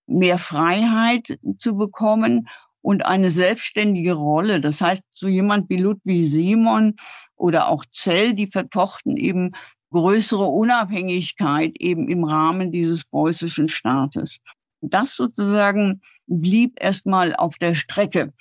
mehr 0.07 0.37
Freiheit 0.37 1.39
zu 1.57 1.75
bekommen 1.75 2.47
und 2.81 3.05
eine 3.05 3.29
selbstständige 3.29 4.13
Rolle. 4.13 4.61
Das 4.61 4.81
heißt, 4.81 5.03
so 5.11 5.27
jemand 5.27 5.69
wie 5.69 5.77
Ludwig 5.77 6.29
Simon 6.29 6.95
oder 7.35 7.67
auch 7.67 7.85
Zell, 7.91 8.33
die 8.33 8.47
verfochten 8.47 9.17
eben 9.17 9.51
größere 9.91 10.45
Unabhängigkeit 10.45 11.75
eben 11.79 12.07
im 12.07 12.23
Rahmen 12.23 12.71
dieses 12.71 13.03
preußischen 13.03 13.69
Staates. 13.69 14.37
Das 14.81 15.15
sozusagen 15.15 16.01
blieb 16.27 16.81
erstmal 16.81 17.35
auf 17.35 17.57
der 17.57 17.75
Strecke. 17.75 18.33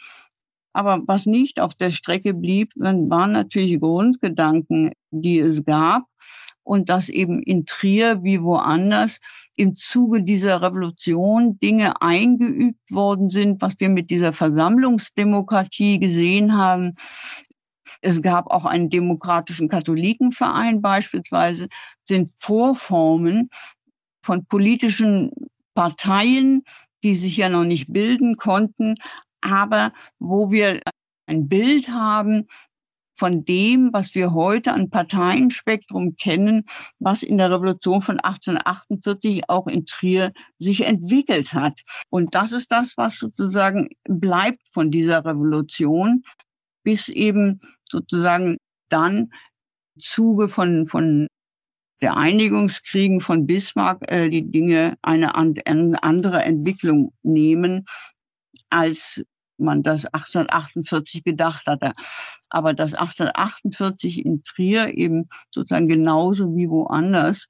Aber 0.79 1.03
was 1.09 1.27
nicht 1.27 1.59
auf 1.59 1.75
der 1.75 1.91
Strecke 1.91 2.35
blieb, 2.35 2.73
waren 2.77 3.33
natürlich 3.33 3.81
Grundgedanken, 3.81 4.93
die 5.11 5.41
es 5.41 5.65
gab 5.65 6.05
und 6.63 6.89
dass 6.89 7.09
eben 7.09 7.43
in 7.43 7.67
Trier 7.67 8.23
wie 8.23 8.41
woanders 8.41 9.19
im 9.57 9.75
Zuge 9.75 10.23
dieser 10.23 10.63
Revolution 10.63 11.59
Dinge 11.59 12.01
eingeübt 12.01 12.93
worden 12.93 13.29
sind, 13.29 13.61
was 13.61 13.75
wir 13.81 13.89
mit 13.89 14.09
dieser 14.09 14.33
Versammlungsdemokratie 14.33 15.99
gesehen 15.99 16.57
haben. 16.57 16.95
Es 18.01 18.23
gab 18.23 18.47
auch 18.47 18.65
einen 18.65 18.89
demokratischen 18.89 19.69
Katholikenverein 19.69 20.81
beispielsweise, 20.81 21.67
sind 22.05 22.31
Vorformen 22.39 23.51
von 24.23 24.45
politischen 24.45 25.33
Parteien, 25.75 26.63
die 27.03 27.17
sich 27.17 27.37
ja 27.37 27.49
noch 27.49 27.65
nicht 27.65 27.93
bilden 27.93 28.37
konnten, 28.37 28.95
aber 29.41 29.93
wo 30.19 30.51
wir 30.51 30.81
ein 31.27 31.49
Bild 31.49 31.89
haben, 31.89 32.47
von 33.19 33.45
dem, 33.45 33.93
was 33.93 34.15
wir 34.15 34.33
heute 34.33 34.73
an 34.73 34.91
Parteienspektrum 34.91 36.17
kennen, 36.17 36.65
was 37.01 37.25
in 37.25 37.37
der 37.37 37.51
Revolution 37.51 38.01
von 38.01 38.21
1848 38.21 39.51
auch 39.51 39.67
in 39.67 39.87
Trier 39.87 40.33
sich 40.59 40.87
entwickelt 40.87 41.53
hat. 41.53 41.83
Und 42.11 42.37
das 42.37 42.53
ist 42.53 42.71
das, 42.71 42.97
was 42.97 43.19
sozusagen 43.19 43.89
bleibt 44.05 44.63
von 44.71 44.93
dieser 44.93 45.25
Revolution, 45.25 46.23
bis 46.85 47.09
eben 47.09 47.61
sozusagen 47.91 48.57
dann 48.89 49.33
Zuge 49.99 50.49
von, 50.49 50.87
von 50.87 51.27
der 52.01 52.17
Einigungskriegen 52.17 53.21
von 53.21 53.47
Bismarck 53.47 54.11
äh, 54.13 54.29
die 54.29 54.49
Dinge 54.49 54.97
eine, 55.03 55.35
eine 55.35 56.03
andere 56.05 56.45
Entwicklung 56.45 57.13
nehmen, 57.25 57.85
als 58.71 59.23
man 59.59 59.83
das 59.83 60.05
1848 60.07 61.25
gedacht 61.25 61.67
hatte. 61.67 61.93
Aber 62.49 62.75
das 62.75 62.95
1848 62.95 64.25
in 64.25 64.43
Trier 64.43 64.97
eben 64.97 65.29
sozusagen 65.51 65.89
genauso 65.89 66.57
wie 66.57 66.69
woanders 66.69 67.47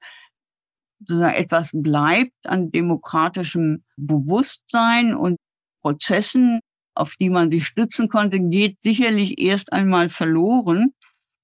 sozusagen 0.99 1.35
etwas 1.35 1.69
bleibt 1.73 2.47
an 2.47 2.71
demokratischem 2.71 3.83
Bewusstsein 3.95 5.15
und 5.15 5.37
Prozessen, 5.81 6.59
auf 6.93 7.13
die 7.19 7.29
man 7.29 7.51
sich 7.51 7.65
stützen 7.65 8.09
konnte, 8.09 8.39
geht 8.39 8.77
sicherlich 8.83 9.39
erst 9.39 9.71
einmal 9.71 10.09
verloren 10.09 10.93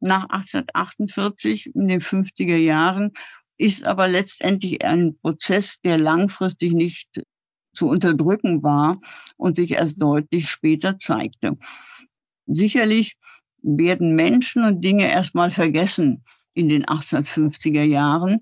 nach 0.01 0.23
1848 0.23 1.73
in 1.73 1.87
den 1.87 2.01
50er 2.01 2.57
Jahren, 2.57 3.11
ist 3.57 3.85
aber 3.85 4.09
letztendlich 4.09 4.83
ein 4.83 5.17
Prozess, 5.21 5.79
der 5.81 5.97
langfristig 5.97 6.73
nicht 6.73 7.07
zu 7.75 7.87
unterdrücken 7.87 8.63
war 8.63 8.99
und 9.37 9.55
sich 9.55 9.71
erst 9.71 10.01
deutlich 10.01 10.49
später 10.49 10.97
zeigte. 10.97 11.57
Sicherlich 12.47 13.17
werden 13.61 14.15
Menschen 14.15 14.63
und 14.63 14.81
Dinge 14.81 15.09
erstmal 15.09 15.51
vergessen 15.51 16.23
in 16.53 16.69
den 16.69 16.85
1850er 16.85 17.83
Jahren, 17.83 18.41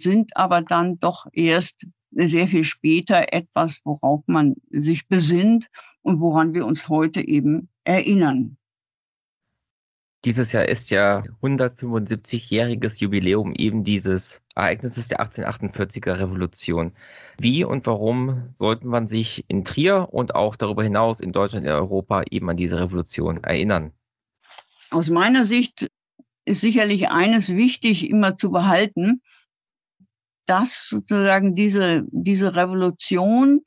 sind 0.00 0.36
aber 0.36 0.60
dann 0.62 0.98
doch 0.98 1.26
erst 1.32 1.86
sehr 2.10 2.48
viel 2.48 2.64
später 2.64 3.32
etwas, 3.32 3.80
worauf 3.84 4.22
man 4.26 4.56
sich 4.70 5.08
besinnt 5.08 5.68
und 6.02 6.20
woran 6.20 6.54
wir 6.54 6.66
uns 6.66 6.88
heute 6.88 7.26
eben 7.26 7.68
erinnern. 7.84 8.57
Dieses 10.24 10.50
Jahr 10.50 10.68
ist 10.68 10.90
ja 10.90 11.22
175-jähriges 11.42 13.00
Jubiläum 13.00 13.54
eben 13.54 13.84
dieses 13.84 14.42
Ereignisses 14.56 15.06
der 15.08 15.20
1848er 15.20 16.18
Revolution. 16.18 16.92
Wie 17.38 17.62
und 17.62 17.86
warum 17.86 18.52
sollte 18.56 18.88
man 18.88 19.06
sich 19.06 19.44
in 19.48 19.62
Trier 19.62 20.08
und 20.10 20.34
auch 20.34 20.56
darüber 20.56 20.82
hinaus 20.82 21.20
in 21.20 21.30
Deutschland 21.30 21.66
und 21.66 21.72
Europa 21.72 22.24
eben 22.30 22.50
an 22.50 22.56
diese 22.56 22.80
Revolution 22.80 23.44
erinnern? 23.44 23.92
Aus 24.90 25.08
meiner 25.08 25.44
Sicht 25.44 25.88
ist 26.44 26.62
sicherlich 26.62 27.10
eines 27.10 27.54
wichtig 27.54 28.10
immer 28.10 28.36
zu 28.36 28.50
behalten, 28.50 29.22
dass 30.46 30.88
sozusagen 30.88 31.54
diese, 31.54 32.04
diese 32.10 32.56
Revolution 32.56 33.60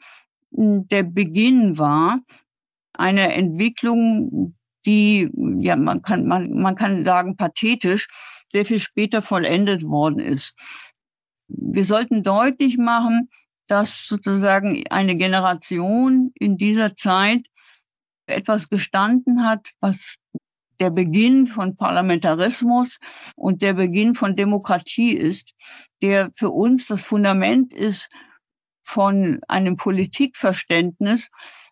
der 0.52 1.04
Beginn 1.04 1.78
war 1.78 2.20
einer 2.94 3.34
Entwicklung, 3.34 4.56
die, 4.86 5.30
ja, 5.60 5.76
man 5.76 6.02
kann, 6.02 6.28
man, 6.28 6.52
man 6.54 6.76
kann 6.76 7.06
sagen, 7.06 7.38
pathetisch, 7.38 8.08
sehr 8.48 8.66
viel 8.66 8.80
später 8.80 9.22
vollendet 9.22 9.84
worden 9.84 10.20
ist. 10.20 10.56
Wir 11.48 11.86
sollten 11.86 12.24
deutlich 12.24 12.78
machen, 12.78 13.30
dass 13.68 14.06
sozusagen 14.08 14.84
eine 14.90 15.16
Generation 15.16 16.32
in 16.36 16.58
dieser 16.58 16.96
Zeit 16.96 17.46
etwas 18.26 18.70
gestanden 18.70 19.46
hat, 19.46 19.72
was 19.80 20.18
der 20.80 20.90
Beginn 20.90 21.46
von 21.48 21.76
Parlamentarismus 21.76 22.98
und 23.36 23.62
der 23.62 23.74
Beginn 23.74 24.16
von 24.16 24.36
Demokratie 24.36 25.14
ist, 25.14 25.52
der 26.02 26.32
für 26.36 26.50
uns 26.50 26.88
das 26.88 27.04
Fundament 27.04 27.72
ist 27.72 28.10
von 28.82 29.40
einem 29.48 29.76
Politikverständnis, 29.78 31.30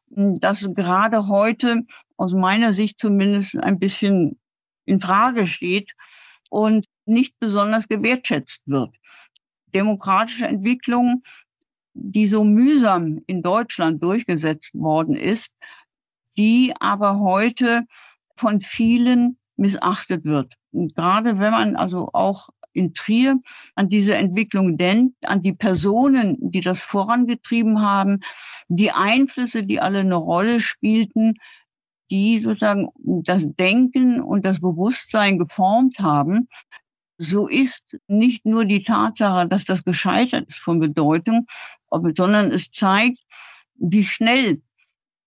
das 0.10 0.70
gerade 0.76 1.28
heute 1.28 1.84
aus 2.20 2.34
meiner 2.34 2.74
Sicht 2.74 3.00
zumindest 3.00 3.58
ein 3.64 3.80
bisschen 3.80 4.38
in 4.86 5.00
Frage 5.00 5.48
steht 5.48 5.96
und 6.50 6.86
nicht 7.06 7.40
besonders 7.40 7.88
gewertschätzt 7.88 8.64
wird. 8.66 8.94
Demokratische 9.74 10.46
Entwicklung, 10.46 11.24
die 11.94 12.28
so 12.28 12.44
mühsam 12.44 13.22
in 13.26 13.42
Deutschland 13.42 14.04
durchgesetzt 14.04 14.76
worden 14.76 15.16
ist, 15.16 15.54
die 16.38 16.74
aber 16.80 17.20
heute 17.20 17.86
von 18.36 18.60
vielen 18.60 19.38
missachtet 19.56 20.26
wird. 20.26 20.56
Und 20.72 20.96
gerade 20.96 21.40
wenn 21.40 21.52
man 21.52 21.76
also 21.78 22.10
auch 22.12 22.50
in 22.74 22.94
Trier 22.94 23.40
an 23.76 23.90
diese 23.90 24.16
Entwicklung 24.16 24.78
denkt, 24.78 25.16
an 25.26 25.42
die 25.42 25.54
Personen, 25.54 26.38
die 26.40 26.62
das 26.62 26.82
vorangetrieben 26.82 27.82
haben, 27.82 28.20
die 28.68 28.92
Einflüsse, 28.92 29.64
die 29.64 29.80
alle 29.80 30.00
eine 30.00 30.16
Rolle 30.16 30.60
spielten, 30.60 31.34
die 32.10 32.40
sozusagen 32.40 32.90
das 32.98 33.44
Denken 33.46 34.22
und 34.22 34.46
das 34.46 34.60
Bewusstsein 34.60 35.38
geformt 35.38 36.00
haben, 36.00 36.48
so 37.18 37.48
ist 37.48 38.00
nicht 38.08 38.46
nur 38.46 38.66
die 38.66 38.84
Tatsache, 38.84 39.48
dass 39.48 39.66
das 39.66 39.84
gescheitert 39.84 40.48
ist 40.48 40.60
von 40.60 40.80
Bedeutung, 40.80 41.46
sondern 41.90 42.52
es 42.52 42.72
zeigt, 42.72 43.20
wie 43.76 44.06
schnell 44.06 44.62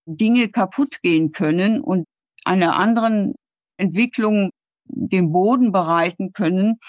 Dinge 0.05 0.49
kaputt 0.49 1.01
gehen 1.01 1.31
können 1.31 1.81
und 1.81 2.07
einer 2.45 2.75
anderen 2.75 3.35
Entwicklung 3.77 4.49
den 4.85 5.31
Boden 5.31 5.71
bereiten 5.71 6.33
können, 6.33 6.79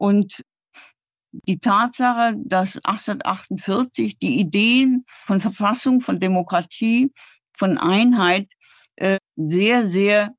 und 0.00 0.42
die 1.32 1.58
Tatsache, 1.58 2.34
dass 2.38 2.76
1848 2.76 4.18
die 4.18 4.40
Ideen 4.40 5.04
von 5.06 5.40
Verfassung, 5.40 6.00
von 6.00 6.18
Demokratie, 6.18 7.12
von 7.52 7.76
Einheit 7.76 8.48
sehr, 9.36 9.88
sehr 9.88 10.34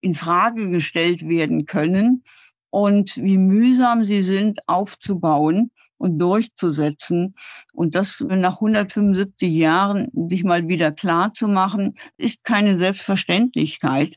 in 0.00 0.14
Frage 0.14 0.70
gestellt 0.70 1.28
werden 1.28 1.66
können, 1.66 2.24
und 2.70 3.16
wie 3.16 3.36
mühsam 3.36 4.04
sie 4.04 4.22
sind 4.22 4.60
aufzubauen 4.68 5.70
und 5.98 6.18
durchzusetzen. 6.18 7.34
Und 7.74 7.94
das 7.96 8.20
nach 8.20 8.54
175 8.54 9.52
Jahren 9.52 10.08
sich 10.28 10.44
mal 10.44 10.68
wieder 10.68 10.92
klar 10.92 11.34
zu 11.34 11.48
machen, 11.48 11.96
ist 12.16 12.44
keine 12.44 12.78
Selbstverständlichkeit. 12.78 14.16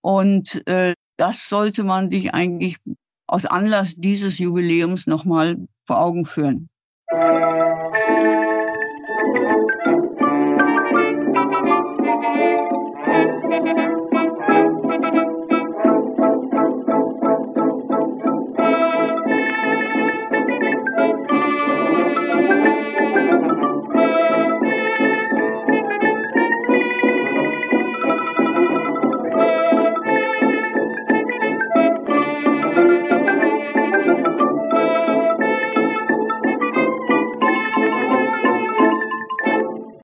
Und 0.00 0.66
äh, 0.66 0.94
das 1.18 1.48
sollte 1.48 1.84
man 1.84 2.10
sich 2.10 2.32
eigentlich 2.32 2.78
aus 3.26 3.44
Anlass 3.44 3.94
dieses 3.96 4.38
Jubiläums 4.38 5.06
nochmal 5.06 5.56
vor 5.86 6.00
Augen 6.00 6.24
führen. 6.24 6.70